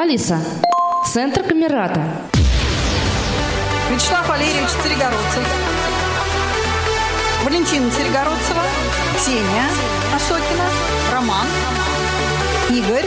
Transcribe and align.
Алиса, 0.00 0.38
центр 1.12 1.42
Камерата. 1.42 2.00
Вячеслав 3.90 4.28
Валерьевич 4.28 4.68
Царегородцев. 4.80 5.44
Валентина 7.44 7.90
Царегородцева. 7.90 8.62
Ксения 9.16 9.64
Осокина. 10.14 10.66
Роман. 11.12 11.46
Игорь. 12.70 13.06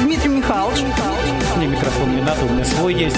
Дмитрий 0.00 0.28
Михайлович. 0.28 0.80
Мне 1.56 1.68
микрофон 1.68 2.16
не 2.16 2.20
надо, 2.20 2.44
у 2.44 2.50
меня 2.50 2.66
свой 2.66 2.92
есть. 2.92 3.16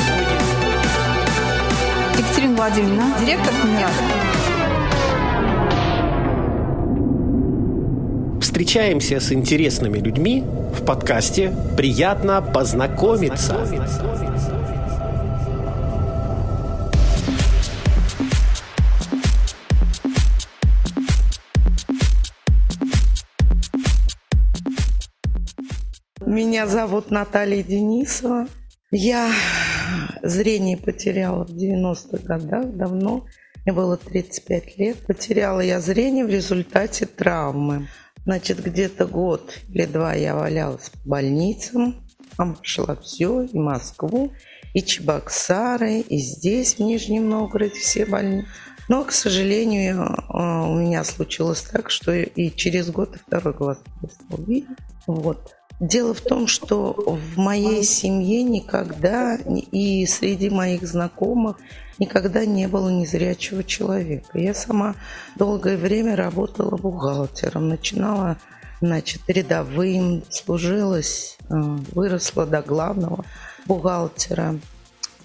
Екатерина 2.16 2.54
Владимировна. 2.54 3.14
Директор 3.18 3.52
Камерата. 3.60 3.94
Встречаемся 8.40 9.18
с 9.18 9.32
интересными 9.32 9.98
людьми 9.98 10.44
в 10.84 10.86
подкасте 10.86 11.50
«Приятно 11.78 12.42
познакомиться». 12.42 13.66
Меня 26.26 26.66
зовут 26.66 27.10
Наталья 27.10 27.62
Денисова. 27.62 28.46
Я 28.90 29.30
зрение 30.22 30.76
потеряла 30.76 31.46
в 31.46 31.50
90-х 31.50 32.18
годах 32.26 32.66
давно. 32.76 33.24
Мне 33.64 33.74
было 33.74 33.96
35 33.96 34.76
лет. 34.76 34.98
Потеряла 35.06 35.60
я 35.60 35.80
зрение 35.80 36.26
в 36.26 36.28
результате 36.28 37.06
травмы. 37.06 37.88
Значит, 38.24 38.62
где-то 38.62 39.06
год 39.06 39.58
или 39.68 39.84
два 39.84 40.14
я 40.14 40.34
валялась 40.34 40.90
по 40.90 41.10
больницам. 41.10 41.96
Обошла 42.36 42.96
все, 42.96 43.42
и 43.42 43.56
Москву, 43.56 44.32
и 44.72 44.82
Чебоксары, 44.82 46.00
и 46.00 46.18
здесь, 46.18 46.76
в 46.76 46.80
Нижнем 46.80 47.28
Новгороде, 47.28 47.74
все 47.74 48.06
больницы. 48.06 48.48
Но, 48.88 49.04
к 49.04 49.12
сожалению, 49.12 50.02
э, 50.02 50.16
у 50.32 50.74
меня 50.74 51.04
случилось 51.04 51.62
так, 51.62 51.90
что 51.90 52.12
и 52.12 52.50
через 52.54 52.90
год 52.90 53.16
и 53.16 53.18
второй 53.18 53.54
глаз 53.54 53.78
перестал 54.00 54.44
видеть. 54.44 54.68
Вот. 55.06 55.54
Дело 55.80 56.14
в 56.14 56.20
том, 56.20 56.46
что 56.46 56.92
в 56.92 57.36
моей 57.36 57.82
семье 57.82 58.42
никогда 58.42 59.36
и 59.36 60.06
среди 60.06 60.48
моих 60.48 60.86
знакомых 60.86 61.56
никогда 61.98 62.46
не 62.46 62.68
было 62.68 62.88
незрячего 62.88 63.64
человека. 63.64 64.38
Я 64.38 64.54
сама 64.54 64.94
долгое 65.36 65.76
время 65.76 66.14
работала 66.14 66.76
бухгалтером, 66.76 67.68
начинала 67.68 68.38
значит, 68.80 69.22
рядовым, 69.26 70.22
служилась, 70.30 71.38
э, 71.40 71.54
выросла 71.54 72.46
до 72.46 72.62
главного 72.62 73.24
бухгалтера. 73.66 74.58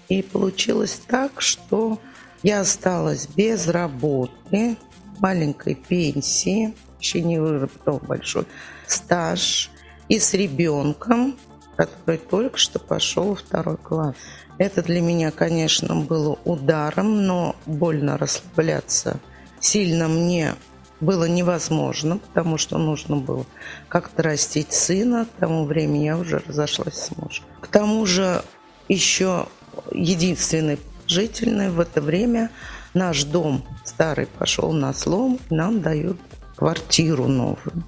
И 0.08 0.22
получилось 0.22 1.00
так, 1.06 1.40
что 1.40 2.00
я 2.42 2.60
осталась 2.60 3.28
без 3.28 3.68
работы, 3.68 4.76
маленькой 5.20 5.74
пенсии, 5.76 6.74
еще 6.98 7.20
не 7.22 7.38
выработал 7.38 8.00
большой 8.00 8.46
стаж, 8.86 9.70
и 10.10 10.18
с 10.18 10.34
ребенком, 10.34 11.38
который 11.76 12.18
только 12.18 12.58
что 12.58 12.78
пошел 12.78 13.30
во 13.30 13.36
второй 13.36 13.78
класс. 13.78 14.14
Это 14.58 14.82
для 14.82 15.00
меня, 15.00 15.30
конечно, 15.30 15.96
было 15.96 16.38
ударом, 16.44 17.24
но 17.26 17.56
больно 17.64 18.18
расслабляться 18.18 19.18
сильно 19.60 20.08
мне 20.08 20.54
было 21.00 21.24
невозможно, 21.24 22.18
потому 22.18 22.58
что 22.58 22.76
нужно 22.76 23.16
было 23.16 23.46
как-то 23.88 24.22
растить 24.22 24.72
сына. 24.72 25.24
К 25.24 25.40
тому 25.40 25.64
времени 25.64 26.04
я 26.04 26.18
уже 26.18 26.42
разошлась 26.46 26.96
с 26.96 27.16
мужем. 27.16 27.44
К 27.60 27.68
тому 27.68 28.04
же 28.04 28.42
еще 28.88 29.46
единственный 29.92 30.78
положительный 31.06 31.70
в 31.70 31.80
это 31.80 32.02
время 32.02 32.50
наш 32.92 33.24
дом 33.24 33.64
старый 33.84 34.26
пошел 34.26 34.72
на 34.72 34.92
слом, 34.92 35.38
нам 35.48 35.80
дают 35.80 36.18
квартиру 36.56 37.28
новую. 37.28 37.84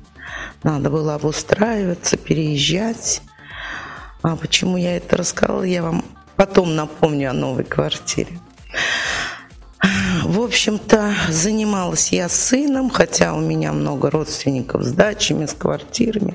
Надо 0.62 0.90
было 0.90 1.14
обустраиваться, 1.14 2.16
переезжать. 2.16 3.22
А 4.22 4.36
почему 4.36 4.76
я 4.76 4.96
это 4.96 5.16
рассказала, 5.16 5.62
я 5.62 5.82
вам 5.82 6.04
Потом 6.36 6.74
напомню 6.74 7.30
о 7.30 7.34
новой 7.34 7.64
квартире. 7.64 8.40
В 10.24 10.40
общем-то, 10.40 11.14
занималась 11.28 12.12
я 12.12 12.28
сыном, 12.28 12.90
хотя 12.90 13.34
у 13.34 13.40
меня 13.40 13.72
много 13.72 14.10
родственников 14.10 14.84
с 14.84 14.92
дачами, 14.92 15.46
с 15.46 15.52
квартирами, 15.52 16.34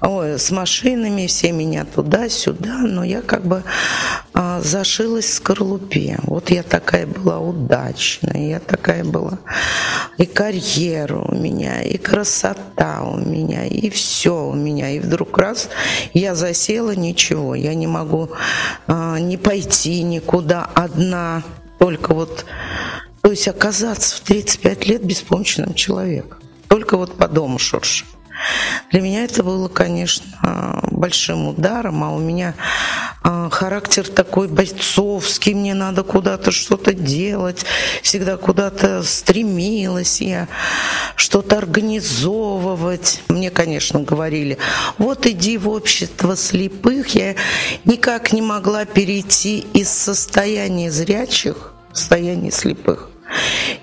с 0.00 0.50
машинами, 0.50 1.26
все 1.26 1.52
меня 1.52 1.84
туда-сюда, 1.84 2.78
но 2.78 3.04
я 3.04 3.20
как 3.20 3.44
бы 3.44 3.62
а, 4.32 4.62
зашилась 4.62 5.26
в 5.26 5.34
скорлупе. 5.34 6.18
Вот 6.22 6.50
я 6.50 6.62
такая 6.62 7.06
была 7.06 7.38
удачная, 7.40 8.48
я 8.48 8.58
такая 8.58 9.04
была. 9.04 9.38
И 10.16 10.24
карьера 10.24 11.16
у 11.16 11.34
меня, 11.34 11.82
и 11.82 11.98
красота 11.98 13.02
у 13.02 13.18
меня, 13.18 13.66
и 13.66 13.90
все 13.90 14.46
у 14.46 14.54
меня. 14.54 14.90
И 14.90 14.98
вдруг 14.98 15.36
раз 15.36 15.68
я 16.14 16.34
засела, 16.34 16.94
ничего, 16.94 17.54
я 17.54 17.74
не 17.74 17.86
могу 17.86 18.30
а, 18.86 19.18
не 19.18 19.36
пойти 19.36 20.02
никуда 20.02 20.64
одна, 20.74 21.42
только 21.78 22.14
вот 22.14 22.44
то 23.22 23.30
есть 23.30 23.48
оказаться 23.48 24.16
в 24.16 24.20
35 24.20 24.86
лет 24.86 25.04
беспомощным 25.04 25.74
человеком. 25.74 26.38
Только 26.68 26.96
вот 26.96 27.16
по 27.16 27.28
дому 27.28 27.58
шурша. 27.58 28.04
Для 28.90 29.00
меня 29.00 29.24
это 29.24 29.42
было, 29.42 29.68
конечно, 29.68 30.80
большим 30.90 31.48
ударом, 31.48 32.02
а 32.02 32.10
у 32.10 32.18
меня 32.18 32.54
а, 33.22 33.50
характер 33.50 34.08
такой 34.08 34.48
бойцовский, 34.48 35.54
мне 35.54 35.74
надо 35.74 36.02
куда-то 36.02 36.50
что-то 36.50 36.94
делать, 36.94 37.64
всегда 38.02 38.36
куда-то 38.36 39.02
стремилась 39.02 40.20
я, 40.20 40.48
что-то 41.16 41.58
организовывать. 41.58 43.20
Мне, 43.28 43.50
конечно, 43.50 44.00
говорили, 44.00 44.58
вот 44.98 45.26
иди 45.26 45.58
в 45.58 45.68
общество 45.68 46.34
слепых. 46.34 47.14
Я 47.14 47.34
никак 47.84 48.32
не 48.32 48.42
могла 48.42 48.86
перейти 48.86 49.66
из 49.74 49.90
состояния 49.90 50.90
зрячих 50.90 51.74
в 51.92 51.98
состояние 51.98 52.52
слепых. 52.52 53.10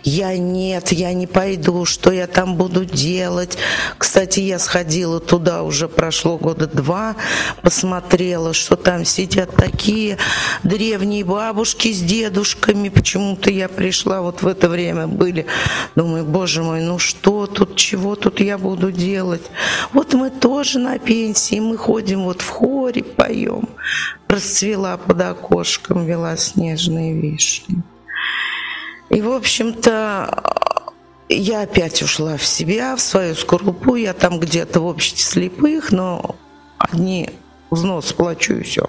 Я 0.04 0.38
нет, 0.38 0.92
я 0.92 1.14
не 1.14 1.28
пойду, 1.28 1.86
что 1.86 2.12
я 2.12 2.28
там 2.28 2.56
буду 2.56 2.86
делать. 2.86 3.58
Кстати, 3.98 4.40
я 4.40 4.60
сходила 4.60 5.20
туда, 5.20 5.64
уже 5.64 5.88
прошло 5.88 6.38
года 6.38 6.68
два, 6.68 7.16
посмотрела, 7.62 8.54
что 8.54 8.76
там 8.76 9.06
сидят 9.06 9.56
такие 9.56 10.18
древние 10.64 11.24
бабушки 11.24 11.92
с 11.92 12.00
дедушками. 12.00 12.90
Почему-то 12.90 13.50
я 13.50 13.68
пришла, 13.68 14.22
вот 14.22 14.42
в 14.42 14.48
это 14.48 14.70
время 14.70 15.08
были. 15.08 15.46
Думаю, 15.96 16.26
боже 16.26 16.64
мой, 16.64 16.82
ну 16.82 17.00
что 17.00 17.48
тут, 17.48 17.76
чего 17.76 18.16
тут 18.16 18.40
я 18.40 18.58
буду 18.58 18.92
делать? 18.92 19.44
Вот 19.94 20.14
мы 20.14 20.30
тоже 20.30 20.80
на 20.80 21.00
пенсии, 21.00 21.60
мы 21.60 21.78
ходим 21.78 22.24
вот 22.24 22.42
в 22.42 22.50
хоре, 22.50 23.04
поем. 23.04 23.70
Расцвела 24.28 24.98
под 24.98 25.22
окошком 25.22 26.06
белоснежные 26.06 27.14
вишни. 27.14 27.84
И, 29.18 29.22
в 29.22 29.32
общем-то, 29.32 30.44
я 31.28 31.62
опять 31.64 32.04
ушла 32.04 32.38
в 32.38 32.46
себя, 32.46 32.96
в 32.96 33.02
свою 33.02 33.34
скорлупу. 33.34 33.96
Я 33.96 34.14
там 34.14 34.40
где-то 34.40 34.80
в 34.80 34.86
обществе 34.86 35.24
слепых, 35.24 35.92
но 35.92 36.36
одни 36.78 37.32
взнос 37.72 38.14
плачу 38.14 38.54
и 38.58 38.62
все. 38.62 38.88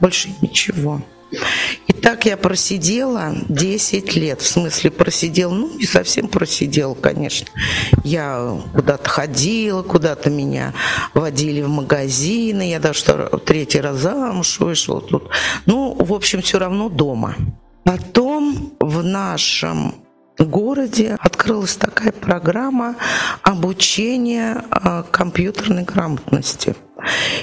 Больше 0.00 0.30
ничего. 0.40 1.02
И 1.86 1.92
так 1.92 2.24
я 2.24 2.38
просидела 2.38 3.34
10 3.50 4.16
лет. 4.16 4.40
В 4.40 4.46
смысле 4.46 4.90
просидела, 4.90 5.52
ну 5.52 5.76
не 5.76 5.84
совсем 5.84 6.28
просидела, 6.28 6.94
конечно. 6.94 7.48
Я 8.04 8.58
куда-то 8.72 9.06
ходила, 9.06 9.82
куда-то 9.82 10.30
меня 10.30 10.72
водили 11.12 11.60
в 11.60 11.68
магазины. 11.68 12.70
Я 12.70 12.80
даже 12.80 13.04
третий 13.44 13.82
раз 13.82 13.98
замуж 13.98 14.60
вышла 14.60 15.02
тут. 15.02 15.28
Ну, 15.66 15.92
в 15.92 16.14
общем, 16.14 16.40
все 16.40 16.58
равно 16.58 16.88
дома. 16.88 17.36
Потом 17.84 18.72
в 18.78 19.02
нашем 19.02 19.94
городе 20.38 21.16
открылась 21.18 21.76
такая 21.76 22.12
программа 22.12 22.96
обучения 23.42 24.64
а, 24.70 25.02
компьютерной 25.02 25.82
грамотности. 25.82 26.76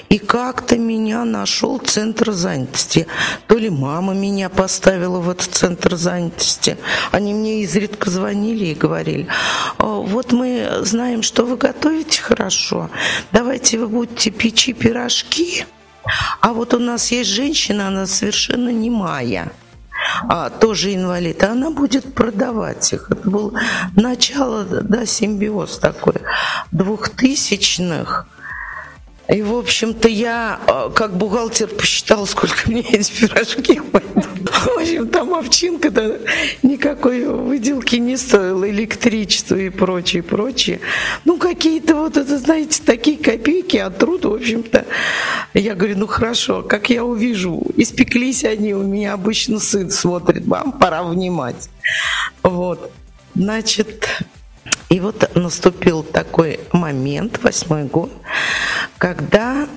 И 0.08 0.18
как-то 0.18 0.78
меня 0.78 1.26
нашел 1.26 1.78
центр 1.80 2.32
занятости. 2.32 3.08
То 3.48 3.58
ли 3.58 3.70
мама 3.70 4.14
меня 4.14 4.48
поставила 4.50 5.20
в 5.20 5.30
этот 5.30 5.54
центр 5.54 5.98
занятости. 5.98 6.78
Они 7.12 7.34
мне 7.34 7.62
изредка 7.64 8.10
звонили 8.10 8.68
и 8.68 8.76
говорили, 8.76 9.28
«А, 9.78 9.86
вот 9.86 10.32
мы 10.32 10.80
знаем, 10.82 11.22
что 11.22 11.46
вы 11.46 11.58
готовите 11.58 12.22
хорошо, 12.22 12.90
давайте 13.34 13.78
вы 13.78 13.88
будете 13.88 14.32
печи 14.32 14.72
пирожки. 14.72 15.66
А 16.40 16.54
вот 16.54 16.74
у 16.74 16.80
нас 16.80 17.12
есть 17.12 17.30
женщина, 17.30 17.90
она 17.90 18.06
совершенно 18.08 18.70
немая 18.70 19.52
а, 20.28 20.50
тоже 20.50 20.94
инвалид, 20.94 21.44
а 21.44 21.52
она 21.52 21.72
будет 21.72 22.14
продавать 22.14 22.94
их. 22.94 23.10
Это 23.10 23.30
был 23.30 23.54
начало, 23.96 24.64
да, 24.64 25.06
симбиоз 25.06 25.80
такой 25.80 26.16
двухтысячных. 26.72 28.28
И, 29.28 29.44
в 29.44 29.54
общем-то, 29.56 30.08
я 30.08 30.60
э, 30.66 30.90
как 30.96 31.16
бухгалтер 31.16 31.68
посчитала, 31.68 32.26
сколько 32.26 32.70
мне 32.70 32.82
эти 32.82 33.12
пирожки 33.12 33.80
пойдут. 33.80 34.26
Общем, 34.80 35.10
там 35.10 35.34
овчинка 35.34 35.92
да, 35.92 36.12
никакой 36.64 37.26
выделки 37.26 37.98
не 37.98 38.16
стоила, 38.16 38.70
электричество 38.70 39.56
и 39.56 39.70
прочее, 39.70 40.24
прочее. 40.24 40.80
Ну, 41.26 41.38
какие-то 41.38 41.96
вот, 41.96 42.16
это, 42.16 42.38
знаете, 42.38 42.82
такие 42.86 43.18
копейки, 43.18 43.76
а 43.76 43.90
труд, 43.90 44.24
в 44.24 44.34
общем-то, 44.34 44.86
я 45.54 45.76
говорю, 45.76 45.98
ну 45.98 46.08
хорошо, 46.08 46.62
как 46.62 46.90
я 46.90 47.04
увижу, 47.04 47.62
испеклись 47.76 48.46
они, 48.46 48.74
у 48.74 48.84
меня 48.84 49.14
обычно 49.14 49.60
сын 49.60 49.92
смотрит, 49.92 50.46
вам 50.46 50.72
пора 50.72 51.04
внимать. 51.04 51.70
Вот. 52.42 52.92
Значит, 53.36 54.08
и 54.88 55.00
вот 55.02 55.36
наступил 55.36 56.04
такой 56.04 56.62
момент, 56.72 57.40
восьмой 57.44 57.84
год, 57.84 58.12
когда 58.98 59.68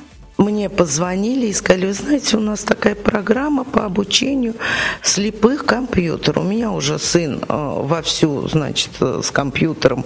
мне 0.42 0.68
позвонили 0.68 1.46
и 1.46 1.52
сказали, 1.52 1.86
вы 1.86 1.92
знаете, 1.92 2.36
у 2.36 2.40
нас 2.40 2.60
такая 2.60 2.94
программа 2.94 3.64
по 3.64 3.84
обучению 3.84 4.54
слепых 5.02 5.64
компьютеру. 5.64 6.42
У 6.42 6.44
меня 6.44 6.72
уже 6.72 6.98
сын 6.98 7.40
э, 7.40 7.44
вовсю, 7.48 8.48
значит, 8.48 8.90
э, 9.00 9.20
с 9.22 9.30
компьютером 9.30 10.04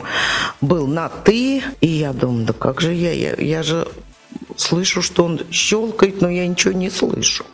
был 0.61 0.87
на 0.87 1.09
«ты», 1.09 1.63
и 1.81 1.87
я 1.87 2.13
думаю, 2.13 2.47
да 2.47 2.53
как 2.53 2.81
же 2.81 2.93
я, 2.93 3.13
я, 3.13 3.35
я 3.35 3.63
же 3.63 3.89
слышу, 4.57 5.03
что 5.03 5.25
он 5.25 5.41
щелкает, 5.51 6.21
но 6.21 6.29
я 6.29 6.47
ничего 6.47 6.73
не 6.73 6.91
слышу. 6.91 7.45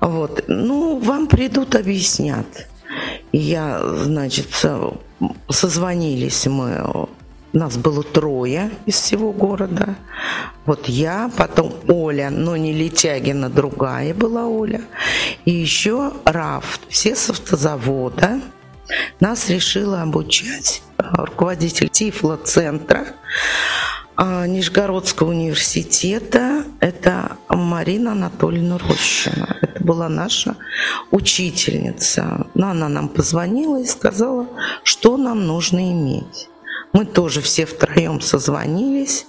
Вот. 0.00 0.44
Ну, 0.46 0.98
вам 0.98 1.26
придут, 1.26 1.74
объяснят. 1.74 2.46
Я, 3.32 3.80
значит, 3.84 4.46
созвонились 5.48 6.46
мы 6.46 7.08
нас 7.56 7.78
было 7.78 8.02
трое 8.02 8.70
из 8.84 8.96
всего 8.96 9.32
города. 9.32 9.96
Вот 10.66 10.88
я, 10.88 11.30
потом 11.36 11.72
Оля, 11.88 12.28
но 12.30 12.56
не 12.56 12.74
Летягина, 12.74 13.48
другая 13.48 14.12
была 14.12 14.46
Оля. 14.46 14.82
И 15.46 15.52
еще 15.52 16.12
Раф, 16.24 16.80
все 16.88 17.16
с 17.16 17.30
автозавода. 17.30 18.40
Нас 19.20 19.48
решила 19.48 20.02
обучать 20.02 20.82
руководитель 20.98 21.88
Тифло-центра 21.88 23.06
а, 24.16 24.46
Нижегородского 24.46 25.30
университета. 25.30 26.64
Это 26.80 27.38
Марина 27.48 28.12
Анатольевна 28.12 28.78
Рощина. 28.78 29.56
Это 29.62 29.82
была 29.82 30.10
наша 30.10 30.56
учительница. 31.10 32.46
Но 32.54 32.68
она 32.68 32.88
нам 32.90 33.08
позвонила 33.08 33.80
и 33.80 33.86
сказала, 33.86 34.46
что 34.84 35.16
нам 35.16 35.46
нужно 35.46 35.90
иметь. 35.90 36.48
Мы 36.96 37.04
тоже 37.04 37.42
все 37.42 37.66
втроем 37.66 38.22
созвонились. 38.22 39.26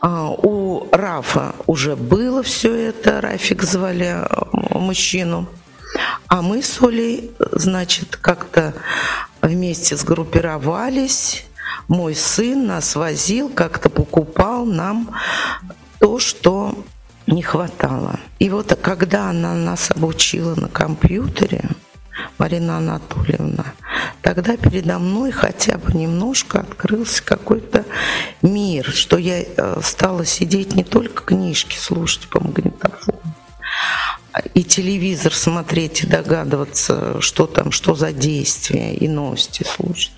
А, 0.00 0.28
у 0.28 0.88
Рафа 0.92 1.56
уже 1.66 1.96
было 1.96 2.44
все 2.44 2.72
это, 2.72 3.20
Рафик 3.20 3.64
звали 3.64 4.04
а, 4.04 4.78
мужчину. 4.78 5.48
А 6.28 6.40
мы 6.40 6.62
с 6.62 6.80
Олей, 6.80 7.32
значит, 7.50 8.14
как-то 8.14 8.74
вместе 9.42 9.96
сгруппировались. 9.96 11.46
Мой 11.88 12.14
сын 12.14 12.68
нас 12.68 12.94
возил, 12.94 13.48
как-то 13.48 13.90
покупал 13.90 14.64
нам 14.64 15.10
то, 15.98 16.20
что 16.20 16.78
не 17.26 17.42
хватало. 17.42 18.20
И 18.38 18.50
вот 18.50 18.78
когда 18.80 19.30
она 19.30 19.54
нас 19.54 19.90
обучила 19.90 20.54
на 20.54 20.68
компьютере, 20.68 21.70
Марина 22.38 22.76
Анатольевна, 22.76 23.57
тогда 24.22 24.56
передо 24.56 24.98
мной 24.98 25.30
хотя 25.30 25.78
бы 25.78 25.92
немножко 25.92 26.60
открылся 26.60 27.22
какой-то 27.22 27.84
мир, 28.42 28.86
что 28.90 29.18
я 29.18 29.42
э, 29.42 29.80
стала 29.82 30.24
сидеть 30.24 30.74
не 30.74 30.84
только 30.84 31.22
книжки 31.24 31.76
слушать 31.76 32.28
по 32.28 32.40
магнитофону, 32.40 33.18
и 34.54 34.62
телевизор 34.62 35.34
смотреть 35.34 36.02
и 36.04 36.06
догадываться, 36.06 37.20
что 37.20 37.46
там, 37.46 37.70
что 37.70 37.94
за 37.94 38.12
действия, 38.12 38.94
и 38.94 39.08
новости 39.08 39.64
слушать. 39.64 40.12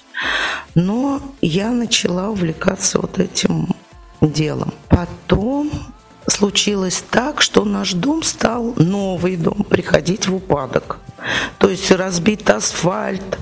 Но 0.74 1.22
я 1.40 1.70
начала 1.70 2.28
увлекаться 2.28 3.00
вот 3.00 3.18
этим 3.18 3.68
делом. 4.20 4.72
Потом 4.88 5.70
случилось 6.30 7.02
так, 7.10 7.42
что 7.42 7.64
наш 7.64 7.92
дом 7.92 8.22
стал, 8.22 8.74
новый 8.76 9.36
дом, 9.36 9.64
приходить 9.68 10.28
в 10.28 10.34
упадок. 10.36 10.98
То 11.58 11.68
есть 11.68 11.90
разбит 11.90 12.48
асфальт, 12.48 13.38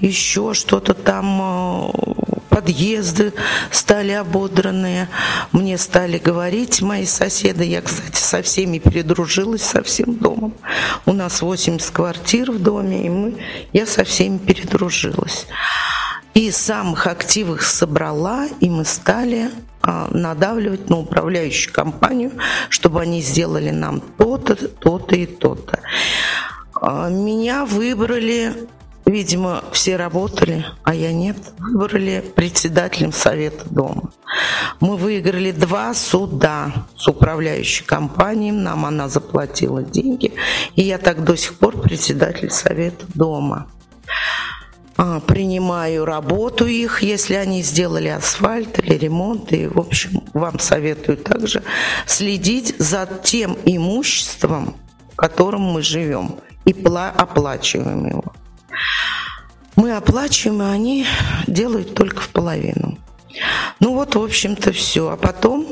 еще 0.00 0.52
что-то 0.52 0.94
там, 0.94 1.40
э, 1.40 2.32
подъезды 2.50 3.32
стали 3.70 4.12
ободранные. 4.12 5.08
Мне 5.52 5.78
стали 5.78 6.18
говорить 6.18 6.82
мои 6.82 7.06
соседи, 7.06 7.62
я, 7.62 7.80
кстати, 7.80 8.20
со 8.20 8.42
всеми 8.42 8.78
передружилась, 8.78 9.62
со 9.62 9.82
всем 9.82 10.16
домом. 10.16 10.54
У 11.06 11.12
нас 11.12 11.40
80 11.40 11.90
квартир 11.90 12.50
в 12.52 12.62
доме, 12.62 13.06
и 13.06 13.08
мы, 13.08 13.34
я 13.72 13.86
со 13.86 14.04
всеми 14.04 14.38
передружилась. 14.38 15.46
И 16.34 16.50
самых 16.50 17.06
активных 17.06 17.62
собрала, 17.62 18.46
и 18.60 18.68
мы 18.68 18.84
стали 18.84 19.50
надавливать 20.10 20.88
на 20.88 20.98
управляющую 20.98 21.72
компанию, 21.72 22.32
чтобы 22.68 23.00
они 23.00 23.20
сделали 23.20 23.70
нам 23.70 24.00
то-то, 24.00 24.56
то-то 24.56 25.16
и 25.16 25.26
то-то. 25.26 25.80
А, 26.74 27.08
меня 27.08 27.64
выбрали, 27.64 28.52
видимо, 29.06 29.62
все 29.72 29.96
работали, 29.96 30.64
а 30.82 30.94
я 30.94 31.12
нет, 31.12 31.36
выбрали 31.58 32.24
председателем 32.34 33.12
совета 33.12 33.64
дома. 33.68 34.10
Мы 34.80 34.96
выиграли 34.96 35.52
два 35.52 35.94
суда 35.94 36.72
с 36.96 37.06
управляющей 37.06 37.84
компанией, 37.84 38.52
нам 38.52 38.84
она 38.84 39.08
заплатила 39.08 39.82
деньги, 39.82 40.32
и 40.74 40.82
я 40.82 40.98
так 40.98 41.22
до 41.24 41.36
сих 41.36 41.54
пор 41.54 41.80
председатель 41.80 42.50
совета 42.50 43.04
дома. 43.14 43.68
А, 44.96 45.20
принимаю 45.20 46.04
работу 46.04 46.66
их, 46.66 47.02
если 47.02 47.34
они 47.34 47.62
сделали 47.62 48.08
асфальт 48.08 48.78
или 48.78 48.94
ремонт. 48.94 49.52
И, 49.52 49.66
в 49.66 49.78
общем, 49.78 50.22
вам 50.34 50.58
советую 50.58 51.18
также 51.18 51.62
следить 52.06 52.74
за 52.78 53.08
тем 53.22 53.56
имуществом, 53.64 54.76
в 55.12 55.16
котором 55.16 55.62
мы 55.62 55.82
живем, 55.82 56.36
и 56.64 56.72
оплачиваем 56.72 58.06
его. 58.06 58.32
Мы 59.76 59.96
оплачиваем, 59.96 60.62
и 60.62 60.66
они 60.66 61.06
делают 61.46 61.94
только 61.94 62.20
в 62.20 62.28
половину. 62.28 62.98
Ну 63.80 63.94
вот, 63.94 64.14
в 64.14 64.22
общем-то, 64.22 64.72
все. 64.72 65.08
А 65.08 65.16
потом 65.16 65.66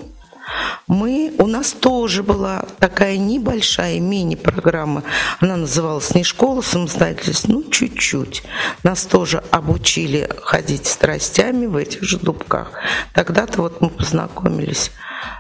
мы, 0.91 1.33
у 1.39 1.47
нас 1.47 1.71
тоже 1.71 2.25
была 2.25 2.65
такая 2.81 3.17
небольшая 3.17 4.01
мини-программа, 4.01 5.05
она 5.39 5.57
называлась 5.57 6.17
не 6.17 6.25
школа 6.25 6.63
самостоятельности, 6.63 7.47
ну 7.49 7.63
чуть-чуть. 7.71 8.43
Нас 8.83 9.05
тоже 9.05 9.45
обучили 9.53 10.29
ходить 10.43 10.87
страстями 10.87 11.67
в 11.67 11.77
этих 11.77 12.03
же 12.03 12.19
дубках. 12.19 12.73
Тогда-то 13.15 13.63
вот 13.63 13.81
мы 13.81 13.89
познакомились 13.89 14.91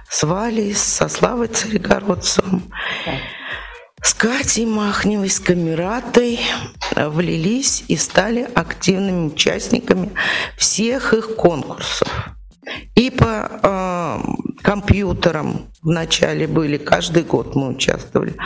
с 0.09 0.23
Валей, 0.23 0.73
со 0.73 1.09
Славой 1.09 1.49
Царегородцевым. 1.49 2.73
С 4.03 4.15
Катей 4.15 4.67
Махневой, 4.67 5.31
с 5.31 5.41
Камератой 5.41 6.39
влились 6.95 7.83
и 7.89 7.97
стали 7.97 8.49
активными 8.55 9.27
участниками 9.27 10.13
всех 10.57 11.13
их 11.13 11.35
конкурсов. 11.35 12.09
И 12.95 13.11
по 13.11 13.49
э, 13.63 14.19
компьютерам 14.63 15.67
вначале 15.83 16.47
были, 16.47 16.77
каждый 16.77 17.23
год 17.23 17.55
мы 17.55 17.69
участвовали 17.69 18.37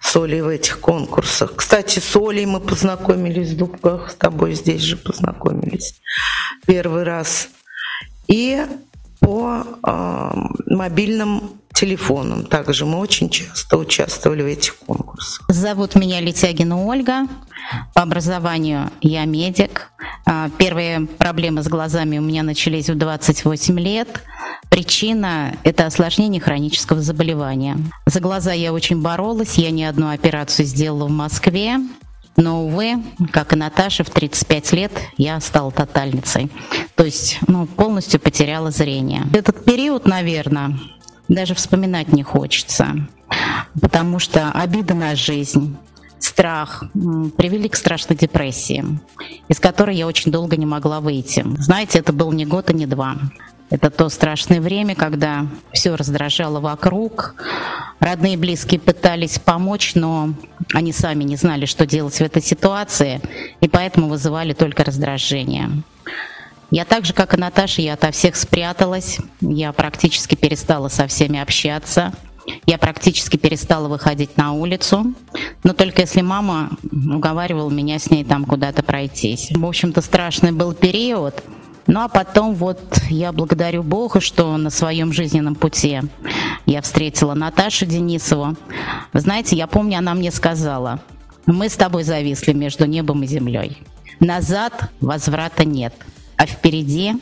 с 0.00 0.16
Олей 0.16 0.42
в 0.42 0.48
этих 0.48 0.80
конкурсах. 0.80 1.54
Кстати, 1.56 1.98
с 1.98 2.16
Олей 2.16 2.46
мы 2.46 2.60
познакомились 2.60 3.50
в 3.50 3.56
Дубках, 3.56 4.10
с 4.10 4.14
тобой 4.14 4.54
здесь 4.54 4.82
же 4.82 4.96
познакомились 4.96 6.00
первый 6.66 7.04
раз. 7.04 7.48
И 8.28 8.64
по 9.26 9.64
э, 9.82 10.30
мобильным 10.66 11.50
телефонам 11.74 12.44
также 12.44 12.86
мы 12.86 12.98
очень 12.98 13.28
часто 13.28 13.76
участвовали 13.76 14.42
в 14.42 14.46
этих 14.46 14.76
конкурсах. 14.76 15.44
Зовут 15.48 15.96
меня 15.96 16.20
Летягина 16.20 16.86
Ольга. 16.86 17.26
По 17.92 18.02
образованию 18.02 18.92
я 19.00 19.24
медик. 19.24 19.90
А, 20.24 20.48
первые 20.56 21.06
проблемы 21.06 21.64
с 21.64 21.66
глазами 21.66 22.18
у 22.18 22.22
меня 22.22 22.44
начались 22.44 22.88
в 22.88 22.94
28 22.94 23.80
лет. 23.80 24.22
Причина– 24.70 25.56
это 25.64 25.86
осложнение 25.86 26.40
хронического 26.40 27.00
заболевания. 27.00 27.78
За 28.06 28.20
глаза 28.20 28.52
я 28.52 28.72
очень 28.72 29.02
боролась, 29.02 29.58
я 29.58 29.72
не 29.72 29.84
одну 29.86 30.10
операцию 30.10 30.66
сделала 30.66 31.08
в 31.08 31.10
Москве. 31.10 31.78
Но, 32.36 32.66
увы, 32.66 33.02
как 33.32 33.52
и 33.52 33.56
Наташа, 33.56 34.04
в 34.04 34.10
35 34.10 34.72
лет 34.72 34.92
я 35.16 35.40
стала 35.40 35.70
тотальницей. 35.70 36.50
То 36.94 37.04
есть 37.04 37.38
ну, 37.46 37.66
полностью 37.66 38.20
потеряла 38.20 38.70
зрение. 38.70 39.22
Этот 39.32 39.64
период, 39.64 40.06
наверное, 40.06 40.78
даже 41.28 41.54
вспоминать 41.54 42.12
не 42.12 42.22
хочется, 42.22 43.08
потому 43.80 44.18
что 44.18 44.50
обида 44.50 44.94
на 44.94 45.16
жизнь, 45.16 45.76
страх 46.18 46.84
привели 46.92 47.68
к 47.68 47.76
страшной 47.76 48.16
депрессии, 48.16 48.84
из 49.48 49.60
которой 49.60 49.96
я 49.96 50.06
очень 50.06 50.32
долго 50.32 50.56
не 50.56 50.66
могла 50.66 51.00
выйти. 51.00 51.44
Знаете, 51.58 51.98
это 51.98 52.12
был 52.12 52.32
не 52.32 52.46
год 52.46 52.70
и 52.70 52.74
не 52.74 52.86
два. 52.86 53.16
Это 53.68 53.90
то 53.90 54.08
страшное 54.08 54.60
время, 54.60 54.94
когда 54.94 55.46
все 55.72 55.94
раздражало 55.96 56.60
вокруг. 56.60 57.34
Родные 57.98 58.34
и 58.34 58.36
близкие 58.36 58.78
пытались 58.78 59.38
помочь, 59.38 59.94
но 59.94 60.30
они 60.72 60.92
сами 60.92 61.24
не 61.24 61.36
знали, 61.36 61.66
что 61.66 61.86
делать 61.86 62.14
в 62.14 62.20
этой 62.20 62.42
ситуации, 62.42 63.20
и 63.60 63.68
поэтому 63.68 64.08
вызывали 64.08 64.52
только 64.52 64.84
раздражение. 64.84 65.70
Я 66.70 66.84
так 66.84 67.04
же, 67.04 67.12
как 67.12 67.34
и 67.34 67.36
Наташа, 67.36 67.80
я 67.80 67.94
ото 67.94 68.10
всех 68.10 68.36
спряталась, 68.36 69.18
я 69.40 69.72
практически 69.72 70.34
перестала 70.34 70.88
со 70.88 71.06
всеми 71.06 71.38
общаться, 71.38 72.12
я 72.66 72.78
практически 72.78 73.36
перестала 73.36 73.88
выходить 73.88 74.36
на 74.36 74.52
улицу, 74.52 75.14
но 75.64 75.72
только 75.72 76.02
если 76.02 76.22
мама 76.22 76.70
уговаривала 76.92 77.70
меня 77.70 77.98
с 77.98 78.10
ней 78.10 78.24
там 78.24 78.44
куда-то 78.44 78.82
пройтись. 78.82 79.50
В 79.52 79.64
общем-то, 79.64 80.00
страшный 80.00 80.52
был 80.52 80.72
период. 80.72 81.42
Ну 81.86 82.00
а 82.00 82.08
потом 82.08 82.54
вот 82.54 82.80
я 83.08 83.32
благодарю 83.32 83.82
Бога, 83.82 84.20
что 84.20 84.56
на 84.56 84.70
своем 84.70 85.12
жизненном 85.12 85.54
пути 85.54 86.00
я 86.66 86.82
встретила 86.82 87.34
Наташу 87.34 87.86
Денисову. 87.86 88.56
Вы 89.12 89.20
знаете, 89.20 89.56
я 89.56 89.66
помню, 89.66 89.98
она 89.98 90.14
мне 90.14 90.30
сказала, 90.32 91.00
мы 91.46 91.68
с 91.68 91.76
тобой 91.76 92.02
зависли 92.02 92.52
между 92.52 92.86
небом 92.86 93.22
и 93.22 93.26
землей. 93.26 93.78
Назад 94.18 94.90
возврата 95.00 95.64
нет 95.64 95.94
а 96.36 96.46
впереди 96.46 97.14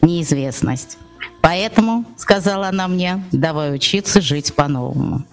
неизвестность. 0.00 0.98
Поэтому, 1.40 2.04
сказала 2.16 2.68
она 2.68 2.88
мне, 2.88 3.24
давай 3.32 3.74
учиться 3.74 4.20
жить 4.20 4.54
по-новому. 4.54 5.24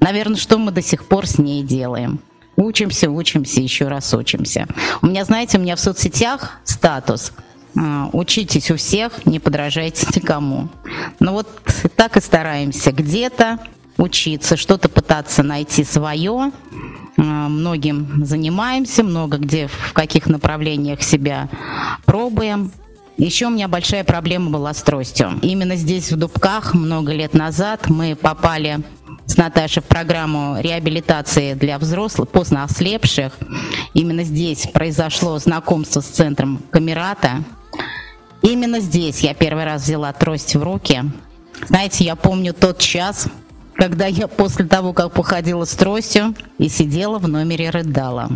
Наверное, 0.00 0.36
что 0.36 0.58
мы 0.58 0.72
до 0.72 0.82
сих 0.82 1.06
пор 1.06 1.26
с 1.26 1.38
ней 1.38 1.62
делаем. 1.62 2.20
Учимся, 2.56 3.10
учимся, 3.10 3.60
еще 3.60 3.88
раз 3.88 4.12
учимся. 4.12 4.66
У 5.00 5.06
меня, 5.06 5.24
знаете, 5.24 5.58
у 5.58 5.60
меня 5.60 5.76
в 5.76 5.80
соцсетях 5.80 6.60
статус 6.64 7.32
Учитесь 7.74 8.70
у 8.70 8.76
всех, 8.76 9.24
не 9.26 9.40
подражайте 9.40 10.06
никому. 10.14 10.68
Ну 11.20 11.32
вот 11.32 11.48
так 11.96 12.16
и 12.16 12.20
стараемся 12.20 12.92
где-то 12.92 13.58
учиться, 13.96 14.56
что-то 14.56 14.88
пытаться 14.88 15.42
найти 15.42 15.84
свое. 15.84 16.52
А, 17.18 17.48
многим 17.48 18.24
занимаемся, 18.24 19.02
много 19.02 19.38
где, 19.38 19.68
в 19.68 19.92
каких 19.92 20.26
направлениях 20.26 21.02
себя 21.02 21.48
пробуем. 22.04 22.72
Еще 23.18 23.46
у 23.46 23.50
меня 23.50 23.68
большая 23.68 24.04
проблема 24.04 24.50
была 24.50 24.72
с 24.72 24.82
тростью. 24.82 25.38
Именно 25.42 25.76
здесь, 25.76 26.10
в 26.10 26.16
Дубках, 26.16 26.74
много 26.74 27.12
лет 27.12 27.34
назад 27.34 27.88
мы 27.88 28.16
попали 28.16 28.80
с 29.26 29.36
Наташей 29.36 29.82
в 29.82 29.86
программу 29.86 30.56
реабилитации 30.60 31.54
для 31.54 31.78
взрослых, 31.78 32.28
поздно 32.28 32.64
ослепших. 32.64 33.32
Именно 33.94 34.24
здесь 34.24 34.66
произошло 34.72 35.38
знакомство 35.38 36.00
с 36.00 36.06
центром 36.06 36.60
Камерата. 36.70 37.44
Именно 38.42 38.80
здесь 38.80 39.20
я 39.20 39.34
первый 39.34 39.64
раз 39.64 39.82
взяла 39.82 40.12
трость 40.12 40.56
в 40.56 40.62
руки. 40.62 41.04
Знаете, 41.68 42.04
я 42.04 42.16
помню 42.16 42.52
тот 42.52 42.78
час, 42.78 43.28
когда 43.74 44.06
я 44.06 44.26
после 44.26 44.64
того, 44.64 44.92
как 44.92 45.12
походила 45.12 45.64
с 45.64 45.74
тростью 45.74 46.34
и 46.58 46.68
сидела 46.68 47.18
в 47.18 47.28
номере 47.28 47.70
рыдала. 47.70 48.28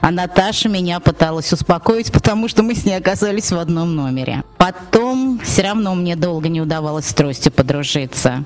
А 0.00 0.10
Наташа 0.10 0.68
меня 0.68 1.00
пыталась 1.00 1.52
успокоить, 1.52 2.12
потому 2.12 2.48
что 2.48 2.62
мы 2.62 2.74
с 2.74 2.84
ней 2.84 2.96
оказались 2.96 3.50
в 3.50 3.58
одном 3.58 3.96
номере. 3.96 4.42
Потом 4.58 5.40
все 5.42 5.62
равно 5.62 5.94
мне 5.94 6.16
долго 6.16 6.48
не 6.48 6.60
удавалось 6.60 7.06
с 7.06 7.14
тростью 7.14 7.52
подружиться. 7.52 8.44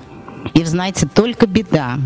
И, 0.53 0.63
знаете, 0.63 1.07
только 1.07 1.47
беда. 1.47 1.97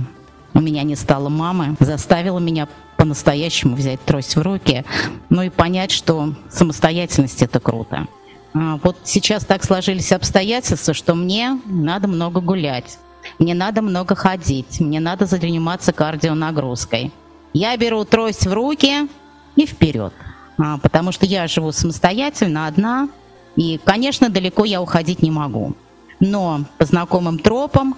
У 0.53 0.61
меня 0.61 0.83
не 0.83 0.95
стало 0.95 1.29
мамы, 1.29 1.75
заставила 1.79 2.39
меня 2.39 2.67
по-настоящему 2.97 3.75
взять 3.75 4.01
трость 4.05 4.35
в 4.35 4.41
руки, 4.41 4.85
ну 5.29 5.41
и 5.41 5.49
понять, 5.49 5.91
что 5.91 6.33
самостоятельность 6.49 7.41
это 7.41 7.59
круто. 7.59 8.07
А 8.53 8.79
вот 8.81 8.97
сейчас 9.03 9.43
так 9.43 9.65
сложились 9.65 10.13
обстоятельства, 10.13 10.93
что 10.93 11.13
мне 11.13 11.59
надо 11.65 12.07
много 12.07 12.39
гулять. 12.39 12.97
Мне 13.37 13.53
надо 13.53 13.81
много 13.81 14.15
ходить, 14.15 14.79
мне 14.79 14.99
надо 14.99 15.25
заниматься 15.25 15.91
кардионагрузкой. 15.91 17.11
Я 17.53 17.75
беру 17.75 18.05
трость 18.05 18.47
в 18.47 18.53
руки 18.53 19.09
и 19.55 19.65
вперед, 19.65 20.13
а, 20.57 20.77
потому 20.77 21.11
что 21.11 21.25
я 21.25 21.47
живу 21.47 21.71
самостоятельно, 21.71 22.67
одна, 22.67 23.09
и, 23.55 23.79
конечно, 23.83 24.29
далеко 24.29 24.65
я 24.65 24.81
уходить 24.81 25.21
не 25.21 25.31
могу. 25.31 25.73
Но 26.19 26.61
по 26.77 26.85
знакомым 26.85 27.39
тропам 27.39 27.95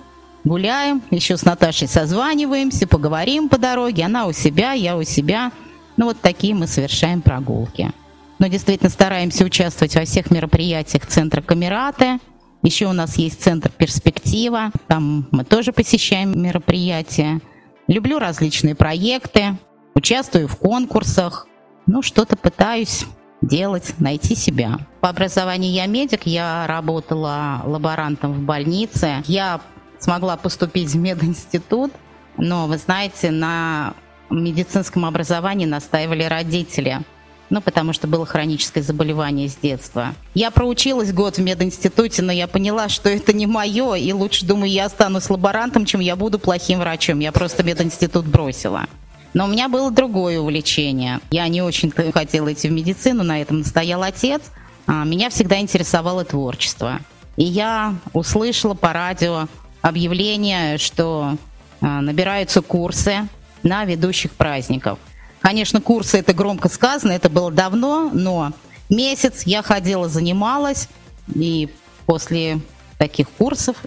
гуляем, 0.47 1.01
еще 1.11 1.37
с 1.37 1.45
Наташей 1.45 1.87
созваниваемся, 1.87 2.87
поговорим 2.87 3.49
по 3.49 3.57
дороге, 3.57 4.05
она 4.05 4.25
у 4.25 4.31
себя, 4.31 4.73
я 4.73 4.97
у 4.97 5.03
себя. 5.03 5.51
Ну 5.97 6.05
вот 6.05 6.19
такие 6.21 6.55
мы 6.55 6.67
совершаем 6.67 7.21
прогулки. 7.21 7.91
Но 8.39 8.47
действительно 8.47 8.89
стараемся 8.89 9.45
участвовать 9.45 9.95
во 9.95 10.05
всех 10.05 10.31
мероприятиях 10.31 11.05
Центра 11.05 11.41
Камераты– 11.41 12.19
еще 12.63 12.87
у 12.87 12.93
нас 12.93 13.17
есть 13.17 13.41
центр 13.41 13.69
«Перспектива», 13.69 14.71
там 14.87 15.27
мы 15.31 15.43
тоже 15.43 15.71
посещаем 15.71 16.41
мероприятия. 16.41 17.39
Люблю 17.87 18.19
различные 18.19 18.75
проекты, 18.75 19.57
участвую 19.93 20.47
в 20.47 20.57
конкурсах, 20.57 21.47
ну, 21.85 22.01
что-то 22.01 22.35
пытаюсь 22.35 23.05
делать, 23.41 23.93
найти 23.99 24.35
себя. 24.35 24.79
По 24.99 25.09
образованию 25.09 25.71
я 25.71 25.85
медик, 25.85 26.25
я 26.25 26.65
работала 26.67 27.61
лаборантом 27.63 28.33
в 28.33 28.39
больнице. 28.39 29.23
Я 29.27 29.61
смогла 29.99 30.37
поступить 30.37 30.91
в 30.91 30.97
мединститут, 30.97 31.91
но, 32.37 32.67
вы 32.67 32.77
знаете, 32.77 33.31
на 33.31 33.93
медицинском 34.29 35.05
образовании 35.05 35.65
настаивали 35.65 36.23
родители– 36.23 37.01
ну, 37.49 37.61
потому 37.61 37.93
что 37.93 38.07
было 38.07 38.25
хроническое 38.25 38.83
заболевание 38.83 39.47
с 39.47 39.55
детства. 39.55 40.13
Я 40.33 40.51
проучилась 40.51 41.13
год 41.13 41.37
в 41.37 41.41
мединституте, 41.41 42.21
но 42.21 42.31
я 42.31 42.47
поняла, 42.47 42.89
что 42.89 43.09
это 43.09 43.33
не 43.33 43.47
мое, 43.47 43.95
и 43.95 44.11
лучше, 44.11 44.45
думаю, 44.45 44.69
я 44.69 44.85
останусь 44.85 45.29
лаборантом, 45.29 45.85
чем 45.85 46.01
я 46.01 46.15
буду 46.15 46.39
плохим 46.39 46.79
врачом. 46.79 47.19
Я 47.19 47.31
просто 47.31 47.63
мединститут 47.63 48.25
бросила. 48.25 48.85
Но 49.33 49.45
у 49.45 49.47
меня 49.47 49.69
было 49.69 49.91
другое 49.91 50.39
увлечение. 50.39 51.19
Я 51.31 51.47
не 51.47 51.61
очень 51.61 51.91
хотела 51.91 52.51
идти 52.51 52.69
в 52.69 52.71
медицину, 52.71 53.23
на 53.23 53.41
этом 53.41 53.59
настоял 53.59 54.03
отец. 54.03 54.41
А 54.87 55.03
меня 55.03 55.29
всегда 55.29 55.59
интересовало 55.59 56.25
творчество. 56.25 56.99
И 57.35 57.43
я 57.43 57.95
услышала 58.13 58.73
по 58.73 58.93
радио 58.93 59.47
объявление, 59.87 60.77
что 60.77 61.37
а, 61.81 62.01
набираются 62.01 62.61
курсы 62.61 63.27
на 63.63 63.85
ведущих 63.85 64.31
праздников– 64.31 64.99
Конечно, 65.41 65.79
курсы 65.79 66.17
это 66.17 66.33
громко 66.33 66.67
сказано, 66.67 67.11
это 67.11 67.29
было 67.29 67.51
давно, 67.51 68.09
но 68.13 68.51
месяц 68.89 69.43
я 69.43 69.61
ходила, 69.61 70.09
занималась, 70.09 70.89
и 71.33 71.69
после 72.05 72.59
таких 72.97 73.29
курсов 73.29 73.77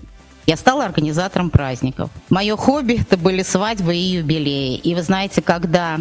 я 0.46 0.56
стала 0.56 0.84
организатором 0.84 1.50
праздников. 1.50 2.10
Мое 2.28 2.56
хобби 2.56 3.00
это 3.00 3.16
были 3.16 3.42
свадьбы 3.42 3.94
и 3.94 4.16
юбилеи. 4.16 4.76
И 4.76 4.94
вы 4.94 5.02
знаете, 5.02 5.42
когда 5.42 5.98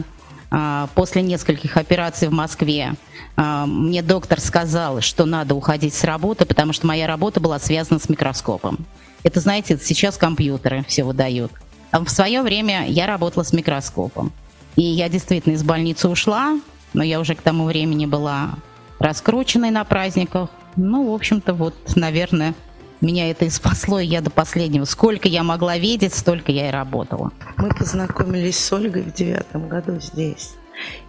а, 0.50 0.88
после 0.96 1.22
нескольких 1.22 1.78
операций 1.78 2.30
в 2.30 2.32
Москве 2.32 2.94
а, 3.36 3.66
мне 3.66 4.02
доктор 4.02 4.40
сказал, 4.40 5.02
что 5.02 5.26
надо 5.26 5.56
уходить 5.56 5.94
с 5.94 6.04
работы, 6.04 6.46
потому 6.46 6.74
что 6.74 6.88
моя 6.88 7.06
работа 7.06 7.40
была 7.40 7.60
связана 7.60 8.00
с 8.00 8.08
микроскопом. 8.08 8.86
Это, 9.24 9.40
знаете, 9.40 9.78
сейчас 9.82 10.18
компьютеры 10.18 10.84
все 10.88 11.04
выдают. 11.04 11.52
А 11.92 12.04
в 12.04 12.10
свое 12.10 12.42
время 12.42 12.88
я 12.88 13.08
работала 13.08 13.44
с 13.44 13.54
микроскопом. 13.54 14.32
И 14.76 14.84
я 14.84 15.10
действительно 15.10 15.54
из 15.54 15.64
больницы 15.64 16.08
ушла, 16.08 16.60
но 16.94 17.04
я 17.04 17.20
уже 17.20 17.36
к 17.36 17.42
тому 17.42 17.66
времени 17.66 18.06
была 18.06 18.56
раскрученной 19.00 19.72
на 19.72 19.84
праздниках. 19.84 20.50
Ну, 20.76 21.12
в 21.12 21.14
общем-то, 21.14 21.54
вот, 21.54 21.76
наверное, 21.96 22.54
меня 23.02 23.30
это 23.30 23.46
и 23.46 23.50
спасло, 23.50 24.00
и 24.00 24.06
я 24.06 24.22
до 24.22 24.30
последнего. 24.30 24.86
Сколько 24.86 25.28
я 25.28 25.44
могла 25.44 25.78
видеть, 25.78 26.14
столько 26.14 26.52
я 26.52 26.70
и 26.70 26.72
работала. 26.72 27.32
Мы 27.58 27.70
познакомились 27.70 28.60
с 28.60 28.72
Ольгой 28.72 29.04
в 29.04 29.14
девятом 29.14 29.68
году 29.68 30.00
здесь. 30.00 30.52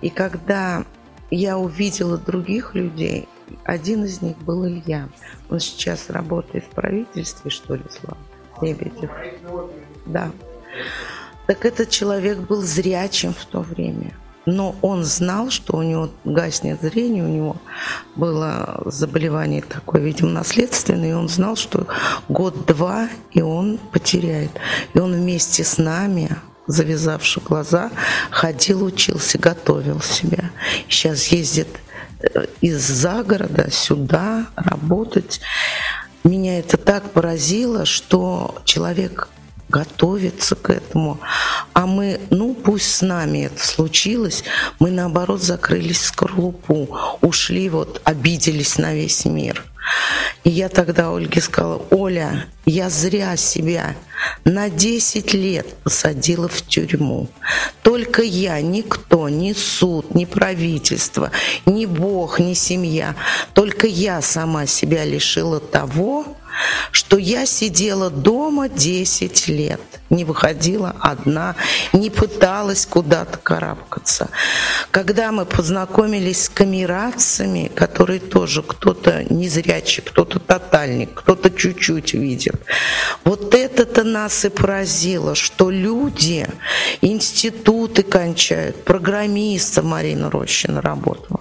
И 0.01 0.09
когда 0.09 0.85
я 1.31 1.59
увидела 1.59 2.17
других 2.17 2.75
людей, 2.75 3.29
один 3.65 4.05
из 4.05 4.23
них 4.23 4.39
был 4.39 4.67
Илья. 4.67 5.09
Он 5.51 5.61
сейчас 5.61 6.11
работает 6.11 6.65
в 6.65 6.69
правительстве, 6.69 7.51
что 7.51 7.75
ли, 7.75 7.83
Слава 7.91 8.19
Лебедев. 8.63 9.11
Да. 10.07 10.31
Так 11.47 11.65
этот 11.65 11.91
человек 11.91 12.39
был 12.39 12.63
зрячим 12.63 13.35
в 13.35 13.45
то 13.47 13.61
время. 13.61 14.15
Но 14.47 14.75
он 14.81 15.05
знал, 15.05 15.51
что 15.51 15.77
у 15.77 15.83
него 15.83 16.11
гаснет 16.25 16.81
зрение, 16.81 17.25
у 17.25 17.29
него 17.29 17.57
было 18.17 18.83
заболевание 18.87 19.63
такое, 19.63 20.01
видимо, 20.01 20.31
наследственное, 20.31 21.11
и 21.11 21.15
он 21.15 21.29
знал, 21.29 21.57
что 21.57 21.87
год-два, 22.29 23.09
и 23.33 23.43
он 23.43 23.79
потеряет. 23.93 24.53
И 24.95 24.99
он 24.99 25.13
вместе 25.13 25.63
с 25.63 25.77
нами, 25.77 26.31
завязавши 26.67 27.41
глаза, 27.41 27.91
ходил, 28.31 28.85
учился, 28.85 29.39
готовил 29.39 30.01
себя. 30.01 30.51
Сейчас 30.89 31.27
ездит 31.27 31.69
э, 32.23 32.47
из-за 32.61 33.23
города 33.23 33.71
сюда 33.71 34.47
работать. 34.57 35.41
Меня 36.25 36.59
это 36.59 36.77
так 36.77 37.11
поразило, 37.13 37.87
что 37.87 38.61
человек 38.65 39.29
готовиться 39.71 40.57
к 40.57 40.71
этому. 40.71 41.21
А 41.73 41.87
мы, 41.87 42.21
ну 42.31 42.55
пусть 42.55 42.93
с 42.93 43.03
нами 43.03 43.47
это 43.47 43.65
случилось, 43.65 44.45
мы 44.79 44.91
наоборот 44.91 45.43
закрылись 45.43 46.01
в 46.01 46.07
скорлупу, 46.07 46.89
ушли 47.21 47.69
вот, 47.69 48.03
обиделись 48.05 48.77
на 48.79 48.93
весь 48.95 49.25
мир. 49.25 49.65
И 50.45 50.51
я 50.51 50.69
тогда 50.69 51.11
Ольге 51.11 51.41
сказала, 51.41 51.83
Оля, 51.91 52.47
я 52.65 52.89
зря 52.89 53.37
себя 53.37 53.95
на 54.45 54.71
10 54.71 55.35
лет 55.35 55.75
посадила 55.85 56.49
в 56.49 56.63
тюрьму. 56.63 57.29
Только 57.83 58.23
я, 58.23 58.61
никто, 58.61 59.29
ни 59.29 59.53
суд, 59.53 60.15
ни 60.15 60.25
правительство, 60.25 61.31
ни 61.67 61.87
Бог, 61.87 62.39
ни 62.39 62.55
семья. 62.55 63.17
Только 63.55 63.87
я 63.87 64.23
сама 64.23 64.67
себя 64.67 65.05
лишила 65.05 65.61
того, 65.61 66.25
что 66.91 67.17
я 67.19 67.47
сидела 67.47 68.11
дома 68.11 68.69
10 68.69 69.49
лет, 69.49 69.81
не 70.11 70.25
выходила 70.25 70.95
одна, 71.01 71.57
не 71.93 72.11
пыталась 72.11 72.87
куда-то 72.87 73.39
карабкаться. 73.39 74.29
Когда 74.91 75.33
мы 75.33 75.47
познакомились 75.47 76.45
с 76.45 76.49
камерацами, 76.49 77.71
которые 77.75 78.21
тоже 78.21 78.63
кто-то 78.63 79.25
незрячий, 79.31 80.03
кто-то 80.03 80.39
тотальник, 80.39 81.15
кто-то 81.15 81.51
чуть-чуть 81.51 82.15
видит, 82.15 82.57
вот 83.25 83.55
это-то 83.55 84.05
нас 84.05 84.45
и 84.45 84.49
поразило, 84.49 85.35
что 85.35 85.71
люди 85.71 86.47
институты 87.01 88.03
кончают, 88.03 88.85
программиста 88.85 89.83
Марина 89.83 90.31
Рощина 90.31 90.81
работала. 90.81 91.41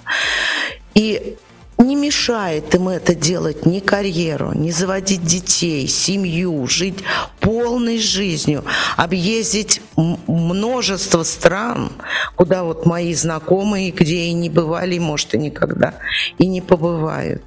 И 0.93 1.38
не 1.79 1.95
мешает 1.95 2.75
им 2.75 2.89
это 2.89 3.15
делать 3.15 3.65
ни 3.65 3.79
карьеру, 3.79 4.53
не 4.53 4.71
заводить 4.71 5.24
детей, 5.24 5.88
семью, 5.88 6.67
жить 6.67 7.00
полной 7.39 8.00
жизнью, 8.00 8.65
объездить 8.98 9.81
множество 9.95 11.24
стран, 11.24 11.91
куда 12.36 12.63
вот 12.63 12.86
мои 12.86 13.13
знакомые, 13.13 13.91
где 13.91 14.25
и 14.25 14.33
не 14.33 14.50
бывали, 14.50 15.00
может, 15.00 15.33
и 15.33 15.38
никогда, 15.38 15.95
и 16.38 16.48
не 16.48 16.62
побывают. 16.62 17.43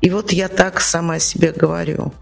И 0.00 0.10
вот 0.10 0.32
я 0.32 0.48
так 0.48 0.80
сама 0.80 1.18
себе 1.18 1.52
говорю. 1.52 2.12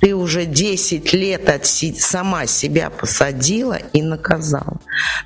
Ты 0.00 0.14
уже 0.14 0.44
10 0.46 1.12
лет 1.12 1.48
от 1.48 1.66
сама 1.66 2.46
себя 2.46 2.90
посадила 2.90 3.78
и 3.92 4.02
наказала. 4.02 4.80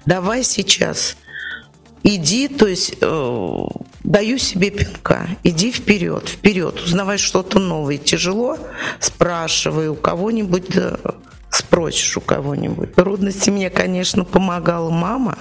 Давай 0.04 0.42
сейчас 0.42 1.16
иди, 2.06 2.48
то 2.48 2.66
есть 2.66 2.94
э, 3.00 3.58
даю 4.04 4.38
себе 4.38 4.70
пинка, 4.70 5.28
иди 5.42 5.72
вперед, 5.72 6.28
вперед, 6.28 6.80
узнавай 6.80 7.18
что-то 7.18 7.58
новое. 7.58 7.98
Тяжело, 7.98 8.56
спрашивай 9.00 9.88
у 9.88 9.96
кого-нибудь, 9.96 10.68
да, 10.68 10.98
спросишь 11.50 12.16
у 12.16 12.20
кого-нибудь. 12.20 12.94
Трудности 12.94 13.50
мне, 13.50 13.70
конечно, 13.70 14.24
помогала 14.24 14.90
мама. 14.90 15.36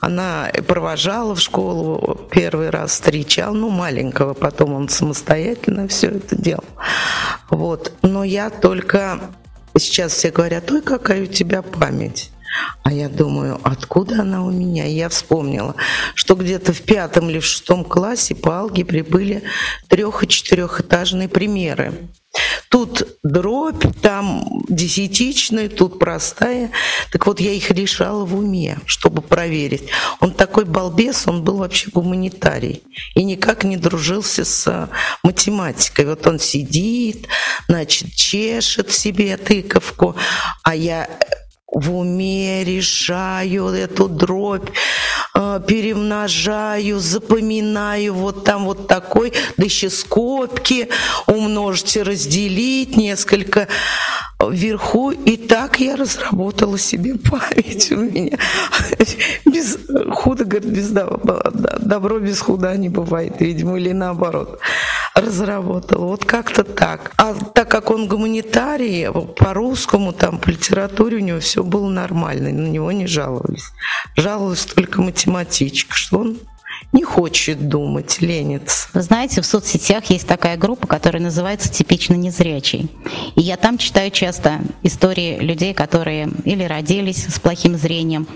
Она 0.00 0.50
провожала 0.66 1.34
в 1.34 1.40
школу, 1.40 2.28
первый 2.30 2.70
раз 2.70 2.92
встречал, 2.92 3.54
ну, 3.54 3.70
маленького, 3.70 4.34
потом 4.34 4.74
он 4.74 4.88
самостоятельно 4.88 5.88
все 5.88 6.08
это 6.08 6.36
делал. 6.36 6.64
Вот. 7.50 7.92
Но 8.02 8.24
я 8.24 8.50
только... 8.50 9.20
Сейчас 9.76 10.12
все 10.14 10.32
говорят, 10.32 10.68
ой, 10.72 10.82
какая 10.82 11.22
у 11.22 11.26
тебя 11.26 11.62
память. 11.62 12.32
А 12.82 12.92
я 12.92 13.08
думаю, 13.08 13.60
откуда 13.62 14.22
она 14.22 14.44
у 14.44 14.50
меня? 14.50 14.86
И 14.86 14.94
я 14.94 15.08
вспомнила, 15.08 15.74
что 16.14 16.34
где-то 16.34 16.72
в 16.72 16.82
пятом 16.82 17.28
или 17.28 17.38
в 17.38 17.44
шестом 17.44 17.84
классе 17.84 18.34
по 18.34 18.58
алгебре 18.58 19.02
были 19.02 19.42
трех- 19.88 20.24
и 20.24 20.28
четырехэтажные 20.28 21.28
примеры. 21.28 22.08
Тут 22.68 23.18
дробь, 23.22 23.84
там 24.02 24.62
десятичная, 24.68 25.68
тут 25.68 25.98
простая. 25.98 26.70
Так 27.10 27.26
вот, 27.26 27.40
я 27.40 27.52
их 27.52 27.70
решала 27.70 28.24
в 28.24 28.36
уме, 28.38 28.78
чтобы 28.84 29.22
проверить. 29.22 29.88
Он 30.20 30.32
такой 30.32 30.64
балбес, 30.64 31.26
он 31.26 31.42
был 31.42 31.56
вообще 31.56 31.90
гуманитарий. 31.90 32.82
И 33.14 33.24
никак 33.24 33.64
не 33.64 33.76
дружился 33.76 34.44
с 34.44 34.90
математикой. 35.22 36.06
Вот 36.06 36.26
он 36.26 36.38
сидит, 36.38 37.26
значит, 37.68 38.14
чешет 38.14 38.92
себе 38.92 39.36
тыковку, 39.36 40.14
а 40.62 40.74
я 40.74 41.08
в 41.70 41.94
уме 41.94 42.64
решаю 42.64 43.68
эту 43.68 44.08
дробь, 44.08 44.70
перемножаю, 45.34 46.98
запоминаю 46.98 48.14
вот 48.14 48.44
там 48.44 48.64
вот 48.64 48.88
такой, 48.88 49.32
да 49.56 49.64
еще 49.64 49.90
скобки, 49.90 50.88
умножить 51.26 51.96
разделить 51.96 52.96
несколько 52.96 53.68
вверху. 54.40 55.10
И 55.10 55.36
так 55.36 55.80
я 55.80 55.96
разработала 55.96 56.78
себе 56.78 57.14
память 57.16 57.90
у 57.92 57.96
меня. 57.96 58.38
Без, 59.44 59.78
худо, 60.12 60.44
говорит, 60.44 60.70
без 60.70 60.90
добро, 60.90 62.18
без 62.18 62.40
худа 62.40 62.76
не 62.76 62.88
бывает, 62.88 63.40
видимо, 63.40 63.78
или 63.78 63.92
наоборот 63.92 64.60
разработала. 65.14 66.06
Вот 66.06 66.24
как-то 66.24 66.62
так. 66.62 67.12
А 67.16 67.34
так 67.34 67.68
как 67.68 67.90
он 67.90 68.06
гуманитарий, 68.06 69.08
по-русскому, 69.36 70.12
там, 70.12 70.38
по 70.38 70.50
литературе 70.50 71.16
у 71.16 71.20
него 71.20 71.40
все 71.40 71.64
было 71.64 71.88
нормально, 71.88 72.50
на 72.50 72.68
него 72.68 72.92
не 72.92 73.06
жаловались. 73.06 73.72
Жаловалась 74.16 74.64
только 74.66 75.02
математичка, 75.18 75.96
что 75.96 76.18
он 76.18 76.36
не 76.92 77.02
хочет 77.02 77.68
думать, 77.68 78.20
ленится. 78.20 78.88
Вы 78.94 79.02
знаете, 79.02 79.40
в 79.40 79.46
соцсетях 79.46 80.06
есть 80.06 80.26
такая 80.26 80.56
группа, 80.56 80.86
которая 80.86 81.20
называется 81.20 81.70
«Типично 81.70 82.14
незрячий». 82.14 82.88
И 83.34 83.40
я 83.40 83.56
там 83.56 83.78
читаю 83.78 84.10
часто 84.10 84.60
истории 84.82 85.38
людей, 85.38 85.74
которые 85.74 86.30
или 86.44 86.62
родились 86.64 87.26
с 87.26 87.40
плохим 87.40 87.76
зрением, 87.76 88.26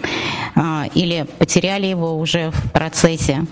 а, 0.54 0.86
или 0.94 1.26
потеряли 1.38 1.86
его 1.86 2.18
уже 2.18 2.50
в 2.50 2.72
процессе. 2.72 3.46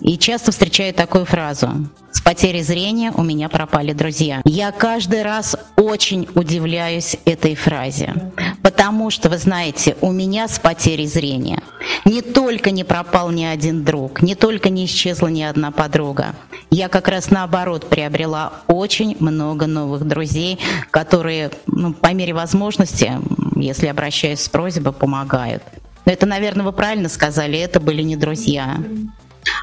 И 0.00 0.18
часто 0.18 0.52
встречаю 0.52 0.92
такую 0.92 1.24
фразу. 1.24 1.68
С 2.12 2.20
потерей 2.20 2.62
зрения 2.62 3.12
у 3.14 3.22
меня 3.22 3.48
пропали 3.48 3.92
друзья. 3.92 4.42
Я 4.44 4.70
каждый 4.72 5.22
раз 5.22 5.56
очень 5.76 6.28
удивляюсь 6.34 7.16
этой 7.24 7.54
фразе. 7.54 8.32
Потому 8.62 9.10
что, 9.10 9.30
вы 9.30 9.38
знаете, 9.38 9.96
у 10.00 10.12
меня 10.12 10.48
с 10.48 10.58
потерей 10.58 11.06
зрения 11.06 11.62
не 12.04 12.22
только 12.22 12.70
не 12.70 12.84
пропал 12.84 13.30
ни 13.30 13.44
один 13.44 13.84
друг, 13.84 14.22
не 14.22 14.34
только 14.34 14.70
не 14.70 14.84
исчезла 14.84 15.28
ни 15.28 15.42
одна 15.42 15.70
подруга. 15.70 16.34
Я 16.70 16.88
как 16.88 17.08
раз 17.08 17.30
наоборот 17.30 17.88
приобрела 17.88 18.52
очень 18.66 19.16
много 19.20 19.66
новых 19.66 20.06
друзей, 20.06 20.58
которые 20.90 21.50
ну, 21.66 21.94
по 21.94 22.12
мере 22.12 22.34
возможности, 22.34 23.12
если 23.56 23.86
обращаюсь 23.86 24.40
с 24.40 24.48
просьбой, 24.48 24.92
помогают. 24.92 25.62
Но 26.04 26.12
это, 26.12 26.26
наверное, 26.26 26.64
вы 26.64 26.72
правильно 26.72 27.08
сказали, 27.08 27.58
это 27.58 27.80
были 27.80 28.02
не 28.02 28.16
друзья. 28.16 28.78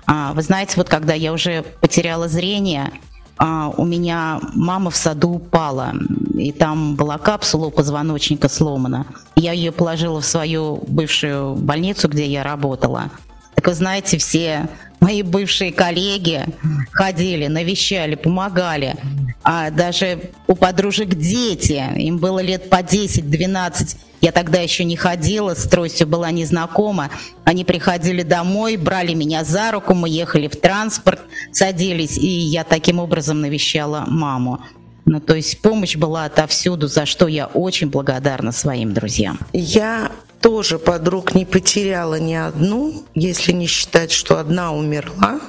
А, 0.06 0.34
вы 0.34 0.42
знаете, 0.42 0.74
вот 0.78 0.90
когда 0.90 1.14
я 1.14 1.34
уже 1.34 1.64
потеряла 1.82 2.28
зрение, 2.28 2.92
а, 3.38 3.70
у 3.76 3.86
меня 3.86 4.40
мама 4.54 4.92
в 4.92 4.96
саду 4.96 5.32
упала, 5.32 5.94
и 6.34 6.52
там 6.52 6.96
была 6.96 7.18
капсула 7.18 7.68
у 7.68 7.72
позвоночника 7.72 8.50
сломана. 8.50 9.06
Я 9.36 9.54
ее 9.54 9.72
положила 9.72 10.22
в 10.22 10.26
свою 10.26 10.84
бывшую 10.88 11.56
больницу, 11.56 12.08
где 12.08 12.26
я 12.26 12.44
работала. 12.44 13.10
Так 13.56 13.68
вы 13.68 13.74
знаете, 13.74 14.18
все 14.18 14.68
мои 15.04 15.22
бывшие 15.22 15.74
коллеги 15.74 16.46
ходили, 16.92 17.48
навещали, 17.48 18.16
помогали. 18.16 18.96
А 19.44 19.70
даже 19.70 20.32
у 20.48 20.56
подружек 20.56 21.10
дети, 21.10 21.84
им 21.98 22.18
было 22.18 22.40
лет 22.40 22.70
по 22.70 22.78
10-12, 22.82 23.98
я 24.22 24.32
тогда 24.32 24.62
еще 24.62 24.86
не 24.86 24.96
ходила, 24.96 25.54
с 25.54 25.68
тростью 25.68 26.08
была 26.08 26.32
незнакома. 26.32 27.10
Они 27.44 27.66
приходили 27.66 28.24
домой, 28.24 28.78
брали 28.78 29.14
меня 29.14 29.44
за 29.44 29.72
руку, 29.72 29.94
мы 29.94 30.08
ехали 30.08 30.48
в 30.48 30.56
транспорт, 30.56 31.20
садились, 31.52 32.18
и 32.18 32.28
я 32.28 32.64
таким 32.64 33.00
образом 33.00 33.42
навещала 33.42 34.06
маму. 34.08 34.62
Ну, 35.06 35.20
то 35.20 35.36
есть 35.36 35.62
помощь 35.62 35.98
была 35.98 36.24
отовсюду, 36.24 36.88
за 36.88 37.06
что 37.06 37.28
я 37.28 37.48
очень 37.48 37.90
благодарна 37.90 38.54
своим 38.54 38.94
друзьям. 38.94 39.38
Я 39.52 40.10
тоже 40.44 40.78
подруг 40.78 41.34
не 41.34 41.46
потеряла 41.46 42.20
ни 42.20 42.34
одну, 42.36 43.04
если 43.16 43.54
не 43.54 43.66
считать, 43.66 44.12
что 44.12 44.38
одна 44.38 44.74
умерла. 44.74 45.40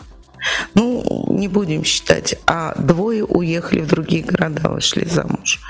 Ну, 0.74 1.26
не 1.28 1.48
будем 1.48 1.84
считать, 1.84 2.36
а 2.46 2.74
двое 2.78 3.24
уехали 3.24 3.80
в 3.80 3.88
другие 3.88 4.22
города, 4.22 4.68
вышли 4.68 5.04
замуж 5.04 5.60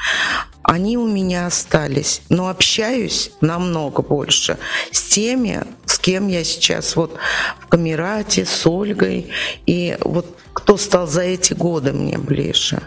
они 0.65 0.97
у 0.97 1.07
меня 1.07 1.47
остались. 1.47 2.23
Но 2.31 2.49
общаюсь 2.49 3.31
намного 3.41 4.03
больше 4.03 4.59
с 4.91 5.03
теми, 5.03 5.63
с 5.85 5.99
кем 5.99 6.29
я 6.29 6.43
сейчас 6.43 6.97
вот 6.97 7.17
в 7.61 7.67
Камерате, 7.67 8.47
с 8.47 8.67
Ольгой. 8.67 9.31
И 9.67 9.97
вот 10.01 10.27
кто 10.55 10.77
стал 10.77 11.07
за 11.07 11.23
эти 11.23 11.53
годы 11.53 11.93
мне 11.93 12.19
ближе. 12.19 12.81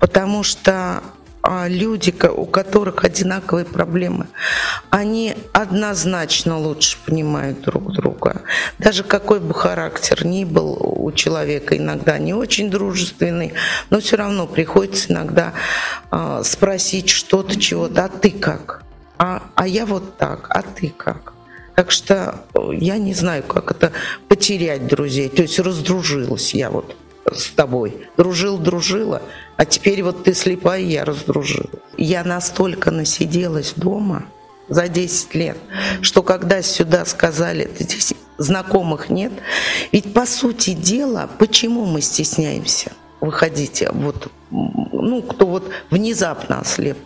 Потому 0.00 0.42
что 0.42 1.02
люди, 1.44 2.14
у 2.28 2.44
которых 2.46 3.04
одинаковые 3.04 3.64
проблемы, 3.64 4.26
они 4.90 5.34
однозначно 5.52 6.58
лучше 6.58 6.98
понимают 7.04 7.62
друг 7.62 7.92
друга. 7.92 8.42
Даже 8.78 9.04
какой 9.04 9.40
бы 9.40 9.54
характер 9.54 10.26
ни 10.26 10.44
был 10.44 10.76
у 10.80 11.10
человека, 11.12 11.76
иногда 11.76 12.18
не 12.18 12.34
очень 12.34 12.70
дружественный, 12.70 13.54
но 13.90 14.00
все 14.00 14.16
равно 14.16 14.46
приходится 14.46 15.12
иногда 15.12 15.54
э, 16.10 16.42
спросить 16.44 17.08
что-то, 17.08 17.58
чего-то, 17.58 18.04
а 18.04 18.08
ты 18.08 18.30
как? 18.30 18.82
А, 19.18 19.42
а 19.54 19.66
я 19.66 19.86
вот 19.86 20.16
так, 20.16 20.46
а 20.50 20.62
ты 20.62 20.92
как? 20.96 21.34
Так 21.74 21.90
что 21.90 22.44
я 22.72 22.98
не 22.98 23.14
знаю, 23.14 23.42
как 23.42 23.70
это 23.70 23.92
потерять 24.28 24.86
друзей. 24.86 25.28
То 25.28 25.42
есть 25.42 25.58
раздружилась 25.58 26.54
я 26.54 26.70
вот 26.70 26.94
с 27.30 27.50
тобой. 27.50 28.08
Дружил, 28.16 28.58
дружила, 28.58 29.22
а 29.56 29.64
теперь 29.64 30.02
вот 30.02 30.24
ты 30.24 30.34
слепая, 30.34 30.80
я 30.80 31.04
раздружила. 31.04 31.70
Я 31.96 32.24
настолько 32.24 32.90
насиделась 32.90 33.74
дома 33.74 34.24
за 34.68 34.88
10 34.88 35.34
лет, 35.34 35.58
что 36.00 36.22
когда 36.22 36.62
сюда 36.62 37.04
сказали, 37.04 37.70
здесь 37.78 38.14
знакомых 38.38 39.10
нет, 39.10 39.32
ведь 39.92 40.14
по 40.14 40.26
сути 40.26 40.72
дела, 40.72 41.28
почему 41.38 41.84
мы 41.86 42.00
стесняемся? 42.00 42.92
выходить 43.20 43.84
вот 43.92 44.30
ну, 44.50 45.22
кто 45.22 45.46
вот 45.46 45.70
внезапно 45.90 46.60
ослеп, 46.60 46.98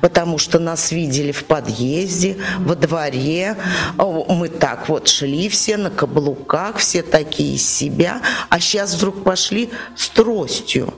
потому 0.00 0.38
что 0.38 0.58
нас 0.58 0.92
видели 0.92 1.32
в 1.32 1.44
подъезде, 1.44 2.36
во 2.58 2.74
дворе, 2.74 3.56
мы 3.98 4.48
так 4.48 4.88
вот 4.88 5.08
шли 5.08 5.48
все 5.48 5.76
на 5.76 5.90
каблуках, 5.90 6.78
все 6.78 7.02
такие 7.02 7.56
из 7.56 7.68
себя, 7.68 8.22
а 8.48 8.60
сейчас 8.60 8.94
вдруг 8.94 9.24
пошли 9.24 9.70
с 9.96 10.08
тростью. 10.08 10.94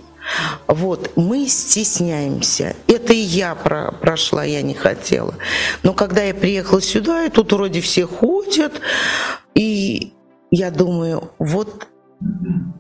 Вот, 0.66 1.12
мы 1.16 1.46
стесняемся. 1.48 2.74
Это 2.86 3.12
и 3.12 3.18
я 3.18 3.54
про, 3.54 3.92
прошла, 3.92 4.42
я 4.44 4.62
не 4.62 4.72
хотела. 4.72 5.34
Но 5.82 5.92
когда 5.92 6.22
я 6.22 6.32
приехала 6.32 6.80
сюда, 6.80 7.24
и 7.24 7.28
тут 7.28 7.52
вроде 7.52 7.82
все 7.82 8.06
ходят, 8.06 8.80
и 9.54 10.14
я 10.50 10.70
думаю, 10.70 11.30
вот 11.38 11.88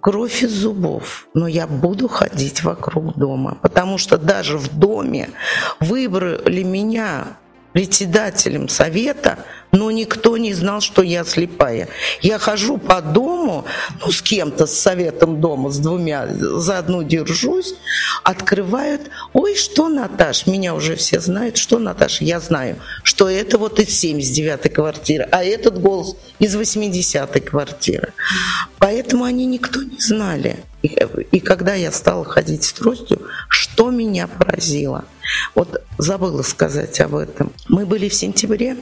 кровь 0.00 0.42
из 0.42 0.52
зубов, 0.52 1.28
но 1.34 1.46
я 1.46 1.66
буду 1.66 2.08
ходить 2.08 2.62
вокруг 2.62 3.16
дома, 3.16 3.58
потому 3.62 3.98
что 3.98 4.18
даже 4.18 4.58
в 4.58 4.78
доме 4.78 5.30
выбрали 5.80 6.62
меня 6.62 7.24
председателем 7.72 8.68
совета, 8.68 9.38
но 9.74 9.90
никто 9.90 10.36
не 10.36 10.54
знал, 10.54 10.80
что 10.80 11.02
я 11.02 11.24
слепая. 11.24 11.88
Я 12.22 12.38
хожу 12.38 12.78
по 12.78 13.02
дому, 13.02 13.64
ну, 14.00 14.12
с 14.12 14.22
кем-то, 14.22 14.66
с 14.66 14.72
советом 14.72 15.40
дома, 15.40 15.70
с 15.70 15.78
двумя, 15.78 16.28
за 16.28 16.78
одну 16.78 17.02
держусь, 17.02 17.74
открывают, 18.22 19.02
ой, 19.32 19.56
что, 19.56 19.88
Наташ, 19.88 20.46
меня 20.46 20.74
уже 20.74 20.94
все 20.94 21.20
знают, 21.20 21.56
что, 21.56 21.78
Наташ, 21.78 22.20
я 22.20 22.40
знаю, 22.40 22.76
что 23.02 23.28
это 23.28 23.58
вот 23.58 23.80
из 23.80 24.02
79-й 24.02 24.70
квартиры, 24.70 25.28
а 25.30 25.42
этот 25.42 25.80
голос 25.80 26.16
из 26.38 26.54
80-й 26.54 27.40
квартиры. 27.40 28.12
Поэтому 28.78 29.24
они 29.24 29.44
никто 29.46 29.82
не 29.82 29.98
знали. 29.98 30.58
И, 30.84 30.94
и 31.32 31.40
когда 31.40 31.72
я 31.74 31.90
стала 31.90 32.26
ходить 32.26 32.64
с 32.64 32.74
тростью, 32.74 33.22
что 33.48 33.90
меня 33.90 34.26
поразило? 34.26 35.06
Вот 35.54 35.82
забыла 35.96 36.42
сказать 36.42 37.00
об 37.00 37.14
этом. 37.14 37.52
Мы 37.68 37.86
были 37.86 38.10
в 38.10 38.14
сентябре 38.14 38.76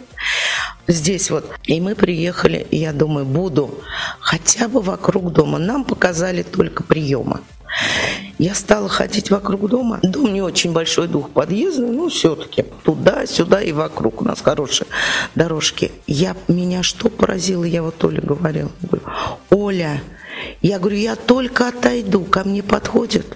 здесь 0.88 1.30
вот, 1.30 1.48
и 1.62 1.80
мы 1.80 1.94
приехали, 1.94 2.66
и 2.72 2.78
я 2.78 2.92
думаю, 2.92 3.24
буду 3.24 3.78
хотя 4.18 4.66
бы 4.66 4.80
вокруг 4.82 5.32
дома. 5.32 5.58
Нам 5.58 5.84
показали 5.84 6.42
только 6.42 6.82
приемы. 6.82 7.38
Я 8.36 8.56
стала 8.56 8.88
ходить 8.88 9.30
вокруг 9.30 9.68
дома. 9.70 10.00
Дом 10.02 10.34
не 10.34 10.42
очень 10.42 10.72
большой, 10.72 11.06
двухподъездный, 11.06 11.92
но 11.92 12.08
все-таки 12.08 12.64
туда-сюда 12.82 13.62
и 13.62 13.70
вокруг. 13.70 14.22
У 14.22 14.24
нас 14.24 14.40
хорошие 14.40 14.88
дорожки. 15.36 15.92
Я, 16.08 16.36
меня 16.48 16.82
что 16.82 17.08
поразило, 17.08 17.62
я 17.62 17.84
вот 17.84 18.02
Оле 18.02 18.20
говорила. 18.20 18.72
Говорю, 18.82 19.04
Оля, 19.50 20.02
я 20.60 20.78
говорю, 20.78 20.96
я 20.96 21.16
только 21.16 21.68
отойду, 21.68 22.24
ко 22.24 22.44
мне 22.44 22.62
подходят 22.62 23.26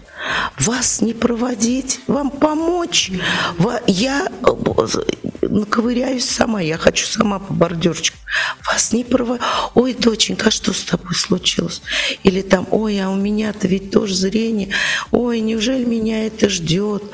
вас 0.58 1.00
не 1.00 1.12
проводить, 1.12 2.00
вам 2.06 2.30
помочь. 2.30 3.10
Я 3.86 4.28
э, 4.42 5.64
ковыряюсь 5.68 6.24
сама, 6.24 6.60
я 6.60 6.78
хочу 6.78 7.06
сама 7.06 7.38
по 7.38 7.52
бордюрчику. 7.52 8.18
Вас 8.66 8.92
не 8.92 9.04
проводить. 9.04 9.44
Ой, 9.74 9.94
доченька, 9.94 10.48
а 10.48 10.50
что 10.50 10.72
с 10.72 10.82
тобой 10.82 11.14
случилось? 11.14 11.82
Или 12.22 12.42
там, 12.42 12.66
ой, 12.70 13.00
а 13.00 13.10
у 13.10 13.16
меня-то 13.16 13.68
ведь 13.68 13.90
тоже 13.90 14.14
зрение. 14.14 14.70
Ой, 15.10 15.40
неужели 15.40 15.84
меня 15.84 16.26
это 16.26 16.48
ждет? 16.48 17.04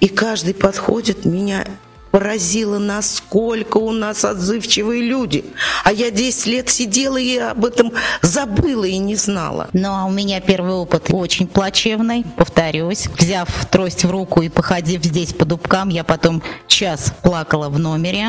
И 0.00 0.08
каждый 0.08 0.54
подходит, 0.54 1.24
меня 1.24 1.66
поразило, 2.14 2.78
насколько 2.78 3.78
у 3.78 3.90
нас 3.90 4.24
отзывчивые 4.24 5.02
люди. 5.02 5.44
А 5.82 5.92
я 5.92 6.12
10 6.12 6.46
лет 6.46 6.68
сидела 6.68 7.16
и 7.16 7.36
об 7.38 7.64
этом 7.64 7.92
забыла 8.22 8.84
и 8.84 8.98
не 8.98 9.16
знала. 9.16 9.68
Ну, 9.72 9.88
а 9.88 10.04
у 10.04 10.12
меня 10.12 10.40
первый 10.40 10.74
опыт 10.74 11.08
очень 11.10 11.48
плачевный, 11.48 12.24
повторюсь. 12.36 13.08
Взяв 13.18 13.48
трость 13.66 14.04
в 14.04 14.12
руку 14.12 14.42
и 14.42 14.48
походив 14.48 15.02
здесь 15.02 15.32
по 15.32 15.44
дубкам, 15.44 15.88
я 15.88 16.04
потом 16.04 16.40
час 16.68 17.12
плакала 17.20 17.68
в 17.68 17.80
номере. 17.80 18.28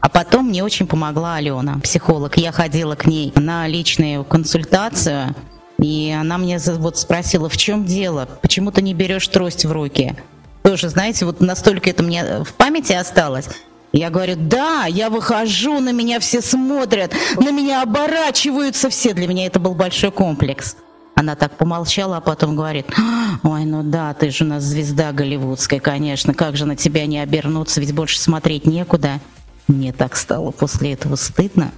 А 0.00 0.08
потом 0.08 0.50
мне 0.50 0.62
очень 0.62 0.86
помогла 0.86 1.34
Алена, 1.34 1.80
психолог. 1.82 2.36
Я 2.36 2.52
ходила 2.52 2.94
к 2.94 3.06
ней 3.06 3.32
на 3.34 3.66
личную 3.66 4.22
консультацию, 4.22 5.34
и 5.78 6.16
она 6.16 6.38
мне 6.38 6.60
вот 6.60 6.96
спросила, 6.96 7.48
в 7.48 7.56
чем 7.56 7.86
дело, 7.86 8.28
почему 8.40 8.70
ты 8.70 8.82
не 8.82 8.94
берешь 8.94 9.26
трость 9.26 9.64
в 9.64 9.72
руки? 9.72 10.14
Тоже, 10.64 10.88
знаете, 10.88 11.26
вот 11.26 11.40
настолько 11.40 11.90
это 11.90 12.02
мне 12.02 12.42
в 12.42 12.54
памяти 12.54 12.94
осталось. 12.94 13.48
Я 13.92 14.10
говорю, 14.10 14.34
да, 14.36 14.86
я 14.86 15.10
выхожу, 15.10 15.78
на 15.78 15.92
меня 15.92 16.18
все 16.18 16.40
смотрят, 16.40 17.12
на 17.36 17.52
меня 17.52 17.82
оборачиваются 17.82 18.88
все. 18.88 19.12
Для 19.12 19.28
меня 19.28 19.46
это 19.46 19.60
был 19.60 19.74
большой 19.74 20.10
комплекс. 20.10 20.76
Она 21.14 21.36
так 21.36 21.56
помолчала, 21.58 22.16
а 22.16 22.20
потом 22.20 22.56
говорит, 22.56 22.86
ой, 23.44 23.64
ну 23.66 23.82
да, 23.84 24.14
ты 24.14 24.30
же 24.30 24.44
у 24.44 24.48
нас 24.48 24.64
звезда 24.64 25.12
голливудская, 25.12 25.78
конечно, 25.78 26.34
как 26.34 26.56
же 26.56 26.64
на 26.64 26.74
тебя 26.76 27.06
не 27.06 27.20
обернуться, 27.20 27.80
ведь 27.80 27.94
больше 27.94 28.18
смотреть 28.18 28.66
некуда. 28.66 29.20
Мне 29.66 29.92
так 29.92 30.16
стало 30.16 30.50
после 30.50 30.92
этого 30.92 31.16
стыдно. 31.16 31.72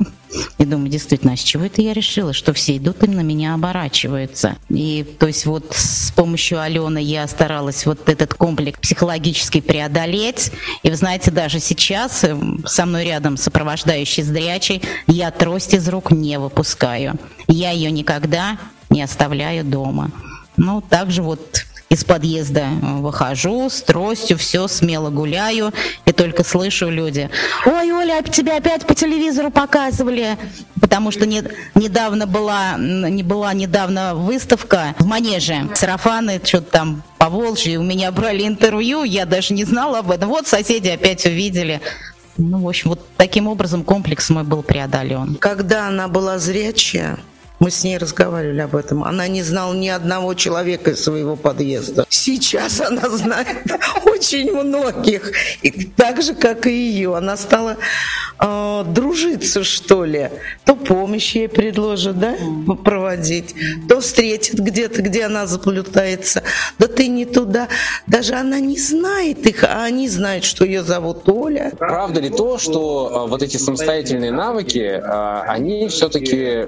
И 0.59 0.64
думаю, 0.64 0.90
действительно, 0.90 1.35
а 1.35 1.37
с 1.37 1.40
чего 1.40 1.64
это 1.64 1.81
я 1.83 1.92
решила, 1.92 2.33
что 2.33 2.53
все 2.53 2.77
идут 2.77 3.03
и 3.05 3.07
на 3.07 3.20
меня 3.20 3.55
оборачиваются. 3.55 4.57
И 4.68 5.05
то 5.18 5.29
есть 5.29 5.46
вот 5.46 5.72
с 5.72 6.11
помощью 6.11 6.61
Алены 6.61 6.99
я 6.99 7.27
старалась 7.29 7.87
вот 7.87 8.09
этот 8.09 8.35
комплекс 8.35 8.79
психологически 8.81 9.61
преодолеть. 9.61 10.51
И 10.83 10.90
вы 10.90 10.96
знаете, 10.96 11.31
даже 11.31 11.61
сейчас 11.61 12.25
э, 12.25 12.37
со 12.64 12.87
мной 12.87 13.05
рядом 13.05 13.37
сопровождающий 13.37 14.25
зрячий, 14.25 14.83
я 15.07 15.31
трость 15.31 15.75
из 15.75 15.88
рук 15.88 16.11
не 16.11 16.38
выпускаю. 16.40 17.14
Я 17.46 17.70
ее 17.70 17.92
никогда 17.92 18.59
не 18.90 19.03
оставляю 19.03 19.64
дома. 19.64 20.11
Ну, 20.57 20.81
также 20.81 21.22
вот 21.22 21.64
из 21.88 22.05
подъезда 22.05 22.66
выхожу 22.83 23.70
с 23.70 23.81
тростью, 23.83 24.37
все, 24.38 24.66
смело 24.68 25.11
гуляю, 25.11 25.72
и 26.05 26.12
только 26.12 26.42
слышу 26.42 26.90
люди, 26.90 27.31
ой, 27.64 27.92
Оля, 27.92 28.22
тебя 28.22 28.57
опять 28.57 28.87
по 28.87 28.94
телевизору 28.94 29.51
показывали, 29.51 30.37
потому 30.81 31.11
что 31.11 31.27
не, 31.27 31.42
недавно 31.75 32.27
была, 32.27 32.77
не 32.77 33.22
была 33.22 33.53
недавно 33.55 34.14
выставка 34.14 34.94
в 34.99 35.07
Манеже, 35.07 35.68
сарафаны, 35.75 36.40
что-то 36.42 36.70
там 36.70 37.03
по 37.18 37.29
Волжье, 37.29 37.79
у 37.79 37.83
меня 37.83 38.11
брали 38.11 38.46
интервью, 38.46 39.05
я 39.05 39.25
даже 39.25 39.55
не 39.55 39.64
знала 39.64 40.01
об 40.01 40.11
этом, 40.11 40.29
вот 40.29 40.49
соседи 40.49 40.88
опять 40.88 41.25
увидели, 41.25 41.81
ну, 42.37 42.59
в 42.59 42.68
общем, 42.68 42.90
вот 42.90 43.07
таким 43.16 43.46
образом 43.46 43.83
комплекс 43.83 44.29
мой 44.29 44.44
был 44.44 44.62
преодолен. 44.62 45.37
Когда 45.37 45.88
она 45.88 46.07
была 46.07 46.38
зрячая, 46.38 47.18
мы 47.59 47.71
с 47.71 47.85
ней 47.85 47.97
разговаривали 47.97 48.61
об 48.61 48.77
этом. 48.77 49.03
Она 49.05 49.29
не 49.29 49.42
знала 49.42 49.75
ни 49.75 49.88
одного 49.88 50.35
человека 50.35 50.90
из 50.90 51.03
своего 51.03 51.37
подъезда. 51.37 52.07
Сейчас 52.09 52.81
она 52.81 53.09
знает 53.09 53.64
очень 54.05 54.53
многих. 54.53 55.33
И 55.62 55.71
так 55.71 56.23
же, 56.23 56.35
как 56.35 56.66
и 56.66 56.71
ее. 56.71 57.16
Она 57.16 57.37
стала 57.37 57.77
э, 58.38 58.85
дружиться, 58.87 59.64
что 59.64 60.05
ли. 60.05 60.31
То 60.64 60.77
помощь 60.77 61.35
ей 61.35 61.49
предложит, 61.49 62.19
да, 62.19 62.37
проводить, 62.85 63.55
то 63.88 64.01
встретит 64.01 64.59
где-то, 64.59 65.03
где 65.03 65.25
она 65.25 65.47
заплутается. 65.47 66.42
Да 66.79 66.88
ты 66.88 67.09
не 67.09 67.25
туда. 67.25 67.69
Даже 68.07 68.35
она 68.35 68.61
не 68.61 68.79
знает 68.79 69.47
их, 69.47 69.64
а 69.64 69.85
они 69.85 70.09
знают, 70.09 70.45
что 70.45 70.64
ее 70.64 70.83
зовут 70.83 71.29
Оля. 71.29 71.73
Правда 71.79 72.21
ли 72.21 72.29
то, 72.29 72.59
что 72.59 73.25
э, 73.27 73.31
вот 73.31 73.42
эти 73.42 73.57
самостоятельные 73.57 74.33
навыки, 74.33 74.79
э, 74.79 75.40
они 75.49 75.88
все-таки 75.88 76.66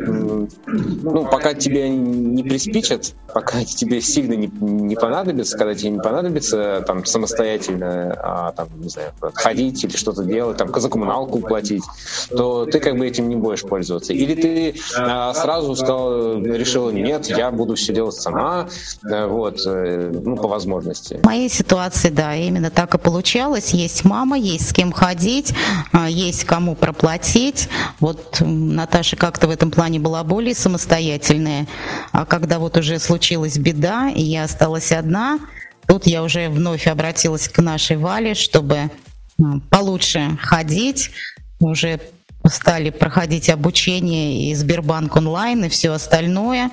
ну, 1.03 1.25
пока 1.25 1.55
тебе 1.55 1.89
не 1.89 2.43
приспичат, 2.43 3.15
пока 3.33 3.65
тебе 3.65 4.01
сильно 4.01 4.35
не, 4.35 4.47
не 4.61 4.97
понадобится, 4.97 5.57
когда 5.57 5.75
тебе 5.75 5.91
не 5.91 6.01
понадобится 6.01 6.83
там 6.87 7.05
самостоятельно, 7.05 8.15
а, 8.19 8.53
там, 8.53 8.69
не 8.81 8.89
знаю, 8.89 9.13
ходить 9.35 9.85
или 9.85 9.97
что-то 9.97 10.25
делать, 10.25 10.57
там, 10.57 10.73
за 10.75 10.89
коммуналку 10.89 11.41
платить, 11.41 11.85
то 12.31 12.67
ты 12.67 12.81
как 12.81 12.97
бы 12.97 13.07
этим 13.07 13.29
не 13.29 13.37
будешь 13.37 13.63
пользоваться. 13.63 14.13
Или 14.13 14.35
ты 14.35 14.75
а, 14.97 15.35
сразу 15.35 15.75
сказал, 15.75 16.43
решила, 16.43 16.91
нет, 16.91 17.27
я 17.27 17.51
буду 17.51 17.75
все 17.75 17.93
делать 17.93 18.15
сама, 18.15 18.69
вот, 19.03 19.61
э, 19.67 20.11
ну, 20.13 20.37
по 20.37 20.49
возможности. 20.49 21.21
В 21.23 21.27
моей 21.27 21.49
ситуации, 21.49 22.11
да, 22.11 22.35
именно 22.35 22.71
так 22.71 22.95
и 22.95 22.99
получалось. 22.99 23.71
Есть 23.71 24.05
мама, 24.05 24.39
есть 24.39 24.69
с 24.69 24.73
кем 24.73 24.93
ходить, 24.93 25.55
а, 25.93 26.09
есть 26.09 26.45
кому 26.45 26.75
проплатить. 26.75 27.69
Вот 28.01 28.39
Наташа 28.41 29.17
как-то 29.17 29.49
в 29.49 29.51
этом 29.51 29.71
плане 29.71 29.99
была 29.99 30.23
более 30.25 30.55
самостоятельная. 30.69 31.67
А 32.13 32.27
когда 32.27 32.59
вот 32.59 32.77
уже 32.77 32.99
случилась 32.99 33.57
беда, 33.57 34.11
и 34.15 34.21
я 34.23 34.45
осталась 34.45 34.93
одна, 34.93 35.39
тут 35.87 36.07
я 36.07 36.23
уже 36.23 36.51
вновь 36.51 36.87
обратилась 36.87 37.49
к 37.49 37.63
нашей 37.63 37.97
Вале, 37.97 38.35
чтобы 38.35 38.91
получше 39.71 40.39
ходить, 40.43 41.11
уже 41.59 42.01
стали 42.47 42.91
проходить 42.91 43.49
обучение 43.49 44.51
и 44.51 44.55
Сбербанк 44.55 45.17
онлайн 45.17 45.65
и 45.65 45.69
все 45.71 45.93
остальное. 45.93 46.71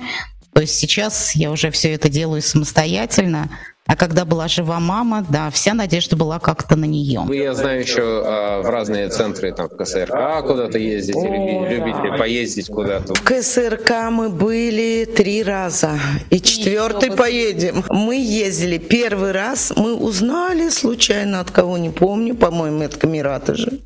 То 0.52 0.60
есть 0.60 0.74
сейчас 0.74 1.34
я 1.34 1.50
уже 1.50 1.70
все 1.70 1.92
это 1.94 2.10
делаю 2.10 2.42
самостоятельно. 2.42 3.48
А 3.86 3.96
когда 3.96 4.24
была 4.24 4.48
жива 4.48 4.80
мама, 4.80 5.24
да, 5.28 5.50
вся 5.50 5.74
надежда 5.74 6.16
была 6.16 6.38
как-то 6.38 6.76
на 6.76 6.84
нее. 6.84 7.20
Вы, 7.20 7.36
я 7.36 7.54
знаю, 7.54 7.80
еще 7.80 8.02
э, 8.02 8.60
в 8.62 8.68
разные 8.68 9.08
центры, 9.08 9.52
там, 9.52 9.68
в 9.68 9.76
КСРК 9.76 10.44
куда-то 10.46 10.78
ездите, 10.78 11.18
О, 11.18 11.68
любите 11.68 12.10
да. 12.10 12.16
поездить 12.16 12.68
куда-то. 12.68 13.14
В 13.14 13.22
КСРК 13.22 14.10
мы 14.10 14.28
были 14.28 15.04
три 15.04 15.42
раза, 15.42 15.98
и 16.30 16.40
четвертый 16.40 17.10
и 17.10 17.16
поедем. 17.16 17.84
Мы 17.88 18.16
ездили 18.16 18.78
первый 18.78 19.32
раз, 19.32 19.72
мы 19.76 19.94
узнали 19.94 20.68
случайно, 20.68 21.40
от 21.40 21.50
кого 21.50 21.78
не 21.78 21.90
помню, 21.90 22.34
по-моему, 22.34 22.82
это 22.82 22.98
Камерата 22.98 23.54
же, 23.54 23.80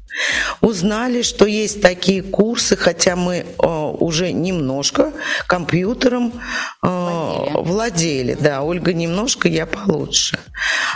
узнали, 0.60 1.22
что 1.22 1.46
есть 1.46 1.82
такие 1.82 2.22
курсы, 2.22 2.76
хотя 2.76 3.16
мы 3.16 3.44
э, 3.58 3.66
уже 3.66 4.32
немножко 4.32 5.12
компьютером 5.46 6.32
э, 6.82 6.86
владели. 6.86 7.50
владели. 7.54 8.38
Да, 8.40 8.62
Ольга 8.62 8.92
немножко, 8.92 9.48
я. 9.48 9.68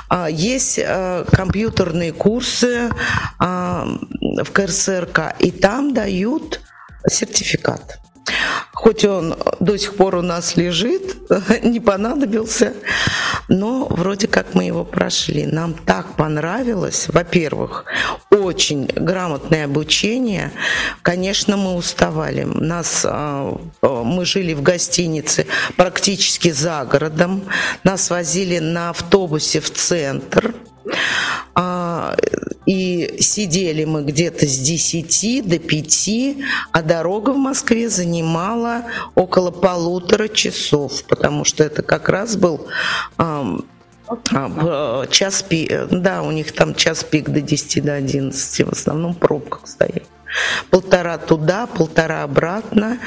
А, 0.08 0.28
есть 0.28 0.78
э, 0.78 1.24
компьютерные 1.32 2.12
курсы 2.12 2.88
э, 2.88 2.90
в 3.40 4.50
КСРК, 4.52 5.34
и 5.38 5.50
там 5.50 5.94
дают 5.94 6.60
сертификат. 7.08 7.98
Хоть 8.74 9.04
он 9.04 9.36
до 9.60 9.78
сих 9.78 9.96
пор 9.96 10.16
у 10.16 10.22
нас 10.22 10.56
лежит, 10.56 11.30
не 11.62 11.78
понадобился, 11.78 12.74
но 13.48 13.86
вроде 13.88 14.26
как 14.26 14.54
мы 14.54 14.64
его 14.64 14.84
прошли. 14.84 15.46
Нам 15.46 15.74
так 15.74 16.16
понравилось. 16.16 17.06
Во-первых, 17.08 17.84
очень 18.30 18.86
грамотное 18.86 19.66
обучение. 19.66 20.50
Конечно, 21.02 21.56
мы 21.56 21.74
уставали. 21.74 22.42
Нас, 22.42 23.06
а, 23.08 23.56
мы 23.80 24.24
жили 24.24 24.54
в 24.54 24.62
гостинице 24.62 25.46
практически 25.76 26.50
за 26.50 26.84
городом. 26.84 27.44
Нас 27.84 28.10
возили 28.10 28.58
на 28.58 28.90
автобусе 28.90 29.60
в 29.60 29.70
центр. 29.70 30.52
А, 31.54 32.16
и 32.66 33.16
сидели 33.20 33.84
мы 33.84 34.02
где-то 34.02 34.46
с 34.46 34.58
10 34.58 35.48
до 35.48 35.58
5, 35.58 36.10
а 36.72 36.82
дорога 36.82 37.30
в 37.30 37.36
Москве 37.36 37.88
занимала 37.88 38.84
около 39.14 39.50
полутора 39.50 40.28
часов, 40.28 41.04
потому 41.04 41.44
что 41.44 41.64
это 41.64 41.82
как 41.82 42.08
раз 42.08 42.36
был 42.36 42.66
а, 43.18 43.56
час 45.10 45.42
пик, 45.42 45.88
да, 45.90 46.22
у 46.22 46.30
них 46.30 46.52
там 46.52 46.74
час 46.74 47.04
пик 47.04 47.30
до 47.30 47.40
10 47.40 47.84
до 47.84 47.94
11, 47.94 48.66
в 48.66 48.72
основном 48.72 49.14
пробках 49.14 49.66
стоит. 49.66 50.04
Полтора 50.70 51.18
туда, 51.18 51.66
полтора 51.66 52.22
обратно. 52.22 52.98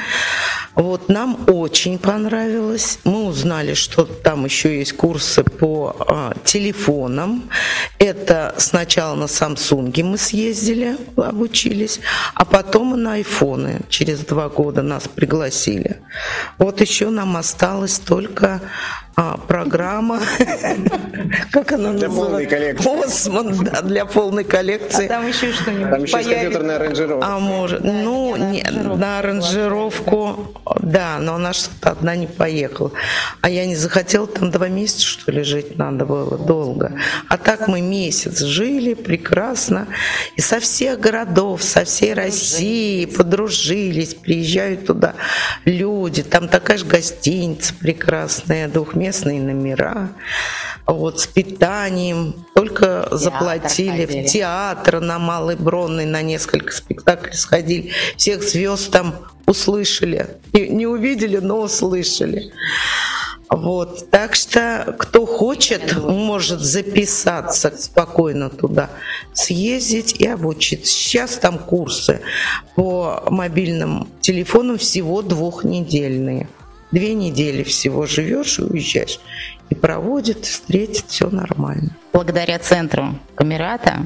Вот 0.74 1.08
нам 1.08 1.40
очень 1.48 1.98
понравилось. 1.98 3.00
Мы 3.02 3.24
узнали, 3.24 3.74
что 3.74 4.04
там 4.04 4.44
еще 4.44 4.78
есть 4.78 4.92
курсы 4.92 5.42
по 5.42 5.96
а, 5.98 6.34
телефонам. 6.44 7.50
Это 7.98 8.54
сначала 8.58 9.16
на 9.16 9.26
Самсунге 9.26 10.04
мы 10.04 10.18
съездили, 10.18 10.96
обучились, 11.16 11.98
а 12.34 12.44
потом 12.44 12.94
и 12.94 12.96
на 12.96 13.14
айфоны. 13.14 13.80
Через 13.88 14.20
два 14.20 14.48
года 14.48 14.82
нас 14.82 15.08
пригласили. 15.08 16.00
Вот 16.58 16.80
еще 16.80 17.10
нам 17.10 17.36
осталось 17.36 17.98
только 17.98 18.60
а, 19.20 19.36
программа, 19.36 20.20
как 21.50 21.72
она 21.72 21.92
для 21.92 22.08
полной 22.08 22.46
коллекции. 22.46 23.04
Осман, 23.04 23.64
да, 23.64 23.82
для 23.82 24.04
полной 24.06 24.44
коллекции. 24.44 25.06
А 25.06 25.08
там 25.08 25.26
еще 25.26 25.52
что-нибудь 25.52 25.90
Там 25.90 26.02
еще 26.04 26.12
компьютерная 26.12 26.76
аранжировка. 26.76 27.26
А 27.26 27.40
может, 27.40 27.82
ну, 27.82 28.36
не, 28.36 28.62
на 28.62 29.18
аранжировку, 29.18 30.54
да, 30.80 31.18
но 31.18 31.34
она 31.34 31.52
что-то 31.52 31.90
одна 31.90 32.14
не 32.14 32.28
поехала. 32.28 32.92
А 33.40 33.50
я 33.50 33.66
не 33.66 33.74
захотела, 33.74 34.28
там 34.28 34.52
два 34.52 34.68
месяца, 34.68 35.02
что 35.02 35.32
ли, 35.32 35.42
жить 35.42 35.76
надо 35.76 36.06
было, 36.06 36.38
долго. 36.38 36.92
А 37.28 37.38
так 37.38 37.66
мы 37.66 37.80
месяц 37.80 38.38
жили 38.38 38.94
прекрасно. 38.94 39.88
И 40.36 40.40
со 40.40 40.60
всех 40.60 41.00
городов, 41.00 41.64
со 41.64 41.84
всей 41.84 42.14
России 42.14 43.04
подружились, 43.04 44.14
приезжают 44.14 44.86
туда 44.86 45.14
люди. 45.64 46.22
Там 46.22 46.46
такая 46.46 46.78
же 46.78 46.84
гостиница 46.84 47.74
прекрасная, 47.74 48.68
двухместная 48.68 49.07
местные 49.08 49.40
номера, 49.40 50.10
вот 50.86 51.20
с 51.20 51.26
питанием. 51.26 52.34
Только 52.54 53.04
театр 53.04 53.16
заплатили 53.16 54.06
ходили. 54.06 54.26
в 54.26 54.30
театр 54.30 55.00
на 55.00 55.18
Малой 55.18 55.56
Бронной 55.56 56.04
на 56.04 56.22
несколько 56.22 56.72
спектаклей 56.72 57.34
сходили. 57.34 57.92
Всех 58.16 58.42
звезд 58.42 58.90
там 58.90 59.14
услышали. 59.46 60.26
И 60.52 60.68
не 60.68 60.86
увидели, 60.86 61.38
но 61.38 61.62
услышали. 61.62 62.52
Вот, 63.50 64.10
так 64.10 64.34
что 64.34 64.94
кто 64.98 65.24
хочет, 65.24 65.96
может 65.96 66.60
записаться 66.60 67.72
спокойно 67.78 68.50
туда, 68.50 68.90
съездить 69.32 70.20
и 70.20 70.26
обучиться. 70.26 70.92
Сейчас 70.92 71.38
там 71.38 71.58
курсы 71.58 72.20
по 72.76 73.24
мобильным 73.30 74.08
телефонам 74.20 74.76
всего 74.76 75.22
двухнедельные. 75.22 76.46
Две 76.90 77.14
недели 77.14 77.62
всего 77.62 78.06
живешь 78.06 78.58
и 78.58 78.62
уезжаешь. 78.62 79.20
И 79.68 79.74
проводит, 79.74 80.46
встретит, 80.46 81.06
все 81.08 81.28
нормально. 81.28 81.90
Благодаря 82.12 82.58
центру 82.58 83.18
Камерата, 83.34 84.02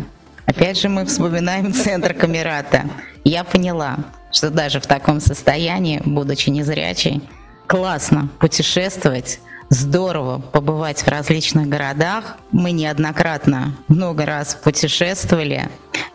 опять 0.47 0.81
же 0.81 0.88
мы 0.88 1.07
вспоминаем 1.07 1.73
центр 1.73 2.12
Камерата, 2.14 2.85
я 3.25 3.45
поняла, 3.45 3.99
что 4.33 4.51
даже 4.51 4.81
в 4.81 4.87
таком 4.87 5.21
состоянии, 5.21 6.03
будучи 6.05 6.51
незрячей, 6.51 7.23
классно 7.68 8.29
путешествовать, 8.40 9.38
здорово 9.71 10.40
побывать 10.40 11.03
в 11.03 11.09
различных 11.09 11.68
городах. 11.68 12.37
Мы 12.51 12.73
неоднократно 12.73 13.77
много 13.88 14.27
раз 14.27 14.55
путешествовали. 14.55 15.68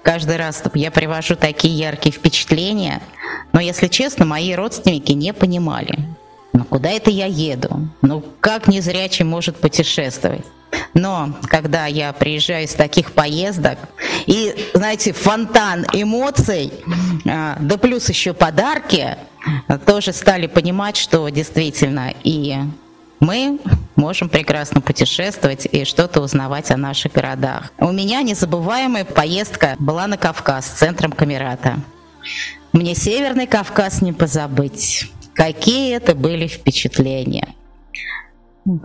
Каждый 0.04 0.38
раз 0.38 0.62
я 0.74 0.92
привожу 0.92 1.36
такие 1.36 1.78
яркие 1.78 2.14
впечатления. 2.14 3.02
Но, 3.54 3.60
если 3.60 3.88
честно, 3.88 4.26
мои 4.26 4.54
родственники 4.54 5.14
не 5.14 5.34
понимали, 5.34 5.98
ну 6.54 6.64
куда 6.64 6.90
это 6.90 7.10
я 7.10 7.26
еду? 7.26 7.88
Ну 8.02 8.24
как 8.40 8.68
незрячий 8.68 9.26
может 9.26 9.58
путешествовать? 9.58 10.46
Но 10.94 11.34
когда 11.44 11.86
я 11.86 12.12
приезжаю 12.14 12.68
с 12.68 12.74
таких 12.74 13.14
поездок, 13.14 13.78
и, 14.26 14.70
знаете, 14.74 15.14
фонтан 15.14 15.86
эмоций, 15.94 16.74
а, 17.26 17.58
да 17.60 17.78
плюс 17.78 18.10
еще 18.10 18.34
подарки, 18.34 19.18
тоже 19.86 20.12
стали 20.12 20.48
понимать, 20.48 20.98
что 20.98 21.28
действительно 21.30 22.14
и 22.24 22.58
мы 23.20 23.60
можем 23.96 24.30
прекрасно 24.30 24.82
путешествовать 24.82 25.68
и 25.72 25.86
что-то 25.86 26.22
узнавать 26.22 26.72
о 26.72 26.78
наших 26.78 27.14
городах. 27.14 27.72
У 27.78 27.92
меня 27.92 28.22
незабываемая 28.22 29.06
поездка 29.06 29.76
была 29.80 30.08
на 30.08 30.18
Кавказ 30.18 30.68
с 30.68 30.70
центром 30.70 31.12
Камерата. 31.12 31.80
Мне 32.74 32.94
Северный 32.94 33.48
Кавказ 33.48 34.02
не 34.02 34.14
позабыть. 34.14 35.12
Какие 35.38 35.96
это 35.96 36.16
были 36.16 36.48
впечатления? 36.48 37.54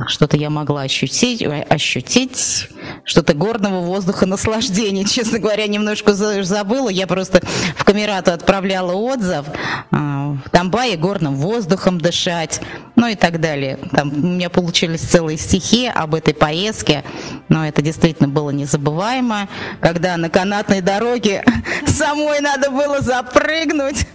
Что-то 0.06 0.36
я 0.36 0.50
могла 0.50 0.82
ощутить, 0.82 1.42
ощутить 1.42 2.68
что-то 3.04 3.32
горного 3.32 3.80
воздуха 3.80 4.26
наслаждения. 4.26 5.04
Честно 5.08 5.38
говоря, 5.38 5.66
немножко 5.66 6.12
забыла. 6.12 6.90
Я 6.90 7.06
просто 7.06 7.40
в 7.74 7.84
камерату 7.84 8.32
отправляла 8.32 8.92
отзыв. 8.92 9.46
А, 9.90 10.36
в 10.44 10.50
Тамбае 10.50 10.96
горным 10.98 11.36
воздухом 11.36 11.98
дышать, 11.98 12.60
ну 12.96 13.08
и 13.08 13.14
так 13.14 13.40
далее. 13.40 13.78
Там 13.90 14.12
у 14.12 14.28
меня 14.28 14.50
получились 14.50 15.00
целые 15.00 15.38
стихи 15.38 15.86
об 15.86 16.14
этой 16.14 16.34
поездке. 16.34 17.02
Но 17.48 17.66
это 17.66 17.80
действительно 17.80 18.28
было 18.28 18.50
незабываемо, 18.50 19.48
когда 19.80 20.18
на 20.18 20.28
канатной 20.28 20.82
дороге 20.82 21.44
самой 21.86 22.40
надо 22.40 22.70
было 22.70 23.00
запрыгнуть 23.00 24.06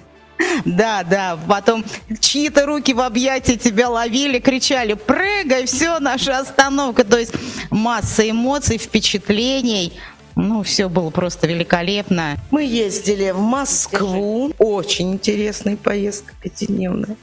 да, 0.66 1.04
да, 1.04 1.40
потом 1.48 1.84
чьи-то 2.20 2.66
руки 2.66 2.94
в 2.94 3.02
объятии 3.02 3.54
тебя 3.54 3.90
ловили, 3.90 4.40
кричали, 4.40 4.94
прыгай, 4.94 5.66
все, 5.66 6.00
наша 6.00 6.40
остановка. 6.40 7.04
То 7.04 7.18
есть 7.18 7.34
масса 7.70 8.30
эмоций, 8.30 8.78
впечатлений. 8.78 9.94
Ну, 10.36 10.62
все 10.62 10.88
было 10.88 11.10
просто 11.10 11.48
великолепно. 11.48 12.38
Мы 12.52 12.64
ездили 12.64 13.32
в 13.32 13.40
Москву. 13.40 14.54
Очень 14.60 15.14
интересная 15.14 15.78
поездка 15.78 16.34
пятидневная. 16.40 17.18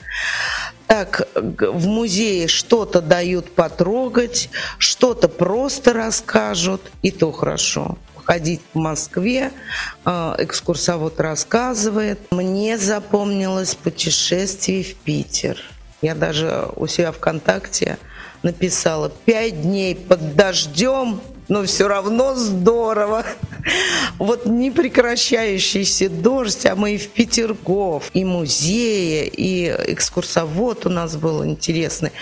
Так, 0.88 1.29
в 1.35 1.87
музее 1.87 2.48
что-то 2.48 3.00
дают 3.00 3.53
потрогать, 3.53 4.50
что-то 4.79 5.29
просто 5.29 5.92
расскажут, 5.92 6.83
и 7.03 7.11
то 7.12 7.31
хорошо 7.31 7.96
ходить 8.25 8.61
в 8.73 8.79
Москве, 8.79 9.53
а, 10.05 10.35
экскурсовод 10.39 11.21
рассказывает. 11.21 12.19
Мне 12.31 12.79
запомнилось 12.79 13.75
путешествие 13.75 14.83
в 14.83 14.95
Питер. 14.97 15.59
Я 16.03 16.15
даже 16.15 16.69
у 16.77 16.87
себя 16.87 17.13
ВКонтакте 17.13 17.99
написала 18.43 19.11
«Пять 19.25 19.63
дней 19.63 19.95
под 19.95 20.37
дождем, 20.37 21.21
но 21.49 21.65
все 21.65 21.89
равно 21.89 22.35
здорово». 22.35 23.25
Вот 24.19 24.47
непрекращающийся 24.47 26.09
дождь, 26.09 26.67
а 26.67 26.77
мы 26.77 26.95
и 26.95 26.99
в 26.99 27.09
Петергоф, 27.09 28.11
и 28.13 28.25
музеи, 28.25 29.27
и 29.27 29.75
экскурсовод 29.89 30.87
у 30.87 30.91
нас 30.91 31.17
был 31.17 31.45
интересный, 31.45 32.13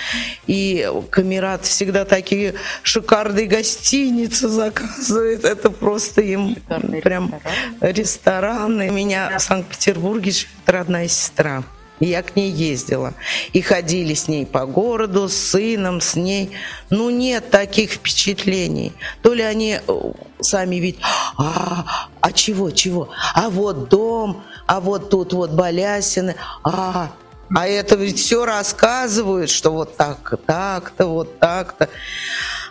и 0.46 0.88
Камерат 1.10 1.64
всегда 1.64 2.04
такие 2.04 2.54
шикарные 2.82 3.46
гостиницы 3.46 4.48
заказывает, 4.48 5.44
это 5.44 5.70
просто 5.70 6.22
им 6.22 6.56
прям 7.02 7.34
рестораны. 7.80 8.88
У 8.90 8.92
меня 8.92 9.36
в 9.38 9.42
Санкт-Петербурге 9.42 10.30
живет 10.30 10.48
родная 10.66 11.08
сестра. 11.08 11.64
Я 12.04 12.22
к 12.22 12.34
ней 12.34 12.50
ездила. 12.50 13.14
И 13.52 13.60
ходили 13.60 14.14
с 14.14 14.26
ней 14.26 14.44
по 14.44 14.66
городу, 14.66 15.28
с 15.28 15.36
сыном, 15.36 16.00
с 16.00 16.16
ней. 16.16 16.50
Ну, 16.90 17.10
нет 17.10 17.50
таких 17.50 17.92
впечатлений. 17.92 18.92
То 19.22 19.34
ли 19.34 19.42
они 19.42 19.78
э, 19.86 20.12
сами 20.40 20.76
видят, 20.76 21.00
а, 21.38 22.08
а 22.20 22.32
чего, 22.32 22.72
чего? 22.72 23.10
А 23.34 23.50
вот 23.50 23.88
дом, 23.88 24.42
а 24.66 24.80
вот 24.80 25.10
тут 25.10 25.32
вот 25.32 25.52
балясины, 25.52 26.34
а, 26.64 27.12
а 27.54 27.68
это 27.68 27.94
ведь 27.94 28.18
все 28.18 28.44
рассказывают, 28.44 29.48
что 29.48 29.70
вот 29.70 29.96
так, 29.96 30.34
так-то, 30.44 31.06
вот 31.06 31.38
так-то. 31.38 31.88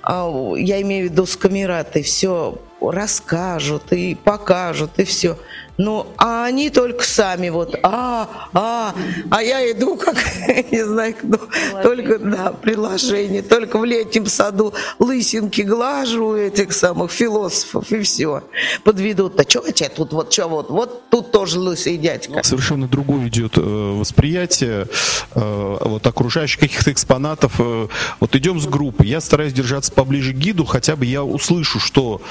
А, 0.03 0.29
я 0.57 0.81
имею 0.81 1.07
в 1.07 1.11
виду 1.11 1.25
с 1.25 1.37
камератой, 1.37 2.03
все 2.03 2.57
расскажут 2.89 3.91
и 3.91 4.15
покажут, 4.15 4.91
и 4.97 5.03
все. 5.03 5.37
Ну, 5.77 6.05
а 6.17 6.45
они 6.45 6.69
только 6.69 7.03
сами 7.03 7.49
вот, 7.49 7.75
а, 7.81 8.29
а, 8.53 8.93
а 9.31 9.41
я 9.41 9.71
иду, 9.71 9.95
как, 9.95 10.15
не 10.71 10.85
знаю, 10.85 11.15
кто, 11.15 11.39
только, 11.81 12.19
да, 12.19 12.51
приложение, 12.51 13.41
только 13.41 13.79
в 13.79 13.85
летнем 13.85 14.27
саду 14.27 14.73
лысинки 14.99 15.61
глажу 15.61 16.27
у 16.27 16.35
этих 16.35 16.73
самых 16.73 17.11
философов, 17.11 17.91
и 17.91 18.01
все. 18.01 18.43
Подведут, 18.83 19.39
а 19.39 19.49
что 19.49 19.71
тебе 19.71 19.89
тут, 19.89 20.13
вот, 20.13 20.31
что 20.31 20.47
вот, 20.47 20.69
вот 20.69 21.09
тут 21.09 21.31
тоже 21.31 21.59
лысый 21.59 21.97
дядька. 21.97 22.43
Совершенно 22.43 22.87
другое 22.87 23.27
идет 23.27 23.57
э, 23.57 23.61
восприятие 23.61 24.87
э, 25.33 25.77
вот 25.81 26.05
окружающих 26.05 26.59
каких-то 26.59 26.91
экспонатов. 26.91 27.53
Э, 27.59 27.87
вот 28.19 28.35
идем 28.35 28.59
с 28.59 28.67
группы, 28.67 29.05
я 29.05 29.19
стараюсь 29.19 29.53
держаться 29.53 29.91
поближе 29.91 30.33
к 30.33 30.37
гиду, 30.37 30.65
хотя 30.65 30.95
бы 30.95 31.05
я 31.05 31.23
услышу, 31.23 31.79
что 31.79 32.21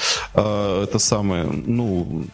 это 0.85 0.99
самое, 0.99 1.45
ну, 1.45 2.25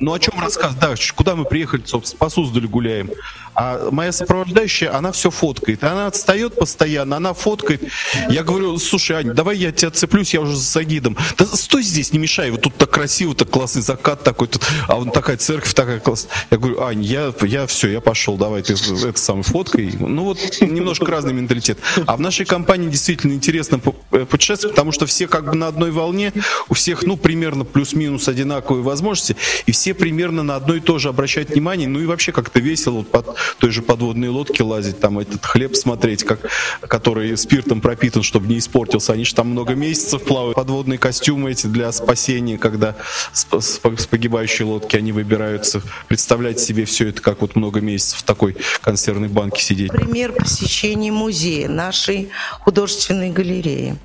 ну 0.00 0.12
о 0.12 0.18
чем 0.18 0.38
рассказ? 0.40 0.74
Да, 0.74 0.94
куда 1.14 1.34
мы 1.34 1.44
приехали, 1.44 1.82
собственно, 1.84 2.18
по 2.18 2.28
Суздалю 2.28 2.68
гуляем. 2.68 3.10
А 3.54 3.90
моя 3.90 4.12
сопровождающая, 4.12 4.94
она 4.94 5.10
все 5.10 5.30
фоткает. 5.30 5.82
Она 5.82 6.06
отстает 6.06 6.54
постоянно, 6.54 7.16
она 7.16 7.34
фоткает. 7.34 7.82
Я 8.30 8.44
говорю, 8.44 8.78
слушай, 8.78 9.16
Аня, 9.16 9.34
давай 9.34 9.56
я 9.56 9.72
тебя 9.72 9.90
цеплюсь, 9.90 10.32
я 10.32 10.40
уже 10.40 10.54
за 10.54 10.62
Сагидом. 10.62 11.16
Да 11.36 11.44
стой 11.44 11.82
здесь, 11.82 12.12
не 12.12 12.20
мешай. 12.20 12.52
Вот 12.52 12.62
тут 12.62 12.76
так 12.76 12.90
красиво, 12.90 13.34
так 13.34 13.50
классный 13.50 13.82
закат 13.82 14.22
такой, 14.22 14.46
тут, 14.46 14.62
а 14.86 14.94
вот 14.94 15.12
такая 15.12 15.36
церковь 15.38 15.74
такая 15.74 15.98
классная. 15.98 16.30
Я 16.52 16.58
говорю, 16.58 16.80
Ань, 16.82 17.02
я, 17.02 17.34
я 17.42 17.66
все, 17.66 17.88
я 17.88 18.00
пошел, 18.00 18.36
давай 18.36 18.62
ты 18.62 18.74
это 18.74 19.18
самой 19.18 19.42
фоткой. 19.42 19.92
Ну 19.98 20.22
вот 20.22 20.38
немножко 20.60 21.06
разный 21.06 21.32
менталитет. 21.32 21.78
А 22.06 22.16
в 22.16 22.20
нашей 22.20 22.46
компании 22.46 22.88
действительно 22.88 23.32
интересно 23.32 23.80
э, 24.12 24.24
путешествовать, 24.24 24.76
потому 24.76 24.92
что 24.92 25.06
все 25.06 25.26
как 25.26 25.46
бы 25.50 25.56
на 25.56 25.66
одной 25.66 25.90
волне, 25.90 26.32
у 26.68 26.74
всех, 26.74 27.02
ну, 27.02 27.16
примерно 27.16 27.64
плюс-минус 27.64 28.28
одинаковые 28.28 28.84
возможности, 28.84 29.36
и 29.66 29.72
все 29.72 29.87
примерно 29.94 30.42
на 30.42 30.56
одно 30.56 30.74
и 30.74 30.80
то 30.80 30.98
же 30.98 31.08
обращают 31.08 31.50
внимание, 31.50 31.88
ну 31.88 32.00
и 32.00 32.06
вообще 32.06 32.32
как-то 32.32 32.60
весело 32.60 33.02
под 33.02 33.36
той 33.58 33.70
же 33.70 33.82
подводной 33.82 34.28
лодке 34.28 34.62
лазить, 34.62 35.00
там 35.00 35.18
этот 35.18 35.44
хлеб 35.44 35.76
смотреть, 35.76 36.24
как, 36.24 36.40
который 36.80 37.36
спиртом 37.36 37.80
пропитан, 37.80 38.22
чтобы 38.22 38.46
не 38.46 38.58
испортился. 38.58 39.12
Они 39.12 39.24
же 39.24 39.34
там 39.34 39.48
много 39.48 39.74
месяцев 39.74 40.22
плавают. 40.22 40.56
Подводные 40.56 40.98
костюмы 40.98 41.52
эти 41.52 41.66
для 41.66 41.90
спасения, 41.92 42.58
когда 42.58 42.96
с, 43.32 43.46
с, 43.50 43.80
с 43.80 44.06
погибающей 44.06 44.64
лодки 44.64 44.96
они 44.96 45.12
выбираются. 45.12 45.82
Представлять 46.08 46.60
себе 46.60 46.84
все 46.84 47.08
это, 47.08 47.22
как 47.22 47.40
вот 47.40 47.56
много 47.56 47.80
месяцев 47.80 48.18
в 48.18 48.22
такой 48.22 48.56
консервной 48.80 49.28
банке 49.28 49.62
сидеть. 49.62 49.90
Пример 49.90 50.32
посещения 50.32 51.12
музея 51.12 51.68
нашей 51.68 52.30
художественной 52.60 53.30
галереи. 53.30 53.96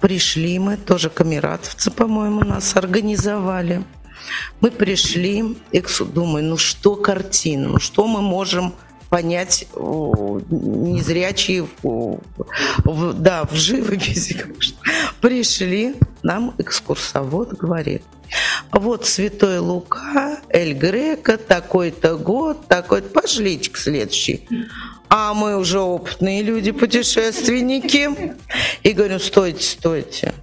Пришли 0.00 0.58
мы, 0.58 0.76
тоже 0.76 1.08
камератовцы, 1.08 1.90
по-моему, 1.90 2.40
нас 2.40 2.76
организовали. 2.76 3.82
Мы 4.60 4.70
пришли, 4.70 5.56
и 5.72 5.84
думаю, 6.00 6.44
ну 6.44 6.56
что 6.56 6.96
картина, 6.96 7.68
ну 7.68 7.78
что 7.78 8.06
мы 8.06 8.22
можем 8.22 8.74
понять 9.14 9.68
незрячие 9.76 11.68
в, 11.82 13.12
да, 13.12 13.44
в 13.44 13.54
живописи. 13.54 14.44
Пришли, 15.20 15.94
нам 16.22 16.54
экскурсовод 16.58 17.52
говорит, 17.52 18.02
вот 18.72 19.06
Святой 19.06 19.58
Лука, 19.58 20.40
Эль 20.48 20.72
Грека, 20.72 21.38
такой-то 21.38 22.16
год, 22.16 22.66
такой-то, 22.66 23.08
пошлите 23.08 23.70
к 23.70 23.76
следующей. 23.76 24.48
А 25.08 25.32
мы 25.32 25.58
уже 25.58 25.78
опытные 25.78 26.42
люди, 26.42 26.72
путешественники. 26.72 28.34
И 28.82 28.92
говорю, 28.92 29.20
стойте, 29.20 29.62
стойте. 29.62 30.34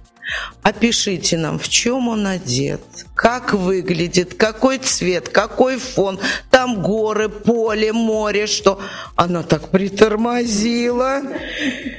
Опишите 0.62 1.36
нам, 1.36 1.58
в 1.58 1.68
чем 1.68 2.06
он 2.06 2.24
одет, 2.24 2.80
как 3.16 3.52
выглядит, 3.52 4.34
какой 4.34 4.78
цвет, 4.78 5.28
какой 5.28 5.76
фон, 5.76 6.20
там 6.50 6.82
горы, 6.82 7.28
поле, 7.28 7.92
море, 7.92 8.46
что 8.46 8.80
она 9.16 9.42
так 9.42 9.70
притормозила. 9.70 11.22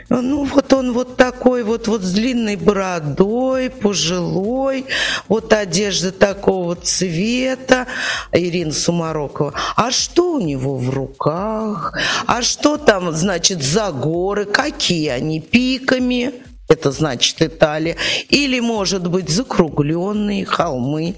Ну 0.07 0.45
вот 0.45 0.71
он 0.71 0.93
вот 0.93 1.17
такой 1.17 1.63
вот, 1.63 1.89
вот 1.89 2.03
с 2.03 2.13
длинной 2.13 2.55
бородой, 2.55 3.69
пожилой, 3.69 4.85
вот 5.27 5.51
одежда 5.51 6.13
такого 6.13 6.75
цвета, 6.77 7.87
Ирина 8.31 8.71
Сумарокова. 8.71 9.53
А 9.75 9.91
что 9.91 10.35
у 10.35 10.39
него 10.39 10.77
в 10.77 10.89
руках? 10.89 11.97
А 12.27 12.41
что 12.41 12.77
там, 12.77 13.11
значит, 13.11 13.61
за 13.61 13.91
горы? 13.91 14.45
Какие 14.45 15.09
они 15.09 15.41
пиками? 15.41 16.31
Это 16.69 16.91
значит 16.91 17.41
Италия, 17.41 17.97
или, 18.29 18.59
может 18.59 19.07
быть, 19.07 19.29
закругленные 19.29 20.45
холмы. 20.45 21.15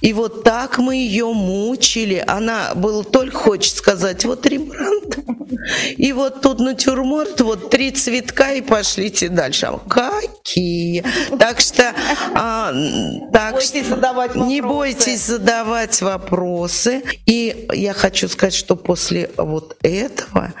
И 0.00 0.12
вот 0.12 0.42
так 0.42 0.78
мы 0.78 0.96
ее 0.96 1.26
мучили. 1.32 2.22
Она 2.26 2.74
было 2.74 3.04
только 3.04 3.36
хочет 3.36 3.76
сказать, 3.76 4.24
вот 4.24 4.44
Рембрандт, 4.46 5.18
и 5.96 6.12
вот 6.12 6.42
тут 6.42 6.60
натюрморт, 6.60 7.40
вот 7.40 7.70
три 7.70 7.90
цветка, 7.90 8.52
и 8.52 8.60
пошлите 8.60 9.28
дальше. 9.28 9.68
Какие? 9.88 11.04
Так 11.38 11.60
что, 11.60 11.94
а, 12.34 12.72
так 13.32 13.54
бойтесь 13.54 13.68
что 13.68 13.94
задавать 13.94 14.34
не 14.34 14.60
бойтесь 14.60 15.26
задавать 15.26 16.02
вопросы. 16.02 17.02
И 17.26 17.68
я 17.72 17.92
хочу 17.94 18.28
сказать, 18.28 18.54
что 18.54 18.76
после 18.76 19.30
вот 19.36 19.76
этого 19.82 20.52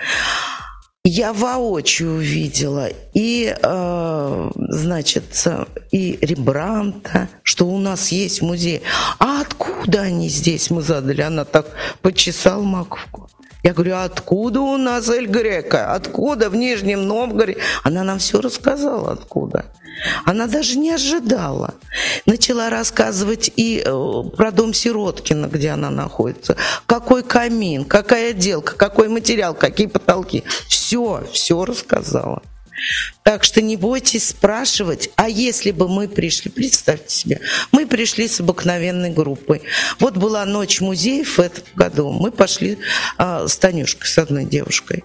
я 1.04 1.32
воочию 1.32 2.14
увидела 2.14 2.88
и, 3.12 3.52
э, 3.60 4.50
значит, 4.54 5.46
и 5.90 6.16
Рембранта, 6.20 7.28
что 7.42 7.66
у 7.66 7.78
нас 7.78 8.12
есть 8.12 8.40
музей. 8.40 8.82
А 9.18 9.40
откуда 9.40 10.02
они 10.02 10.28
здесь? 10.28 10.70
Мы 10.70 10.80
задали. 10.82 11.22
Она 11.22 11.44
так 11.44 11.66
почесала 12.02 12.62
маковку. 12.62 13.28
Я 13.64 13.74
говорю, 13.74 13.94
а 13.94 14.04
откуда 14.04 14.60
у 14.60 14.76
нас 14.76 15.08
Эль 15.08 15.26
Грека? 15.26 15.92
Откуда 15.92 16.48
в 16.50 16.54
Нижнем 16.54 17.06
Новгороде? 17.06 17.58
Она 17.82 18.04
нам 18.04 18.20
все 18.20 18.40
рассказала, 18.40 19.12
откуда. 19.12 19.66
Она 20.24 20.46
даже 20.46 20.78
не 20.78 20.90
ожидала. 20.90 21.74
Начала 22.26 22.70
рассказывать 22.70 23.52
и 23.56 23.82
э, 23.84 24.22
про 24.36 24.50
дом 24.50 24.74
Сироткина, 24.74 25.46
где 25.46 25.70
она 25.70 25.90
находится. 25.90 26.56
Какой 26.86 27.22
камин, 27.22 27.84
какая 27.84 28.30
отделка, 28.30 28.74
какой 28.76 29.08
материал, 29.08 29.54
какие 29.54 29.86
потолки. 29.86 30.44
Все, 30.68 30.81
все 31.32 31.64
рассказала. 31.64 32.42
Так 33.22 33.44
что 33.44 33.60
не 33.60 33.76
бойтесь 33.76 34.28
спрашивать, 34.28 35.10
а 35.16 35.28
если 35.28 35.70
бы 35.70 35.88
мы 35.88 36.08
пришли, 36.08 36.50
представьте 36.50 37.14
себе, 37.14 37.40
мы 37.70 37.86
пришли 37.86 38.26
с 38.26 38.40
обыкновенной 38.40 39.10
группой. 39.10 39.62
Вот 40.00 40.16
была 40.16 40.44
ночь 40.44 40.80
музеев 40.80 41.38
в 41.38 41.40
этом 41.40 41.64
году, 41.74 42.10
мы 42.10 42.32
пошли 42.32 42.78
а, 43.18 43.46
с 43.46 43.56
Танюшкой, 43.56 44.08
с 44.08 44.18
одной 44.18 44.44
девушкой. 44.44 45.04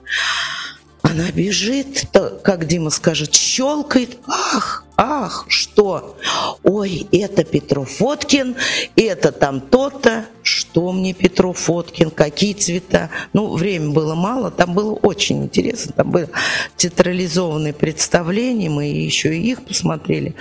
Она 1.03 1.31
бежит, 1.31 2.05
как 2.43 2.65
Дима 2.65 2.89
скажет, 2.89 3.33
щелкает. 3.33 4.17
Ах, 4.27 4.86
ах, 4.97 5.45
что? 5.47 6.17
Ой, 6.63 7.07
это 7.11 7.43
Петров 7.43 7.89
Фоткин, 7.91 8.55
это 8.95 9.31
там 9.31 9.61
то-то. 9.61 10.25
Что 10.41 10.91
мне 10.91 11.13
Петров 11.13 11.57
Фоткин, 11.57 12.09
какие 12.09 12.53
цвета? 12.53 13.09
Ну, 13.33 13.55
время 13.55 13.91
было 13.91 14.15
мало, 14.15 14.49
там 14.49 14.73
было 14.73 14.93
очень 14.93 15.43
интересно. 15.43 15.93
Там 15.95 16.11
было 16.11 16.29
театрализованные 16.77 17.73
представления, 17.73 18.69
мы 18.69 18.85
еще 18.85 19.35
и 19.35 19.51
их 19.51 19.63
посмотрели. 19.63 20.35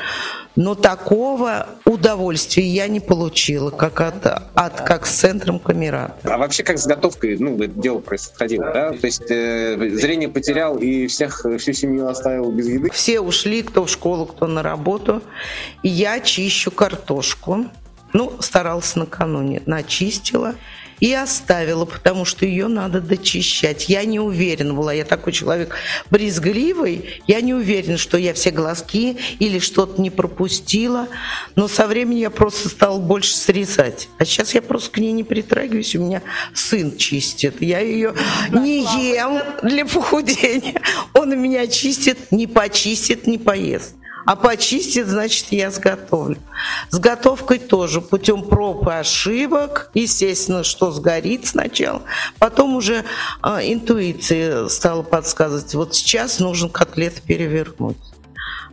Но 0.57 0.75
такого 0.75 1.69
удовольствия 1.85 2.67
я 2.67 2.89
не 2.89 3.01
получила, 3.01 3.71
как 3.71 4.01
от, 4.01 4.27
от 4.55 4.81
как 4.81 5.07
с 5.07 5.11
центром 5.11 5.59
Камерата. 5.59 6.15
А 6.25 6.39
вообще 6.39 6.63
как 6.63 6.79
с 6.79 6.87
готовкой, 6.87 7.37
ну, 7.39 7.57
это 7.57 7.79
дело 7.79 7.99
происходило, 7.99 8.73
да? 8.73 8.93
То 8.93 9.07
есть 9.07 9.31
э, 9.31 9.91
зрение 9.91 10.31
потерял 10.31 10.79
и 10.79 11.09
всех, 11.09 11.45
всю 11.59 11.75
семью 11.75 12.09
оставил 12.09 12.51
без 12.53 12.69
еды? 12.69 12.91
Все 12.91 13.21
ушли, 13.21 13.63
кто 13.63 13.85
в 13.85 13.91
школу, 13.91 14.25
кто 14.25 14.46
приехала 14.47 14.49
на 14.49 14.63
работу, 14.63 15.23
и 15.83 15.89
я 15.89 16.21
чищу 16.21 16.71
картошку. 16.71 17.67
Ну, 18.13 18.33
старалась 18.41 18.97
накануне, 18.97 19.63
начистила 19.67 20.55
и 21.01 21.13
оставила, 21.13 21.85
потому 21.85 22.25
что 22.25 22.47
ее 22.47 22.69
надо 22.69 23.01
дочищать. 23.01 23.89
Я 23.91 24.05
не 24.05 24.19
уверена 24.19 24.73
была, 24.73 24.93
я 24.93 25.05
такой 25.05 25.33
человек 25.33 25.75
брезгливый, 26.11 27.21
я 27.27 27.41
не 27.43 27.53
уверена, 27.53 27.99
что 27.99 28.17
я 28.17 28.33
все 28.33 28.51
глазки 28.51 29.19
или 29.39 29.59
что-то 29.59 30.01
не 30.01 30.11
пропустила, 30.11 31.09
но 31.57 31.69
со 31.69 31.87
временем 31.87 32.21
я 32.21 32.31
просто 32.31 32.69
стала 32.69 32.99
больше 32.99 33.37
срезать. 33.37 34.09
А 34.19 34.25
сейчас 34.25 34.55
я 34.55 34.63
просто 34.63 34.91
к 34.91 34.99
ней 34.99 35.13
не 35.13 35.25
притрагиваюсь, 35.25 35.95
у 35.97 36.01
меня 36.01 36.23
сын 36.55 36.97
чистит, 36.97 37.61
я 37.61 37.81
ее 37.81 38.15
не 38.53 38.83
ем 39.15 39.43
для 39.63 39.85
похудения, 39.85 40.81
он 41.13 41.39
меня 41.39 41.67
чистит, 41.67 42.33
не 42.33 42.47
почистит, 42.47 43.27
не 43.27 43.37
поест. 43.37 43.95
А 44.27 44.35
почистит, 44.35 45.07
значит, 45.07 45.47
я 45.53 45.71
сготовлю. 45.71 46.37
С 46.91 46.99
готовкой 46.99 47.61
тоже 47.61 48.01
путем 48.01 48.43
проб 48.43 48.89
и 48.89 48.91
ошибок. 48.91 49.91
Естественно, 49.95 50.65
что 50.65 50.91
сгорит 50.91 51.47
сначала. 51.47 52.03
Потом 52.41 52.75
уже 52.75 53.05
а, 53.41 53.63
интуиция 53.63 54.67
стала 54.69 55.03
подсказывать. 55.03 55.73
Вот 55.75 55.95
сейчас 55.95 56.41
нужно 56.41 56.69
котлет 56.69 57.23
перевернуть. 57.23 57.97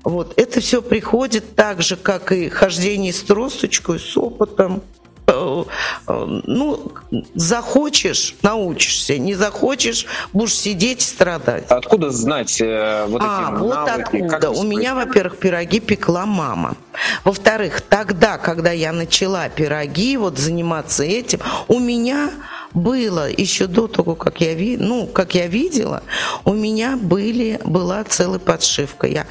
Вот. 0.03 0.33
Это 0.37 0.59
все 0.59 0.81
приходит 0.81 1.55
так 1.55 1.83
же, 1.83 1.97
как 1.97 2.31
и 2.31 2.49
хождение 2.49 3.13
с 3.13 3.21
тросточкой, 3.21 3.99
с 3.99 4.17
опытом. 4.17 4.81
Э, 5.25 5.63
э, 6.07 6.41
ну, 6.45 6.91
захочешь, 7.33 8.35
научишься, 8.41 9.17
не 9.17 9.35
захочешь, 9.35 10.05
будешь 10.33 10.55
сидеть 10.55 11.01
и 11.01 11.05
страдать. 11.05 11.65
Откуда 11.69 12.09
знать 12.09 12.59
э, 12.59 13.05
вот 13.07 13.21
а, 13.23 13.51
эти 13.51 13.59
вот 13.59 13.75
навыки? 13.75 14.23
откуда. 14.23 14.51
У 14.51 14.63
меня, 14.63 14.95
во-первых, 14.95 15.37
пироги 15.37 15.79
пекла 15.79 16.25
мама. 16.25 16.75
Во-вторых, 17.23 17.81
тогда, 17.81 18.37
когда 18.37 18.71
я 18.71 18.91
начала 18.91 19.47
пироги, 19.49 20.17
вот 20.17 20.37
заниматься 20.37 21.03
этим, 21.03 21.39
у 21.67 21.79
меня 21.79 22.29
было 22.73 23.29
еще 23.29 23.67
до 23.67 23.87
того, 23.87 24.15
как 24.15 24.41
я, 24.41 24.53
ви, 24.53 24.77
ну, 24.77 25.07
как 25.07 25.35
я 25.35 25.47
видела, 25.47 26.03
у 26.43 26.53
меня 26.53 26.97
были, 26.97 27.59
была 27.63 28.03
целая 28.03 28.39
подшивка. 28.39 29.07
Я 29.07 29.27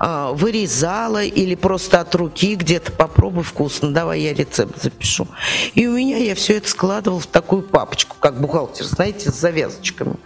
э, 0.00 0.30
вырезала 0.32 1.22
или 1.22 1.54
просто 1.54 2.00
от 2.00 2.14
руки 2.14 2.54
где-то 2.54 2.92
попробуй 2.92 3.42
вкусно, 3.42 3.90
давай 3.90 4.20
я 4.20 4.34
рецепт 4.34 4.82
запишу. 4.82 5.26
И 5.74 5.86
у 5.86 5.96
меня 5.96 6.16
я 6.18 6.34
все 6.34 6.56
это 6.56 6.68
складывала 6.68 7.20
в 7.20 7.26
такую 7.26 7.62
папочку, 7.62 8.16
как 8.18 8.40
бухгалтер, 8.40 8.84
знаете, 8.84 9.30
с 9.30 9.34
завязочками. 9.34 10.16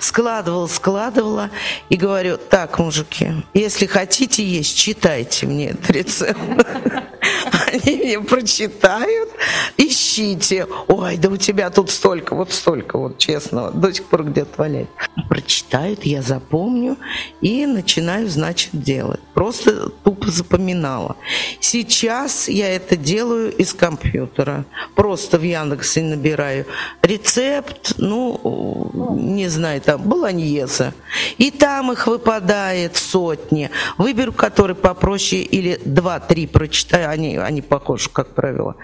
Складывала, 0.00 0.66
складывала 0.66 1.50
и 1.88 1.96
говорю, 1.96 2.38
так, 2.38 2.78
мужики, 2.78 3.32
если 3.54 3.86
хотите 3.86 4.44
есть, 4.44 4.76
читайте 4.76 5.46
мне 5.46 5.70
этот 5.70 5.90
рецепт. 5.90 6.40
Они 7.72 7.96
мне 7.96 8.20
прочитают, 8.20 9.30
ищите. 9.76 10.66
Ой, 10.88 11.16
да 11.16 11.28
у 11.28 11.36
тебя 11.36 11.70
тут 11.70 11.90
столько, 11.90 12.34
вот 12.34 12.52
столько, 12.52 12.98
вот 12.98 13.18
честно, 13.18 13.70
до 13.70 13.92
сих 13.92 14.04
пор 14.06 14.24
где-то 14.24 14.50
валяет. 14.56 14.90
Прочитают, 15.28 16.04
я 16.04 16.22
запомню 16.22 16.96
и 17.40 17.66
начинаю, 17.66 18.28
значит, 18.28 18.70
делать. 18.72 19.20
Просто 19.34 19.88
тупо 19.88 20.30
запоминала. 20.30 21.16
Сейчас 21.60 22.48
я 22.48 22.74
это 22.74 22.96
делаю 22.96 23.54
из 23.54 23.72
компьютера. 23.72 24.51
Просто 24.94 25.38
в 25.38 25.42
Яндексе 25.42 26.02
набираю 26.02 26.66
рецепт, 27.02 27.94
ну, 27.98 29.16
не 29.16 29.48
знаю, 29.48 29.80
там, 29.80 30.02
баланьеза. 30.02 30.92
И 31.38 31.50
там 31.50 31.92
их 31.92 32.06
выпадает 32.06 32.96
сотни. 32.96 33.70
Выберу, 33.98 34.32
который 34.32 34.76
попроще 34.76 35.42
или 35.42 35.80
два-три 35.84 36.46
прочитаю, 36.46 37.10
они, 37.10 37.36
они 37.36 37.62
похожи, 37.62 38.08
как 38.10 38.34
правило. 38.34 38.76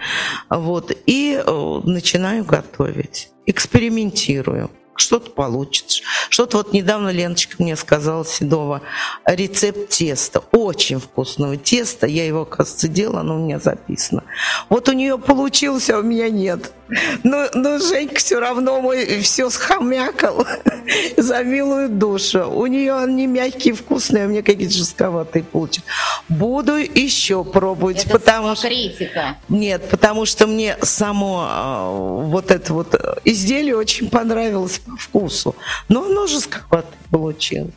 Вот. 0.51 0.93
И 1.07 1.41
э, 1.45 1.81
начинаю 1.85 2.45
готовить. 2.45 3.31
Экспериментирую 3.47 4.71
что-то 5.01 5.31
получится. 5.31 6.03
Что-то 6.31 6.59
вот 6.59 6.73
недавно 6.73 7.11
Леночка 7.11 7.57
мне 7.59 7.77
сказала, 7.77 8.25
Седова, 8.25 8.83
рецепт 9.25 9.89
теста, 9.91 10.43
очень 10.53 11.01
вкусного 11.01 11.57
теста, 11.57 12.07
я 12.07 12.27
его, 12.27 12.45
кажется, 12.45 12.89
делала, 12.89 13.21
оно 13.21 13.37
у 13.37 13.45
меня 13.45 13.59
записано. 13.59 14.25
Вот 14.69 14.89
у 14.89 14.93
нее 14.93 15.19
получилось, 15.19 15.91
а 15.91 15.99
у 15.99 16.03
меня 16.03 16.29
нет. 16.29 16.73
Но, 17.23 17.47
но 17.55 17.79
Женька 17.79 18.17
все 18.17 18.39
равно 18.41 18.81
мой 18.81 19.21
все 19.21 19.51
схомякал 19.51 20.47
за 21.17 21.43
милую 21.43 21.89
душу. 21.89 22.49
У 22.51 22.67
нее 22.67 22.95
они 22.95 23.27
мягкие, 23.27 23.75
вкусные, 23.75 24.25
а 24.25 24.29
мне 24.29 24.43
какие-то 24.43 24.75
жестковатые 24.75 25.45
получились. 25.45 25.87
Буду 26.29 26.77
еще 26.77 27.45
пробовать, 27.45 28.05
Это 28.05 28.11
потому 28.11 28.57
что... 28.57 28.69
критика. 28.69 29.37
Нет, 29.49 29.89
потому 29.91 30.25
что 30.25 30.47
мне 30.47 30.77
само 30.83 31.47
а, 31.49 31.91
вот 31.91 32.51
это 32.51 32.73
вот 32.73 32.95
изделие 33.25 33.77
очень 33.77 34.09
понравилось 34.09 34.79
по 34.79 34.97
вкусу. 34.97 35.55
Но 35.89 36.05
оно 36.05 36.27
жестковатое 36.27 36.93
получилось. 37.11 37.73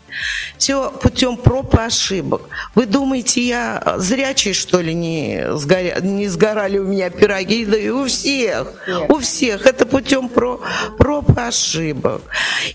Все 0.57 0.91
путем 0.91 1.37
проб 1.37 1.73
и 1.75 1.79
ошибок. 1.79 2.49
Вы 2.75 2.85
думаете, 2.85 3.41
я 3.41 3.95
зрячий, 3.97 4.53
что 4.53 4.81
ли, 4.81 4.93
не, 4.93 5.55
сгоря... 5.55 5.99
не 6.01 6.27
сгорали 6.27 6.77
у 6.77 6.85
меня 6.85 7.09
пироги? 7.09 7.65
Да 7.65 7.77
и 7.77 7.89
у 7.89 8.05
всех. 8.05 8.73
У 9.09 9.17
всех. 9.19 9.65
Это 9.65 9.85
путем 9.85 10.29
про... 10.29 10.61
проб 10.97 11.37
и 11.37 11.41
ошибок. 11.41 12.21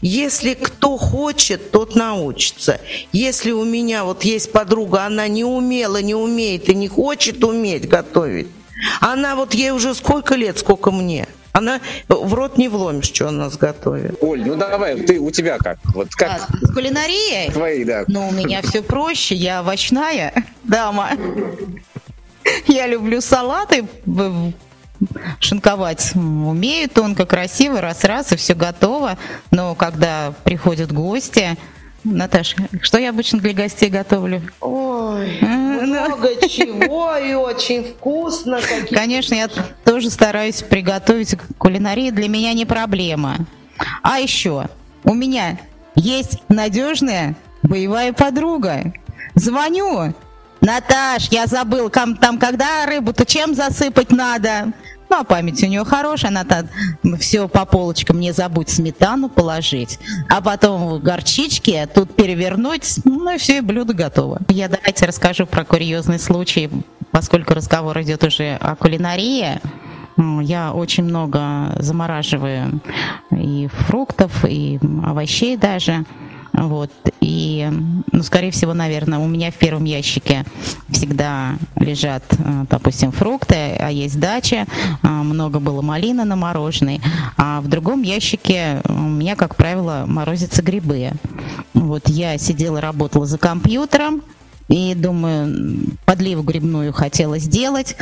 Если 0.00 0.54
кто 0.54 0.96
хочет, 0.96 1.70
тот 1.70 1.94
научится. 1.94 2.80
Если 3.12 3.52
у 3.52 3.64
меня 3.64 4.04
вот 4.04 4.24
есть 4.24 4.52
подруга, 4.52 5.04
она 5.04 5.28
не 5.28 5.44
умела, 5.44 6.02
не 6.02 6.14
умеет 6.14 6.68
и 6.68 6.74
не 6.74 6.88
хочет 6.88 7.44
уметь 7.44 7.88
готовить, 7.88 8.48
она 9.00 9.36
вот 9.36 9.54
ей 9.54 9.70
уже 9.70 9.94
сколько 9.94 10.34
лет, 10.34 10.58
сколько 10.58 10.90
мне. 10.90 11.26
Она 11.56 11.80
в 12.08 12.34
рот 12.34 12.58
не 12.58 12.68
вломишь, 12.68 13.06
что 13.06 13.28
она 13.28 13.44
нас 13.44 13.56
готовит. 13.56 14.18
Оль, 14.20 14.44
ну 14.44 14.56
давай, 14.56 15.00
ты 15.00 15.18
у 15.18 15.30
тебя 15.30 15.56
как? 15.56 15.78
Вот 15.94 16.10
как 16.14 16.42
А, 16.50 16.66
с 16.66 16.74
кулинарией? 16.74 17.50
твои, 17.50 17.82
да. 17.82 18.04
Ну, 18.08 18.28
у 18.28 18.30
меня 18.30 18.60
все 18.60 18.82
проще, 18.82 19.34
я 19.34 19.62
овощная 19.62 20.44
дама. 20.64 21.12
Я 22.66 22.86
люблю 22.86 23.22
салаты, 23.22 23.86
шинковать 25.40 26.12
умею 26.14 26.90
тонко, 26.90 27.24
красиво, 27.24 27.80
раз-раз, 27.80 28.32
и 28.32 28.36
все 28.36 28.54
готово. 28.54 29.16
Но 29.50 29.74
когда 29.74 30.34
приходят 30.44 30.92
гости, 30.92 31.56
Наташа, 32.06 32.56
что 32.82 32.98
я 32.98 33.10
обычно 33.10 33.40
для 33.40 33.52
гостей 33.52 33.90
готовлю? 33.90 34.40
Ой, 34.60 35.38
много 35.40 36.28
чего 36.48 37.16
и 37.16 37.34
очень 37.34 37.84
вкусно. 37.84 38.60
Конечно, 38.90 39.34
я 39.34 39.48
тоже 39.84 40.10
стараюсь 40.10 40.62
приготовить 40.62 41.36
кулинарию, 41.58 42.12
для 42.12 42.28
меня 42.28 42.52
не 42.52 42.64
проблема. 42.64 43.36
А 44.02 44.20
еще 44.20 44.68
у 45.04 45.14
меня 45.14 45.58
есть 45.94 46.38
надежная 46.48 47.36
боевая 47.62 48.12
подруга. 48.12 48.92
Звоню. 49.34 50.14
Наташ, 50.60 51.28
я 51.30 51.46
забыл, 51.46 51.90
там 51.90 52.16
когда 52.38 52.86
рыбу-то 52.86 53.26
чем 53.26 53.54
засыпать 53.54 54.10
надо? 54.10 54.72
Ну, 55.08 55.16
а 55.20 55.24
память 55.24 55.62
у 55.62 55.66
нее 55.66 55.84
хорошая, 55.84 56.30
она 56.30 56.44
там 56.44 56.66
все 57.18 57.48
по 57.48 57.64
полочкам, 57.64 58.18
не 58.20 58.32
забудь 58.32 58.68
сметану 58.68 59.28
положить, 59.28 59.98
а 60.28 60.40
потом 60.40 61.00
горчички 61.00 61.88
тут 61.94 62.14
перевернуть, 62.14 63.00
ну 63.04 63.34
и 63.34 63.38
все, 63.38 63.58
и 63.58 63.60
блюдо 63.60 63.94
готово. 63.94 64.40
Я 64.48 64.68
давайте 64.68 65.06
расскажу 65.06 65.46
про 65.46 65.64
курьезный 65.64 66.18
случай, 66.18 66.70
поскольку 67.10 67.54
разговор 67.54 68.00
идет 68.02 68.24
уже 68.24 68.56
о 68.60 68.74
кулинарии. 68.76 69.60
Я 70.42 70.72
очень 70.72 71.04
много 71.04 71.74
замораживаю 71.78 72.80
и 73.30 73.68
фруктов, 73.68 74.44
и 74.48 74.80
овощей 75.04 75.56
даже. 75.56 76.04
Вот. 76.56 76.90
И, 77.20 77.68
ну, 78.12 78.22
скорее 78.22 78.50
всего, 78.50 78.72
наверное, 78.72 79.18
у 79.18 79.26
меня 79.26 79.50
в 79.50 79.54
первом 79.54 79.84
ящике 79.84 80.44
всегда 80.88 81.56
лежат, 81.76 82.24
э, 82.32 82.64
допустим, 82.70 83.12
фрукты, 83.12 83.76
а 83.78 83.90
есть 83.90 84.18
дача, 84.18 84.66
а, 85.02 85.22
много 85.22 85.60
было 85.60 85.82
малины 85.82 86.24
на 86.24 86.36
мороженой, 86.36 87.00
а 87.36 87.60
в 87.60 87.68
другом 87.68 88.02
ящике 88.02 88.80
у 88.88 88.92
меня, 88.92 89.36
как 89.36 89.56
правило, 89.56 90.04
морозятся 90.06 90.62
грибы. 90.62 91.12
Вот 91.74 92.08
я 92.08 92.38
сидела, 92.38 92.80
работала 92.80 93.26
за 93.26 93.38
компьютером, 93.38 94.22
и 94.68 94.94
думаю, 94.94 95.96
подливу 96.04 96.42
грибную 96.42 96.92
хотела 96.92 97.38
сделать. 97.38 97.96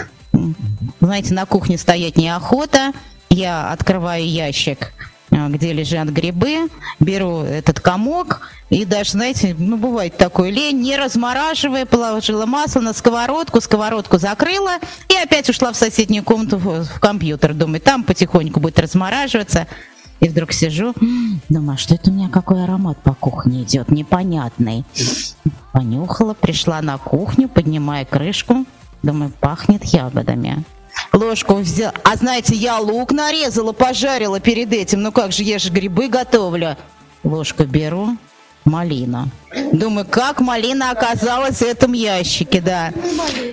Знаете, 1.01 1.35
на 1.35 1.45
кухне 1.45 1.77
стоять 1.77 2.17
неохота. 2.17 2.93
Я 3.29 3.71
открываю 3.73 4.27
ящик, 4.27 4.93
где 5.31 5.73
лежат 5.73 6.09
грибы, 6.09 6.69
беру 7.01 7.41
этот 7.41 7.81
комок 7.81 8.43
и 8.71 8.85
даже, 8.85 9.13
знаете, 9.13 9.55
ну 9.59 9.77
бывает 9.77 10.17
такое, 10.17 10.51
лень, 10.51 10.81
не 10.81 10.97
размораживая, 10.97 11.87
положила 11.87 12.47
масло 12.47 12.81
на 12.81 12.93
сковородку, 12.93 13.61
сковородку 13.61 14.19
закрыла 14.19 14.79
и 15.09 15.17
опять 15.17 15.49
ушла 15.51 15.73
в 15.73 15.77
соседнюю 15.77 16.25
комнату 16.25 16.59
в, 16.59 16.85
в 16.85 17.01
компьютер. 17.01 17.55
Думаю, 17.55 17.81
там 17.81 18.03
потихоньку 18.05 18.61
будет 18.61 18.79
размораживаться. 18.79 19.67
И 20.21 20.29
вдруг 20.29 20.53
сижу, 20.53 20.95
думаю, 21.49 21.75
а 21.75 21.77
что 21.77 21.97
это 21.97 22.11
у 22.11 22.15
меня 22.15 22.29
какой 22.29 22.65
аромат 22.65 22.99
по 23.03 23.15
кухне 23.15 23.63
идет, 23.63 23.91
непонятный. 23.91 24.85
Понюхала, 25.73 26.35
пришла 26.35 26.81
на 26.81 26.97
кухню, 26.99 27.49
поднимая 27.49 28.05
крышку, 28.05 28.65
думаю, 29.03 29.33
пахнет 29.39 29.85
ягодами. 29.85 30.65
Ложку 31.13 31.55
взяла. 31.55 31.93
А 32.03 32.17
знаете, 32.17 32.55
я 32.55 32.79
лук 32.79 33.13
нарезала, 33.13 33.73
пожарила 33.73 34.41
перед 34.41 34.73
этим. 34.73 35.03
Ну 35.03 35.13
как 35.13 35.33
же, 35.33 35.43
я 35.43 35.59
же 35.59 35.71
грибы 35.71 36.09
готовлю. 36.09 36.77
Ложку 37.23 37.65
беру, 37.65 38.17
малина. 38.65 39.29
Думаю, 39.73 40.07
как 40.09 40.41
малина 40.41 40.91
оказалась 40.91 41.59
в 41.59 41.63
этом 41.63 41.93
ящике, 41.93 42.61
да. 42.61 42.93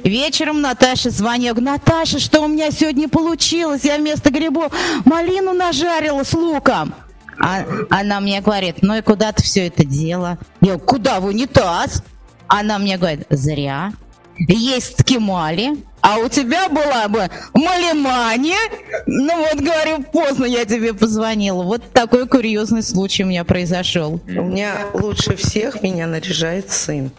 Вечером 0.03 0.61
Наташа 0.61 1.09
звонит, 1.09 1.45
я 1.45 1.53
говорю, 1.53 1.71
Наташа, 1.71 2.19
что 2.19 2.41
у 2.41 2.47
меня 2.47 2.71
сегодня 2.71 3.07
получилось? 3.07 3.83
Я 3.83 3.97
вместо 3.97 4.29
грибов 4.31 4.73
малину 5.05 5.53
нажарила 5.53 6.23
с 6.23 6.33
луком. 6.33 6.93
А 7.39 7.63
она 7.89 8.19
мне 8.19 8.41
говорит, 8.41 8.77
ну 8.81 8.95
и 8.95 9.01
куда 9.01 9.31
ты 9.31 9.43
все 9.43 9.67
это 9.67 9.83
дело? 9.85 10.37
Я 10.61 10.73
говорю, 10.73 10.79
куда 10.79 11.19
в 11.19 11.25
унитаз? 11.25 12.03
Она 12.47 12.77
мне 12.77 12.97
говорит, 12.97 13.25
зря. 13.29 13.93
Есть 14.37 14.99
скимали, 14.99 15.77
а 16.01 16.17
у 16.17 16.29
тебя 16.29 16.67
была 16.69 17.07
бы 17.07 17.29
малимания. 17.53 18.57
Ну 19.05 19.37
вот, 19.37 19.61
говорю, 19.61 20.03
поздно 20.03 20.45
я 20.45 20.65
тебе 20.65 20.93
позвонила. 20.93 21.63
Вот 21.63 21.91
такой 21.93 22.27
курьезный 22.27 22.83
случай 22.83 23.23
у 23.23 23.27
меня 23.27 23.43
произошел. 23.43 24.19
У 24.27 24.43
меня 24.43 24.87
лучше 24.93 25.35
всех 25.35 25.83
меня 25.83 26.07
наряжает 26.07 26.71
сын. 26.71 27.11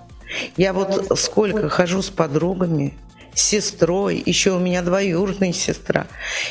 Я 0.57 0.73
вот 0.73 1.19
сколько 1.19 1.69
хожу 1.69 2.03
с 2.03 2.09
подругами, 2.09 2.95
с 3.35 3.43
сестрой, 3.43 4.23
еще 4.25 4.53
у 4.53 4.59
меня 4.59 4.83
двоюродная 4.83 5.53
сестра, 5.53 6.07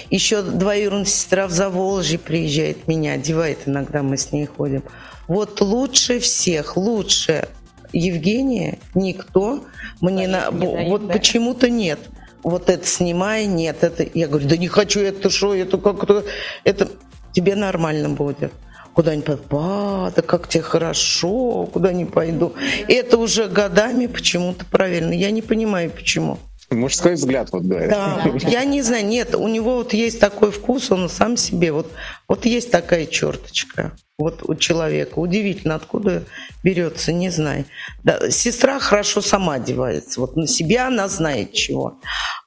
еще 0.09 0.41
двоюродная 0.41 1.05
сестра 1.05 1.47
в 1.47 1.51
Заволжье 1.51 2.19
приезжает 2.19 2.87
меня, 2.87 3.13
одевает 3.13 3.59
иногда, 3.65 4.03
мы 4.03 4.17
с 4.17 4.31
ней 4.31 4.45
ходим. 4.45 4.83
Вот 5.27 5.61
лучше 5.61 6.19
всех, 6.19 6.77
лучше 6.77 7.47
Евгения 7.93 8.79
никто 8.95 9.63
мне 9.99 10.27
на... 10.27 10.51
вот 10.51 11.11
почему-то 11.11 11.69
нет 11.69 11.99
вот 12.43 12.69
это 12.69 12.85
снимай, 12.85 13.45
нет, 13.45 13.83
это... 13.83 14.05
Я 14.13 14.27
говорю, 14.27 14.47
да 14.47 14.57
не 14.57 14.67
хочу, 14.67 14.99
это 14.99 15.29
что, 15.29 15.53
это 15.53 15.77
как-то... 15.77 16.25
Это 16.63 16.89
тебе 17.33 17.55
нормально 17.55 18.09
будет. 18.09 18.51
Куда 18.93 19.15
не 19.15 19.21
пойду, 19.21 19.43
ба, 19.49 20.11
да 20.13 20.21
как 20.21 20.49
тебе 20.49 20.63
хорошо, 20.63 21.65
куда 21.71 21.93
не 21.93 22.03
пойду. 22.03 22.53
И 22.89 22.93
это 22.93 23.17
уже 23.17 23.47
годами 23.47 24.07
почему-то 24.07 24.65
правильно. 24.65 25.13
Я 25.13 25.31
не 25.31 25.41
понимаю, 25.41 25.89
почему. 25.91 26.39
Мужской 26.69 27.13
взгляд, 27.13 27.49
вот 27.51 27.63
говорит. 27.63 27.89
Да, 27.89 28.21
я 28.47 28.63
не 28.65 28.81
знаю, 28.81 29.05
нет, 29.05 29.35
у 29.35 29.47
него 29.47 29.75
вот 29.75 29.93
есть 29.93 30.19
такой 30.19 30.51
вкус, 30.51 30.89
он 30.91 31.09
сам 31.09 31.35
себе, 31.35 31.71
вот, 31.71 31.91
вот 32.31 32.45
есть 32.45 32.71
такая 32.71 33.07
черточка 33.07 33.91
вот 34.17 34.41
у 34.47 34.55
человека. 34.55 35.19
Удивительно, 35.19 35.75
откуда 35.75 36.23
берется, 36.63 37.11
не 37.11 37.29
знаю. 37.29 37.65
Да, 38.05 38.31
сестра 38.31 38.79
хорошо 38.79 39.19
сама 39.19 39.55
одевается, 39.55 40.21
вот 40.21 40.37
на 40.37 40.47
себя 40.47 40.87
она 40.87 41.09
знает 41.09 41.51
чего. 41.51 41.99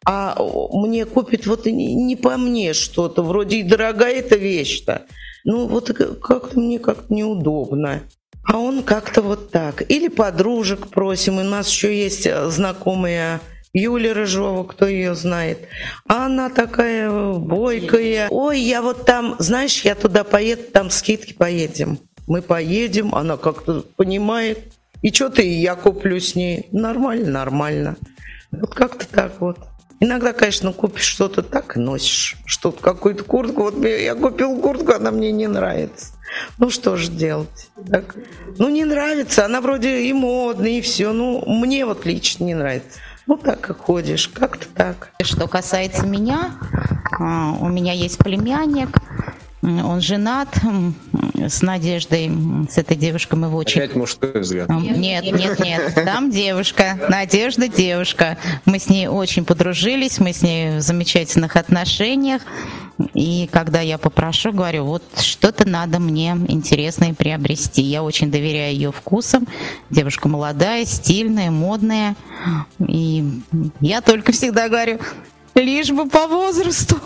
А 0.06 0.42
мне 0.72 1.04
купит 1.04 1.46
вот 1.46 1.66
не, 1.66 2.16
по 2.16 2.38
мне 2.38 2.72
что-то, 2.72 3.22
вроде 3.22 3.58
и 3.58 3.62
дорогая 3.62 4.14
эта 4.20 4.36
вещь-то. 4.36 5.02
Ну 5.44 5.66
вот 5.66 5.92
как-то 5.92 6.58
мне 6.58 6.78
как-то 6.78 7.12
неудобно. 7.12 8.04
А 8.46 8.56
он 8.56 8.84
как-то 8.84 9.20
вот 9.20 9.50
так. 9.50 9.82
Или 9.90 10.08
подружек 10.08 10.88
просим. 10.88 11.36
У 11.36 11.42
нас 11.42 11.68
еще 11.68 11.94
есть 11.94 12.26
э, 12.26 12.48
знакомые 12.48 13.40
Юля 13.74 14.14
Рыжова, 14.14 14.62
кто 14.64 14.86
ее 14.86 15.16
знает. 15.16 15.58
Она 16.06 16.48
такая 16.48 17.10
бойкая. 17.10 18.28
Ой, 18.30 18.60
я 18.60 18.80
вот 18.80 19.04
там, 19.04 19.34
знаешь, 19.40 19.82
я 19.82 19.96
туда 19.96 20.22
поеду, 20.22 20.62
там 20.72 20.90
скидки 20.90 21.32
поедем. 21.32 21.98
Мы 22.28 22.40
поедем, 22.40 23.14
она 23.14 23.36
как-то 23.36 23.84
понимает. 23.96 24.72
И 25.02 25.12
что 25.12 25.28
ты, 25.28 25.42
я 25.42 25.74
куплю 25.74 26.20
с 26.20 26.36
ней. 26.36 26.68
Нормально, 26.70 27.30
нормально. 27.30 27.96
Вот 28.52 28.74
как-то 28.74 29.08
так 29.08 29.40
вот. 29.40 29.58
Иногда, 29.98 30.32
конечно, 30.32 30.72
купишь 30.72 31.04
что-то 31.04 31.42
так 31.42 31.76
и 31.76 31.80
носишь. 31.80 32.36
Что-то, 32.46 32.80
какую-то 32.80 33.24
куртку. 33.24 33.62
Вот 33.62 33.84
я 33.84 34.14
купил 34.14 34.56
куртку, 34.60 34.92
она 34.92 35.10
мне 35.10 35.32
не 35.32 35.48
нравится. 35.48 36.12
Ну 36.58 36.70
что 36.70 36.96
же 36.96 37.10
делать? 37.10 37.70
Так. 37.90 38.14
Ну 38.58 38.68
не 38.68 38.84
нравится, 38.84 39.44
она 39.44 39.60
вроде 39.60 40.02
и 40.02 40.12
модная, 40.12 40.70
и 40.70 40.80
все. 40.80 41.12
Ну 41.12 41.42
мне 41.46 41.84
вот 41.86 42.06
лично 42.06 42.44
не 42.44 42.54
нравится. 42.54 43.00
Ну, 43.26 43.38
так 43.38 43.70
и 43.70 43.72
ходишь, 43.72 44.28
как-то 44.28 44.66
так. 44.68 45.10
Что 45.22 45.48
касается 45.48 46.06
меня, 46.06 46.52
а, 47.18 47.52
у 47.58 47.68
меня 47.68 47.92
есть 47.92 48.18
племянник, 48.18 48.90
он 49.64 50.00
женат 50.00 50.48
с 51.36 51.62
Надеждой, 51.62 52.30
с 52.70 52.76
этой 52.76 52.96
девушкой 52.96 53.36
мы 53.36 53.48
в 53.48 53.56
очень... 53.56 53.80
Опять 53.80 53.96
мужской 53.96 54.40
взгляд. 54.40 54.68
Нет, 54.68 55.24
нет, 55.24 55.58
нет, 55.58 55.94
там 55.94 56.30
девушка, 56.30 56.98
Надежда 57.08 57.68
девушка. 57.68 58.36
Мы 58.66 58.78
с 58.78 58.88
ней 58.88 59.08
очень 59.08 59.44
подружились, 59.44 60.18
мы 60.18 60.32
с 60.32 60.42
ней 60.42 60.78
в 60.78 60.80
замечательных 60.82 61.56
отношениях. 61.56 62.42
И 63.14 63.48
когда 63.52 63.80
я 63.80 63.98
попрошу, 63.98 64.52
говорю, 64.52 64.84
вот 64.84 65.02
что-то 65.18 65.66
надо 65.68 65.98
мне 65.98 66.36
интересное 66.48 67.14
приобрести. 67.14 67.82
Я 67.82 68.02
очень 68.02 68.30
доверяю 68.30 68.74
ее 68.74 68.92
вкусам. 68.92 69.48
Девушка 69.90 70.28
молодая, 70.28 70.84
стильная, 70.84 71.50
модная. 71.50 72.14
И 72.86 73.24
я 73.80 74.00
только 74.00 74.32
всегда 74.32 74.68
говорю, 74.68 75.00
лишь 75.54 75.90
бы 75.90 76.08
по 76.08 76.26
возрасту. 76.26 76.96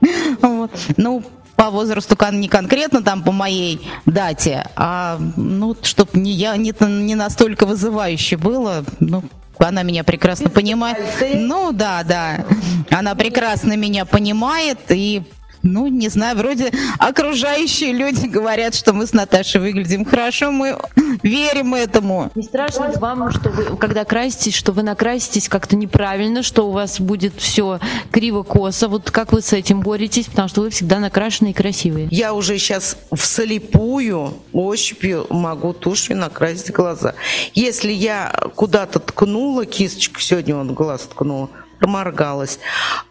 Вот. 0.42 0.70
Ну, 0.96 1.22
по 1.56 1.70
возрасту 1.70 2.16
не 2.32 2.48
конкретно 2.48 3.02
там 3.02 3.22
по 3.22 3.32
моей 3.32 3.80
дате, 4.04 4.68
а 4.76 5.18
ну, 5.36 5.76
чтобы 5.82 6.10
не 6.14 6.32
я 6.32 6.56
не, 6.56 6.74
не 6.80 7.14
настолько 7.14 7.66
вызывающе 7.66 8.36
было, 8.36 8.84
ну, 9.00 9.24
она 9.58 9.82
меня 9.82 10.04
прекрасно 10.04 10.50
понимает. 10.50 10.98
Ну 11.34 11.72
да, 11.72 12.02
да. 12.04 12.44
Она 12.90 13.14
прекрасно 13.14 13.76
меня 13.76 14.04
понимает 14.04 14.78
и 14.90 15.22
ну, 15.66 15.88
не 15.88 16.08
знаю, 16.08 16.36
вроде 16.36 16.72
окружающие 16.98 17.92
люди 17.92 18.26
говорят, 18.36 18.74
что 18.74 18.92
мы 18.92 19.06
с 19.06 19.12
Наташей 19.12 19.60
выглядим 19.60 20.04
хорошо, 20.04 20.50
мы 20.50 20.78
верим 21.22 21.74
этому. 21.74 22.30
Не 22.34 22.42
страшно 22.42 22.92
вам, 22.96 23.30
что 23.30 23.50
вы, 23.50 23.76
когда 23.76 24.04
краситесь, 24.04 24.54
что 24.54 24.72
вы 24.72 24.82
накраситесь 24.82 25.48
как-то 25.48 25.76
неправильно, 25.76 26.42
что 26.42 26.68
у 26.68 26.70
вас 26.70 27.00
будет 27.00 27.34
все 27.36 27.80
криво-косо? 28.10 28.88
Вот 28.88 29.10
как 29.10 29.32
вы 29.32 29.42
с 29.42 29.52
этим 29.52 29.80
боретесь? 29.80 30.26
Потому 30.26 30.48
что 30.48 30.62
вы 30.62 30.70
всегда 30.70 30.98
накрашенные 30.98 31.52
и 31.52 31.54
красивые. 31.54 32.08
Я 32.10 32.34
уже 32.34 32.58
сейчас 32.58 32.96
вслепую 33.12 34.34
ощупью 34.52 35.26
могу 35.30 35.72
тушью 35.72 36.16
накрасить 36.16 36.72
глаза. 36.72 37.14
Если 37.54 37.92
я 37.92 38.32
куда-то 38.54 39.00
ткнула 39.00 39.66
кисточку, 39.66 40.20
сегодня 40.20 40.56
он 40.56 40.74
глаз 40.74 41.02
ткнула, 41.02 41.50
проморгалась. 41.78 42.58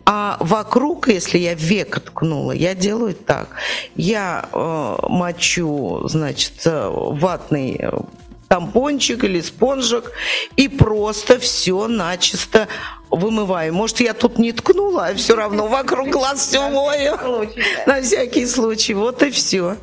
А 0.06 0.38
вокруг, 0.40 1.08
если 1.08 1.40
я 1.40 1.54
век 1.54 2.00
ткнула, 2.00 2.52
я 2.52 2.76
делаю 2.76 3.16
так. 3.16 3.50
Я 3.96 4.50
э, 4.52 4.96
мочу, 5.08 6.02
значит, 6.08 6.54
э, 6.66 6.90
ватный 6.92 7.80
э, 7.80 7.92
тампончик 8.48 9.24
или 9.24 9.42
спонжик 9.42 10.12
и 10.56 10.68
просто 10.68 11.40
все 11.40 11.88
начисто 11.88 12.68
вымываю. 13.10 13.74
Может, 13.74 14.02
я 14.02 14.14
тут 14.14 14.38
не 14.38 14.52
ткнула, 14.52 15.08
а 15.08 15.16
все 15.16 15.36
равно 15.36 15.68
вокруг 15.68 16.10
глаз 16.10 16.48
все 16.48 16.70
мою. 16.70 17.18
На 17.86 18.02
всякий 18.02 18.46
случай. 18.46 18.94
Вот 18.94 19.24
и 19.24 19.32
все. 19.32 19.78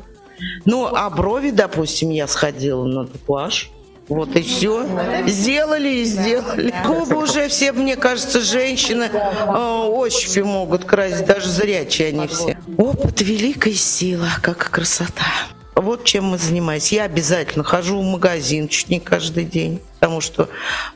Ну, 0.65 0.85
а 0.85 1.09
брови, 1.09 1.51
допустим, 1.51 2.09
я 2.09 2.27
сходила 2.27 2.85
на 2.85 3.05
татуаж. 3.05 3.69
Вот 4.13 4.35
и 4.35 4.43
все. 4.43 4.85
Сделали 5.25 5.89
и 5.89 6.03
сделали. 6.03 6.71
Губы 6.85 7.15
уже 7.15 7.47
все, 7.47 7.71
мне 7.71 7.95
кажется, 7.95 8.41
женщины 8.41 9.09
э, 9.11 9.57
ощупью 9.87 10.45
могут 10.45 10.85
красить, 10.85 11.25
даже 11.25 11.49
зрячие 11.49 12.09
они 12.09 12.27
все. 12.27 12.55
Опыт 12.77 13.21
великая 13.21 13.73
сила, 13.73 14.27
как 14.43 14.69
красота. 14.69 15.25
Вот 15.73 16.03
чем 16.03 16.25
мы 16.25 16.37
занимаемся. 16.37 16.93
Я 16.95 17.03
обязательно 17.05 17.63
хожу 17.63 17.99
в 17.99 18.03
магазин 18.03 18.67
чуть 18.67 18.89
не 18.89 18.99
каждый 18.99 19.45
день, 19.45 19.81
потому 19.95 20.21
что 20.21 20.47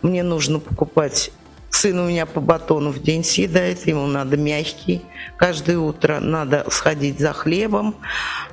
мне 0.03 0.21
нужно 0.21 0.59
покупать 0.59 1.31
Сын 1.69 1.99
у 1.99 2.07
меня 2.07 2.25
по 2.25 2.39
батону 2.39 2.91
в 2.91 3.03
день 3.03 3.23
съедает, 3.23 3.85
ему 3.87 4.07
надо 4.07 4.37
мягкий. 4.37 5.01
Каждое 5.37 5.77
утро 5.77 6.19
надо 6.19 6.65
сходить 6.69 7.19
за 7.19 7.33
хлебом. 7.33 7.95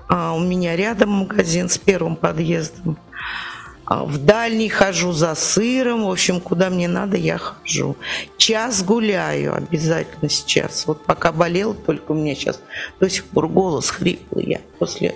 А 0.08 0.34
у 0.34 0.40
меня 0.40 0.74
рядом 0.74 1.10
магазин 1.10 1.68
с 1.68 1.78
первым 1.78 2.16
подъездом. 2.16 2.98
А, 3.87 4.05
в 4.05 4.18
дальний 4.18 4.68
хожу 4.68 5.12
за 5.12 5.35
сыром, 5.35 6.05
в 6.05 6.11
общем, 6.11 6.41
куда 6.41 6.70
мне 6.70 6.89
надо, 6.89 7.16
я 7.16 7.39
хожу. 7.39 7.97
Час 8.37 8.82
гуляю 8.82 9.55
обязательно 9.55 10.28
сейчас. 10.30 10.87
Вот 10.87 11.05
пока 11.05 11.32
болел, 11.32 11.74
только 11.74 12.12
у 12.12 12.14
меня 12.14 12.35
сейчас 12.35 12.61
до 13.01 13.11
сих 13.11 13.24
пор 13.26 13.49
голос 13.49 13.91
хриплый. 13.91 14.47
Я 14.47 14.61
после 14.78 15.14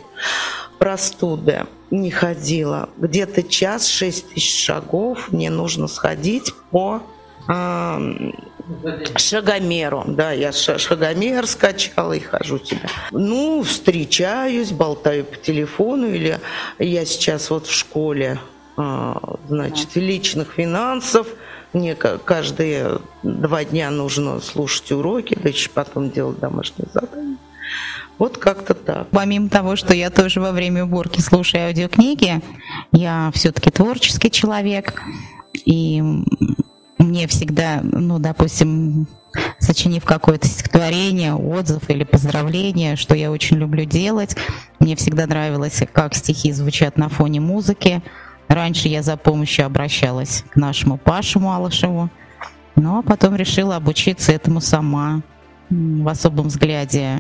простуды 0.79 1.66
не 1.91 2.11
ходила. 2.11 2.91
Где-то 2.99 3.43
час, 3.43 3.87
шесть 3.87 4.29
тысяч 4.31 4.64
шагов 4.64 5.33
мне 5.33 5.51
нужно 5.51 5.89
сходить 5.89 6.53
по 6.71 7.03
Шагомеру, 9.16 10.05
да, 10.07 10.33
я 10.33 10.53
шагомер 10.53 11.47
скачала 11.47 12.12
и 12.12 12.21
хожу 12.21 12.59
тебя. 12.59 12.91
Ну, 13.11 13.62
встречаюсь, 13.62 14.73
болтаю 14.73 15.25
по 15.25 15.37
телефону, 15.37 16.09
или 16.09 16.39
я 16.79 17.07
сейчас 17.07 17.49
вот 17.49 17.66
в 17.66 17.73
школе, 17.73 18.39
а, 18.39 18.57
значит, 19.49 19.97
личных 19.97 20.53
финансов, 20.53 21.26
мне 21.72 21.95
каждые 21.95 22.99
два 23.22 23.64
дня 23.64 23.91
нужно 23.91 24.41
слушать 24.41 24.91
уроки, 24.93 25.37
да 25.41 25.49
еще 25.49 25.70
потом 25.70 26.11
делать 26.11 26.39
домашние 26.39 26.89
задания. 26.93 27.37
Вот 28.18 28.39
как-то 28.39 28.74
так. 28.74 29.09
Помимо 29.11 29.49
того, 29.49 29.76
что 29.76 29.95
я 29.95 30.11
тоже 30.11 30.41
во 30.41 30.53
время 30.53 30.85
уборки 30.85 31.20
слушаю 31.20 31.66
аудиокниги, 31.66 32.41
я 32.93 33.31
все-таки 33.35 33.70
творческий 33.70 34.31
человек, 34.31 35.01
и 35.64 36.03
мне 36.99 37.29
всегда, 37.29 37.81
ну, 37.83 38.18
допустим, 38.18 39.07
сочинив 39.61 40.05
какое-то 40.05 40.49
стихотворение, 40.49 41.35
отзыв 41.35 41.89
или 41.91 42.03
поздравление, 42.03 42.97
что 42.97 43.14
я 43.14 43.31
очень 43.31 43.59
люблю 43.59 43.85
делать, 43.85 44.37
мне 44.81 44.97
всегда 44.97 45.26
нравилось, 45.26 45.83
как 45.93 46.14
стихи 46.14 46.51
звучат 46.53 46.97
на 46.97 47.09
фоне 47.09 47.41
музыки. 47.41 48.03
Раньше 48.49 48.88
я 48.88 49.03
за 49.03 49.16
помощью 49.16 49.66
обращалась 49.66 50.44
к 50.51 50.57
нашему 50.57 50.96
Пашу 50.96 51.38
Малышеву, 51.38 52.09
ну 52.76 52.99
а 52.99 53.03
потом 53.03 53.36
решила 53.36 53.76
обучиться 53.76 54.32
этому 54.32 54.61
сама. 54.61 55.22
В 55.70 56.09
особом 56.09 56.49
взгляде 56.49 57.18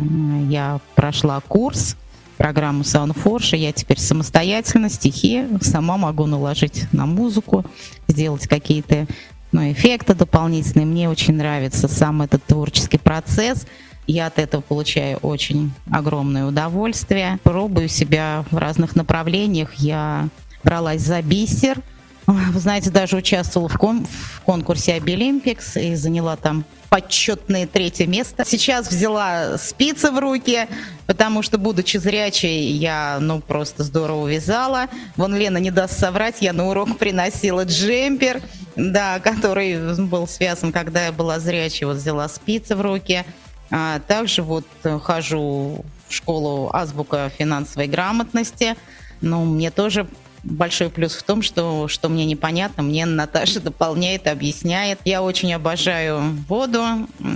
я 0.48 0.80
прошла 0.94 1.40
курс, 1.40 1.96
программу 2.38 2.82
Soundforge, 2.82 3.56
я 3.56 3.72
теперь 3.72 3.98
самостоятельно 3.98 4.88
стихи 4.88 5.44
сама 5.60 5.98
могу 5.98 6.24
наложить 6.24 6.90
на 6.92 7.04
музыку, 7.04 7.66
сделать 8.06 8.48
какие-то 8.48 9.06
ну, 9.52 9.70
эффекты 9.70 10.14
дополнительные. 10.14 10.86
Мне 10.86 11.10
очень 11.10 11.34
нравится 11.34 11.88
сам 11.88 12.22
этот 12.22 12.44
творческий 12.44 12.98
процесс. 12.98 13.66
Я 14.06 14.26
от 14.26 14.38
этого 14.38 14.62
получаю 14.62 15.18
очень 15.18 15.72
огромное 15.90 16.46
удовольствие. 16.46 17.38
Пробую 17.42 17.88
себя 17.88 18.44
в 18.50 18.56
разных 18.56 18.96
направлениях. 18.96 19.74
Я 19.74 20.28
бралась 20.62 21.02
за 21.02 21.22
бисер. 21.22 21.80
Вы 22.26 22.60
знаете, 22.60 22.90
даже 22.90 23.16
участвовала 23.16 23.68
в, 23.68 23.78
кон 23.78 24.06
в 24.06 24.40
конкурсе 24.42 24.94
Обилимпикс 24.94 25.76
и 25.76 25.94
заняла 25.94 26.36
там 26.36 26.64
почетное 26.90 27.66
третье 27.66 28.06
место. 28.06 28.44
Сейчас 28.46 28.90
взяла 28.90 29.58
спицы 29.58 30.10
в 30.10 30.18
руки, 30.18 30.68
потому 31.06 31.42
что, 31.42 31.58
будучи 31.58 31.96
зрячей, 31.98 32.70
я, 32.72 33.18
ну, 33.20 33.40
просто 33.40 33.82
здорово 33.82 34.28
вязала. 34.28 34.88
Вон 35.16 35.36
Лена 35.36 35.58
не 35.58 35.70
даст 35.70 35.98
соврать, 35.98 36.36
я 36.40 36.52
на 36.52 36.68
урок 36.68 36.98
приносила 36.98 37.64
джемпер, 37.64 38.40
да, 38.76 39.20
который 39.20 39.96
был 39.96 40.26
связан, 40.26 40.72
когда 40.72 41.06
я 41.06 41.12
была 41.12 41.40
зрячей, 41.40 41.86
вот 41.86 41.96
взяла 41.96 42.28
спицы 42.28 42.74
в 42.74 42.80
руки. 42.80 43.24
А 43.70 44.00
также 44.00 44.42
вот 44.42 44.66
хожу 45.02 45.84
в 46.08 46.14
школу 46.14 46.70
азбука 46.72 47.30
финансовой 47.36 47.86
грамотности. 47.86 48.76
Ну, 49.20 49.44
мне 49.44 49.70
тоже 49.70 50.06
большой 50.42 50.90
плюс 50.90 51.14
в 51.14 51.22
том, 51.22 51.42
что, 51.42 51.88
что 51.88 52.08
мне 52.08 52.24
непонятно, 52.24 52.82
мне 52.82 53.06
Наташа 53.06 53.60
дополняет, 53.60 54.26
объясняет. 54.26 55.00
Я 55.04 55.22
очень 55.22 55.52
обожаю 55.52 56.20
воду, 56.48 56.82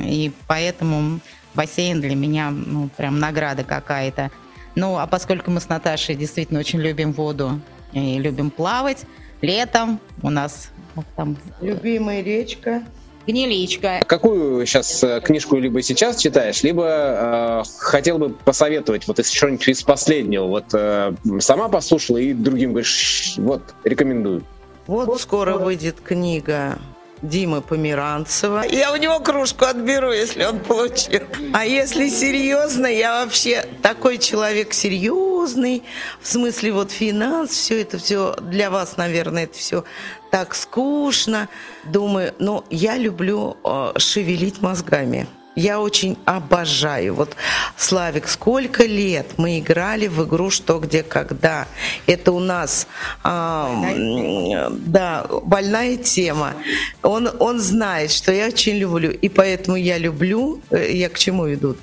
и 0.04 0.32
поэтому 0.46 1.20
бассейн 1.54 2.00
для 2.00 2.14
меня 2.14 2.50
ну, 2.50 2.88
прям 2.96 3.18
награда 3.18 3.64
какая-то. 3.64 4.30
Ну, 4.74 4.98
а 4.98 5.06
поскольку 5.06 5.50
мы 5.50 5.60
с 5.60 5.68
Наташей 5.68 6.14
действительно 6.14 6.60
очень 6.60 6.80
любим 6.80 7.12
воду 7.12 7.60
и 7.92 8.18
любим 8.18 8.50
плавать, 8.50 9.04
летом 9.40 10.00
у 10.22 10.30
нас 10.30 10.70
там... 11.16 11.36
Любимая 11.60 12.22
речка. 12.22 12.82
Гниличка. 13.26 14.00
Какую 14.06 14.66
сейчас 14.66 15.02
э, 15.04 15.20
книжку 15.20 15.56
либо 15.56 15.80
сейчас 15.82 16.18
читаешь, 16.18 16.62
либо 16.62 16.84
э, 16.86 17.62
хотел 17.78 18.18
бы 18.18 18.30
посоветовать, 18.30 19.06
вот 19.06 19.18
если 19.18 19.34
что-нибудь 19.34 19.68
из 19.68 19.82
последнего, 19.82 20.46
вот 20.46 20.64
э, 20.72 21.14
сама 21.40 21.68
послушала 21.68 22.18
и 22.18 22.32
другим 22.32 22.70
говоришь, 22.70 23.34
вот, 23.36 23.62
рекомендую. 23.84 24.42
Вот, 24.86 25.06
вот 25.06 25.20
скоро 25.20 25.56
выйдет 25.58 26.00
книга 26.00 26.78
Димы 27.22 27.62
Померанцева. 27.62 28.64
Я 28.68 28.92
у 28.92 28.96
него 28.96 29.20
кружку 29.20 29.64
отберу, 29.64 30.12
если 30.12 30.44
он 30.44 30.58
получил. 30.58 31.22
А 31.52 31.64
если 31.64 32.08
серьезно, 32.08 32.86
я 32.86 33.24
вообще 33.24 33.64
такой 33.80 34.18
человек 34.18 34.74
серьезный, 34.74 35.84
в 36.20 36.26
смысле 36.28 36.72
вот 36.72 36.90
финанс, 36.90 37.50
все 37.50 37.80
это 37.80 37.98
все 37.98 38.34
для 38.40 38.70
вас, 38.70 38.96
наверное, 38.96 39.44
это 39.44 39.56
все 39.56 39.84
так 40.30 40.54
скучно. 40.54 41.48
Думаю, 41.84 42.34
ну, 42.38 42.64
я 42.70 42.96
люблю 42.96 43.56
э, 43.64 43.92
шевелить 43.98 44.60
мозгами. 44.60 45.26
Я 45.54 45.80
очень 45.80 46.16
обожаю. 46.24 47.14
Вот, 47.14 47.36
Славик, 47.76 48.28
сколько 48.28 48.84
лет 48.84 49.26
мы 49.36 49.58
играли 49.58 50.08
в 50.08 50.24
игру 50.24 50.50
«Что, 50.50 50.78
где, 50.78 51.02
когда». 51.02 51.66
Это 52.06 52.32
у 52.32 52.40
нас, 52.40 52.86
э, 53.24 54.68
да, 54.70 55.26
больная 55.44 55.96
тема. 55.96 56.54
Он, 57.02 57.28
он 57.38 57.60
знает, 57.60 58.10
что 58.10 58.32
я 58.32 58.46
очень 58.46 58.76
люблю. 58.76 59.10
И 59.10 59.28
поэтому 59.28 59.76
я 59.76 59.98
люблю, 59.98 60.62
э, 60.70 60.92
я 60.92 61.08
к 61.08 61.18
чему 61.18 61.46
веду? 61.46 61.76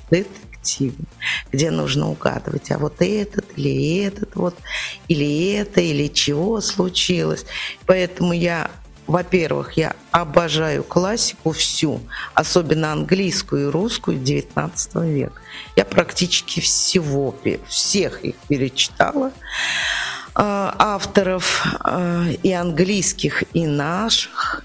детективы, 0.60 1.04
где 1.52 1.70
нужно 1.70 2.10
угадывать, 2.10 2.70
а 2.70 2.78
вот 2.78 2.96
этот 3.00 3.46
или 3.56 4.04
этот 4.04 4.34
вот, 4.36 4.56
или 5.08 5.52
это, 5.54 5.80
или 5.80 6.08
чего 6.08 6.60
случилось. 6.60 7.44
Поэтому 7.86 8.32
я 8.32 8.70
во-первых, 9.10 9.72
я 9.72 9.96
обожаю 10.12 10.84
классику 10.84 11.50
всю, 11.50 12.00
особенно 12.32 12.92
английскую 12.92 13.66
и 13.66 13.70
русскую 13.70 14.16
19 14.18 14.94
века. 14.94 15.42
Я 15.74 15.84
практически 15.84 16.60
всего, 16.60 17.34
всех 17.66 18.24
их 18.24 18.36
перечитала 18.48 19.32
а, 20.36 20.74
авторов 20.78 21.66
а, 21.80 22.24
и 22.42 22.52
английских, 22.52 23.42
и 23.52 23.66
наших. 23.66 24.64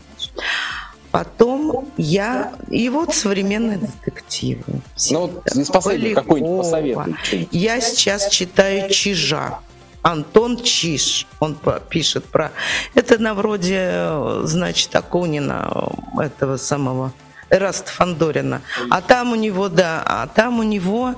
Потом 1.09 1.89
я... 1.97 2.53
И 2.69 2.87
вот 2.89 3.15
современные 3.15 3.79
детективы. 3.79 4.63
Ну 5.09 5.21
вот 5.21 5.47
из 5.55 5.69
какой-нибудь 5.69 6.57
посоветуй. 6.57 7.47
Я 7.51 7.81
сейчас 7.81 8.29
читаю 8.29 8.91
«Чижа». 8.91 9.59
Антон 10.05 10.61
Чиш, 10.61 11.25
он 11.39 11.57
пишет 11.89 12.25
про... 12.25 12.51
Это 12.93 13.17
на 13.17 13.33
вроде, 13.33 14.07
значит, 14.43 14.95
Акунина, 14.95 15.91
этого 16.19 16.57
самого 16.57 17.11
Эраст 17.55 17.87
Фандорина. 17.87 18.61
А 18.89 19.01
там 19.01 19.31
у 19.31 19.35
него, 19.35 19.69
да, 19.69 20.03
а 20.05 20.27
там 20.27 20.59
у 20.59 20.63
него 20.63 21.15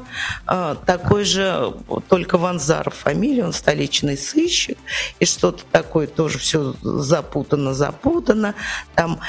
э, 0.47 0.75
такой 0.85 1.23
же, 1.23 1.73
только 2.07 2.38
Ванзаров 2.38 2.93
фамилия, 2.93 3.43
он 3.43 3.53
столичный 3.53 4.17
сыщик, 4.17 4.77
и 5.19 5.25
что-то 5.25 5.63
такое 5.71 6.05
тоже 6.05 6.38
все 6.38 6.75
запутано, 6.81 7.73
запутано. 7.73 8.53
Там 8.93 9.19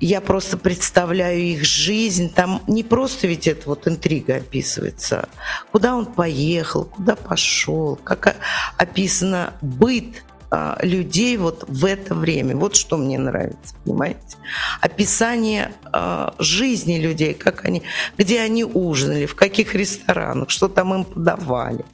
я 0.00 0.22
просто 0.22 0.56
представляю 0.56 1.40
их 1.40 1.64
жизнь, 1.64 2.32
там 2.32 2.62
не 2.66 2.82
просто 2.82 3.26
ведь 3.26 3.46
это 3.46 3.68
вот 3.68 3.86
интрига 3.86 4.36
описывается, 4.36 5.28
куда 5.70 5.94
он 5.94 6.06
поехал, 6.06 6.86
куда 6.86 7.14
пошел, 7.14 7.96
как 7.96 8.36
описано 8.78 9.52
быт 9.60 10.24
людей 10.82 11.36
вот 11.36 11.64
в 11.66 11.84
это 11.84 12.14
время. 12.14 12.56
Вот 12.56 12.76
что 12.76 12.96
мне 12.96 13.18
нравится, 13.18 13.74
понимаете? 13.84 14.36
Описание 14.80 15.72
э, 15.92 16.30
жизни 16.38 16.98
людей, 16.98 17.34
как 17.34 17.64
они, 17.64 17.82
где 18.18 18.40
они 18.40 18.64
ужинали, 18.64 19.26
в 19.26 19.34
каких 19.34 19.74
ресторанах, 19.74 20.50
что 20.50 20.68
там 20.68 20.94
им 20.94 21.04
подавали, 21.04 21.84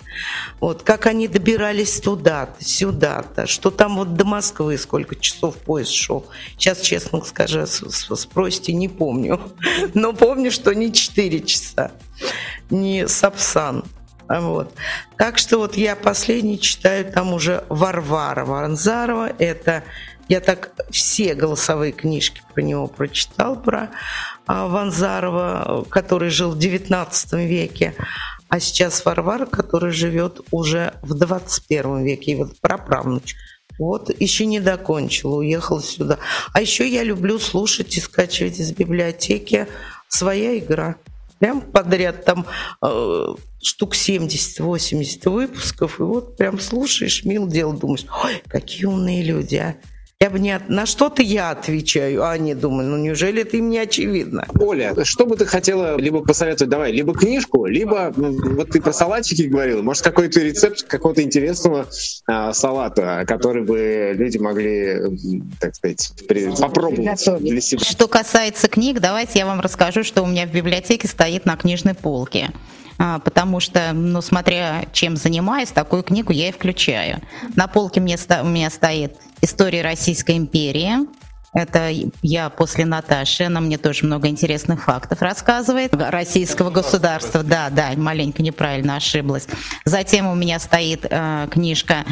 вот, 0.60 0.82
как 0.82 1.06
они 1.06 1.28
добирались 1.28 2.00
туда-то, 2.00 2.62
сюда-то, 2.62 3.46
что 3.46 3.70
там 3.70 3.96
вот 3.96 4.14
до 4.14 4.24
Москвы 4.24 4.76
сколько 4.78 5.16
часов 5.16 5.56
поезд 5.56 5.92
шел. 5.92 6.26
Сейчас, 6.52 6.80
честно 6.80 7.22
скажу, 7.22 7.66
спросите, 7.66 8.72
не 8.72 8.88
помню, 8.88 9.40
но 9.94 10.12
помню, 10.12 10.50
что 10.50 10.74
не 10.74 10.92
4 10.92 11.40
часа, 11.40 11.92
не 12.68 13.08
Сапсан. 13.08 13.84
Вот. 14.38 14.72
Так 15.16 15.38
что 15.38 15.58
вот 15.58 15.76
я 15.76 15.96
последний 15.96 16.60
читаю 16.60 17.10
там 17.10 17.34
уже 17.34 17.64
Варвара 17.68 18.44
Ванзарова. 18.44 19.32
Это 19.38 19.82
я 20.28 20.40
так 20.40 20.70
все 20.90 21.34
голосовые 21.34 21.90
книжки 21.90 22.40
про 22.54 22.62
него 22.62 22.86
прочитал, 22.86 23.60
про 23.60 23.90
а, 24.46 24.68
Ванзарова, 24.68 25.84
который 25.90 26.30
жил 26.30 26.52
в 26.52 26.58
19 26.58 27.32
веке. 27.32 27.94
А 28.48 28.60
сейчас 28.60 29.04
Варвара, 29.04 29.46
который 29.46 29.90
живет 29.90 30.40
уже 30.52 30.94
в 31.02 31.14
21 31.14 32.04
веке. 32.04 32.32
И 32.32 32.34
вот 32.36 32.60
праправнуч. 32.60 33.34
Вот 33.80 34.10
еще 34.20 34.46
не 34.46 34.60
докончила, 34.60 35.36
уехала 35.36 35.82
сюда. 35.82 36.18
А 36.52 36.60
еще 36.60 36.88
я 36.88 37.02
люблю 37.02 37.40
слушать 37.40 37.96
и 37.96 38.00
скачивать 38.00 38.60
из 38.60 38.70
библиотеки 38.70 39.66
«Своя 40.06 40.56
игра». 40.56 40.96
Прям 41.40 41.62
подряд 41.62 42.26
там 42.26 42.46
э, 42.84 43.34
штук 43.62 43.94
70-80 43.94 45.30
выпусков, 45.30 45.98
и 45.98 46.02
вот 46.02 46.36
прям 46.36 46.60
слушаешь, 46.60 47.24
мил 47.24 47.48
дело, 47.48 47.74
думаешь, 47.74 48.04
ой, 48.22 48.42
какие 48.46 48.84
умные 48.84 49.22
люди, 49.22 49.56
а. 49.56 49.76
Я 50.22 50.28
бы 50.28 50.38
не... 50.38 50.50
от- 50.54 50.68
На 50.68 50.84
что-то 50.84 51.22
я 51.22 51.48
отвечаю, 51.50 52.22
а 52.24 52.32
они 52.32 52.52
думают, 52.54 52.90
ну 52.90 52.98
неужели 52.98 53.40
это 53.40 53.56
им 53.56 53.70
не 53.70 53.78
очевидно? 53.78 54.44
Оля, 54.60 54.94
что 55.02 55.24
бы 55.24 55.34
ты 55.34 55.46
хотела 55.46 55.96
либо 55.98 56.20
посоветовать, 56.22 56.68
давай, 56.70 56.92
либо 56.92 57.14
книжку, 57.14 57.64
либо, 57.64 58.12
ну, 58.14 58.54
вот 58.56 58.68
ты 58.68 58.82
про 58.82 58.92
салатики 58.92 59.44
говорила, 59.48 59.80
может, 59.80 60.02
какой-то 60.04 60.40
рецепт 60.40 60.82
какого-то 60.82 61.22
интересного 61.22 61.86
а, 62.26 62.52
салата, 62.52 63.24
который 63.26 63.62
бы 63.62 64.12
люди 64.14 64.36
могли, 64.36 64.98
так 65.58 65.74
сказать, 65.74 66.12
при- 66.28 66.54
попробовать 66.54 67.18
для 67.40 67.60
себя. 67.62 67.80
Что 67.82 68.06
касается 68.06 68.68
книг, 68.68 69.00
давайте 69.00 69.38
я 69.38 69.46
вам 69.46 69.60
расскажу, 69.62 70.04
что 70.04 70.22
у 70.22 70.26
меня 70.26 70.46
в 70.46 70.52
библиотеке 70.52 71.08
стоит 71.08 71.46
на 71.46 71.56
книжной 71.56 71.94
полке. 71.94 72.50
А, 72.98 73.20
Потому 73.20 73.60
что, 73.60 73.92
ну, 73.94 74.20
смотря 74.20 74.84
чем 74.92 75.16
занимаюсь, 75.16 75.70
такую 75.70 76.02
книгу 76.02 76.30
я 76.30 76.50
и 76.50 76.52
включаю. 76.52 77.22
На 77.56 77.66
полке 77.68 78.00
мне, 78.02 78.18
ста- 78.18 78.42
у 78.42 78.46
меня 78.48 78.68
стоит 78.68 79.14
«История 79.40 79.82
Российской 79.82 80.36
империи». 80.36 81.06
Это 81.52 81.90
я 82.22 82.48
после 82.48 82.84
Наташи, 82.84 83.44
она 83.44 83.60
мне 83.60 83.76
тоже 83.76 84.04
много 84.04 84.28
интересных 84.28 84.84
фактов 84.84 85.20
рассказывает. 85.20 85.92
Российского 85.92 86.70
государства, 86.70 87.42
да, 87.42 87.70
да, 87.70 87.90
маленько 87.96 88.40
неправильно 88.40 88.96
ошиблась. 88.96 89.48
Затем 89.84 90.28
у 90.28 90.36
меня 90.36 90.60
стоит 90.60 91.06
э, 91.10 91.48
книжка 91.50 92.04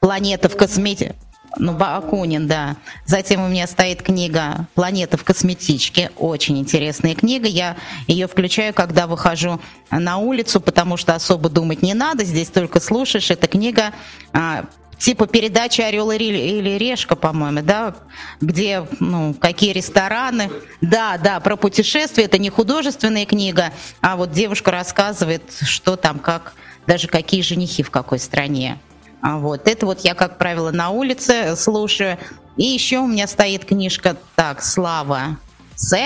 «Планета 0.00 0.48
в 0.48 0.56
космете...» 0.56 1.14
Ну, 1.58 1.74
Бакунин, 1.74 2.48
да. 2.48 2.76
Затем 3.04 3.42
у 3.42 3.48
меня 3.48 3.66
стоит 3.66 4.02
книга 4.02 4.66
«Планета 4.74 5.16
в 5.18 5.24
косметичке». 5.24 6.10
Очень 6.16 6.58
интересная 6.58 7.14
книга. 7.14 7.46
Я 7.46 7.76
ее 8.06 8.26
включаю, 8.26 8.72
когда 8.72 9.06
выхожу 9.06 9.60
на 9.90 10.16
улицу, 10.16 10.60
потому 10.60 10.96
что 10.96 11.14
особо 11.14 11.50
думать 11.50 11.82
не 11.82 11.92
надо. 11.92 12.24
Здесь 12.24 12.48
только 12.48 12.80
слушаешь. 12.80 13.30
Эта 13.30 13.48
книга 13.48 13.92
а, 14.32 14.64
типа 15.02 15.26
передачи 15.26 15.80
«Орел 15.80 16.12
или 16.12 16.78
Решка», 16.78 17.16
по-моему, 17.16 17.60
да, 17.62 17.96
где, 18.40 18.86
ну, 19.00 19.34
какие 19.34 19.72
рестораны. 19.72 20.50
Да, 20.80 21.18
да, 21.18 21.40
про 21.40 21.56
путешествия. 21.56 22.24
Это 22.24 22.38
не 22.38 22.50
художественная 22.50 23.26
книга, 23.26 23.72
а 24.00 24.16
вот 24.16 24.30
девушка 24.30 24.70
рассказывает, 24.70 25.42
что 25.62 25.96
там, 25.96 26.20
как, 26.20 26.54
даже 26.86 27.08
какие 27.08 27.42
женихи 27.42 27.82
в 27.82 27.90
какой 27.90 28.20
стране. 28.20 28.78
А 29.20 29.38
Вот 29.38 29.68
это 29.68 29.86
вот 29.86 30.00
я, 30.00 30.14
как 30.14 30.38
правило, 30.38 30.70
на 30.70 30.90
улице 30.90 31.56
слушаю. 31.56 32.18
И 32.56 32.64
еще 32.64 32.98
у 32.98 33.06
меня 33.06 33.26
стоит 33.26 33.64
книжка 33.64 34.16
так 34.36 34.62
Слава 34.62 35.36
С. 35.74 35.96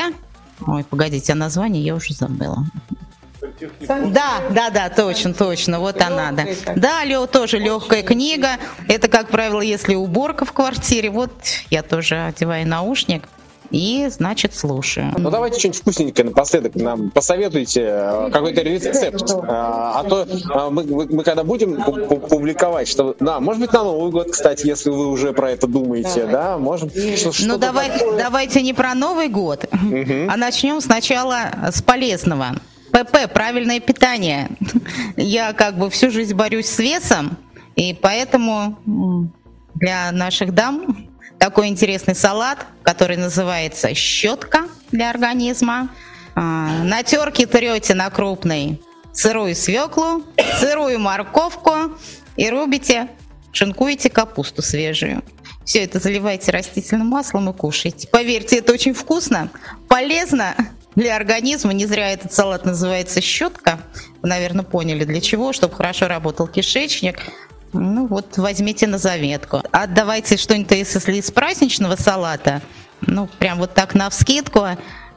Ой, 0.66 0.84
погодите, 0.84 1.32
а 1.32 1.36
название 1.36 1.82
я 1.82 1.94
уже 1.94 2.14
забыла. 2.14 2.64
Да, 3.88 4.40
да, 4.50 4.70
да, 4.70 4.88
точно, 4.88 5.34
точно, 5.34 5.80
вот 5.80 6.00
она, 6.02 6.32
да. 6.32 6.44
Да, 6.76 7.04
Лё, 7.04 7.26
тоже 7.26 7.58
легкая 7.58 8.02
книга. 8.02 8.50
Это, 8.88 9.08
как 9.08 9.28
правило, 9.28 9.60
если 9.60 9.94
уборка 9.94 10.44
в 10.44 10.52
квартире. 10.52 11.10
Вот 11.10 11.32
я 11.70 11.82
тоже 11.82 12.16
одеваю 12.26 12.66
наушник 12.66 13.24
и, 13.70 14.08
значит, 14.10 14.54
слушаю. 14.54 15.12
Ну 15.18 15.28
давайте 15.30 15.58
что-нибудь 15.58 15.80
вкусненькое 15.80 16.28
напоследок 16.28 16.76
нам 16.76 17.10
посоветуйте 17.10 17.82
э, 17.88 18.30
какой-то 18.32 18.62
рецепт. 18.62 19.24
А, 19.48 20.00
а 20.00 20.04
то 20.04 20.26
а, 20.50 20.70
мы, 20.70 20.84
мы- 20.84 21.06
мы 21.10 21.24
когда 21.24 21.42
будем 21.42 21.74
пу- 21.74 22.06
пу- 22.08 22.28
публиковать, 22.28 22.86
что, 22.86 23.16
да, 23.18 23.40
может 23.40 23.60
быть 23.60 23.72
на 23.72 23.82
Новый 23.82 24.12
год, 24.12 24.30
кстати, 24.30 24.66
если 24.68 24.90
вы 24.90 25.08
уже 25.08 25.32
про 25.32 25.50
это 25.50 25.66
думаете, 25.66 26.26
да, 26.26 26.58
может 26.58 26.92
что- 27.18 27.32
Ну 27.44 27.58
давай, 27.58 27.90
такое. 27.90 28.16
давайте 28.18 28.62
не 28.62 28.72
про 28.72 28.94
Новый 28.94 29.28
год, 29.28 29.64
а 29.72 30.36
начнем 30.36 30.80
сначала 30.80 31.50
с 31.72 31.82
полезного. 31.82 32.46
ПП, 32.96 33.30
правильное 33.32 33.78
питание. 33.78 34.48
Я 35.18 35.52
как 35.52 35.76
бы 35.76 35.90
всю 35.90 36.10
жизнь 36.10 36.34
борюсь 36.34 36.66
с 36.66 36.78
весом, 36.78 37.36
и 37.74 37.92
поэтому 37.92 38.78
для 39.74 40.10
наших 40.12 40.54
дам 40.54 41.10
такой 41.38 41.68
интересный 41.68 42.14
салат, 42.14 42.66
который 42.82 43.18
называется 43.18 43.94
щетка 43.94 44.64
для 44.92 45.10
организма. 45.10 45.90
А, 46.34 46.82
На 46.84 47.02
терке 47.02 47.46
трете 47.46 47.94
на 47.94 48.08
крупной 48.08 48.80
сырую 49.12 49.54
свеклу, 49.54 50.22
сырую 50.58 50.98
морковку 50.98 51.74
и 52.36 52.48
рубите, 52.48 53.08
шинкуете 53.52 54.08
капусту 54.08 54.62
свежую. 54.62 55.22
Все 55.66 55.84
это 55.84 55.98
заливайте 55.98 56.50
растительным 56.50 57.08
маслом 57.08 57.50
и 57.50 57.52
кушайте. 57.52 58.08
Поверьте, 58.08 58.58
это 58.58 58.72
очень 58.72 58.94
вкусно, 58.94 59.50
полезно 59.88 60.54
для 60.96 61.14
организма. 61.14 61.72
Не 61.72 61.86
зря 61.86 62.10
этот 62.10 62.32
салат 62.32 62.64
называется 62.64 63.20
щетка. 63.20 63.78
Вы, 64.22 64.28
наверное, 64.28 64.64
поняли 64.64 65.04
для 65.04 65.20
чего, 65.20 65.52
чтобы 65.52 65.74
хорошо 65.74 66.08
работал 66.08 66.48
кишечник. 66.48 67.20
Ну 67.72 68.06
вот, 68.06 68.38
возьмите 68.38 68.86
на 68.86 68.98
заметку. 68.98 69.62
А 69.70 69.86
давайте 69.86 70.36
что-нибудь, 70.36 70.70
если 70.72 71.16
из 71.16 71.30
праздничного 71.30 71.96
салата, 71.96 72.62
ну 73.02 73.28
прям 73.38 73.58
вот 73.58 73.74
так 73.74 73.94
на 73.94 74.08
вскидку, 74.08 74.66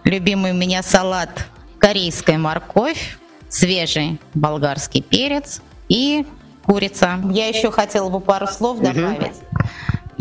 любимый 0.03 0.51
у 0.51 0.55
меня 0.55 0.83
салат 0.83 1.47
корейская 1.79 2.37
морковь, 2.37 3.17
свежий 3.47 4.19
болгарский 4.33 5.01
перец 5.01 5.61
и 5.87 6.25
курица. 6.65 7.19
Я 7.31 7.47
еще 7.47 7.71
хотела 7.71 8.09
бы 8.09 8.19
пару 8.19 8.47
слов 8.47 8.79
добавить. 8.79 9.35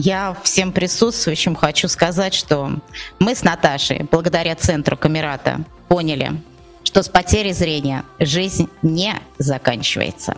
Я 0.01 0.36
всем 0.44 0.70
присутствующим 0.70 1.57
хочу 1.57 1.88
сказать, 1.88 2.32
что 2.32 2.70
мы 3.18 3.34
с 3.34 3.42
Наташей, 3.42 4.07
благодаря 4.09 4.55
центру 4.55 4.96
Камерата, 4.96 5.62
поняли, 5.88 6.40
что 6.84 7.03
с 7.03 7.09
потерей 7.09 7.53
зрения 7.53 8.05
жизнь 8.20 8.68
не 8.80 9.12
заканчивается. 9.38 10.36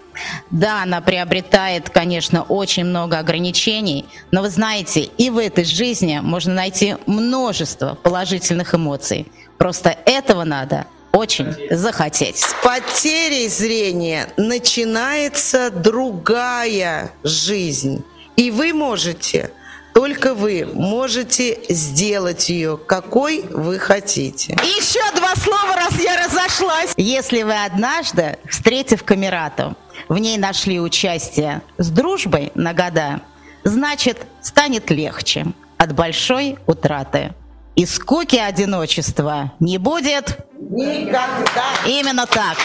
Да, 0.50 0.82
она 0.82 1.02
приобретает, 1.02 1.90
конечно, 1.90 2.42
очень 2.42 2.86
много 2.86 3.18
ограничений, 3.18 4.06
но 4.30 4.40
вы 4.40 4.48
знаете, 4.48 5.02
и 5.02 5.28
в 5.28 5.36
этой 5.36 5.64
жизни 5.64 6.20
можно 6.22 6.54
найти 6.54 6.96
множество 7.04 7.98
положительных 8.02 8.74
эмоций. 8.74 9.30
Просто 9.58 9.94
этого 10.06 10.44
надо 10.44 10.86
очень 11.12 11.54
захотеть. 11.70 12.38
С 12.38 12.54
потерей 12.62 13.48
зрения 13.48 14.28
начинается 14.38 15.70
другая 15.70 17.12
жизнь. 17.24 18.02
И 18.40 18.50
вы 18.50 18.72
можете, 18.72 19.50
только 19.92 20.34
вы 20.34 20.66
можете 20.72 21.60
сделать 21.68 22.48
ее, 22.48 22.78
какой 22.78 23.42
вы 23.42 23.78
хотите. 23.78 24.54
И 24.64 24.66
еще 24.66 25.00
два 25.14 25.34
слова, 25.34 25.76
раз 25.76 26.00
я 26.00 26.24
разошлась. 26.24 26.94
Если 26.96 27.42
вы 27.42 27.62
однажды, 27.62 28.38
встретив 28.48 29.04
камерату, 29.04 29.76
в 30.08 30.16
ней 30.16 30.38
нашли 30.38 30.80
участие 30.80 31.60
с 31.76 31.90
дружбой 31.90 32.50
на 32.54 32.72
года, 32.72 33.20
значит, 33.62 34.16
станет 34.40 34.90
легче 34.90 35.44
от 35.76 35.94
большой 35.94 36.56
утраты. 36.66 37.34
И 37.76 37.84
скуки 37.84 38.36
одиночества 38.36 39.52
не 39.60 39.76
будет. 39.76 40.38
Никогда. 40.58 41.66
Именно 41.86 42.24
так. 42.24 42.56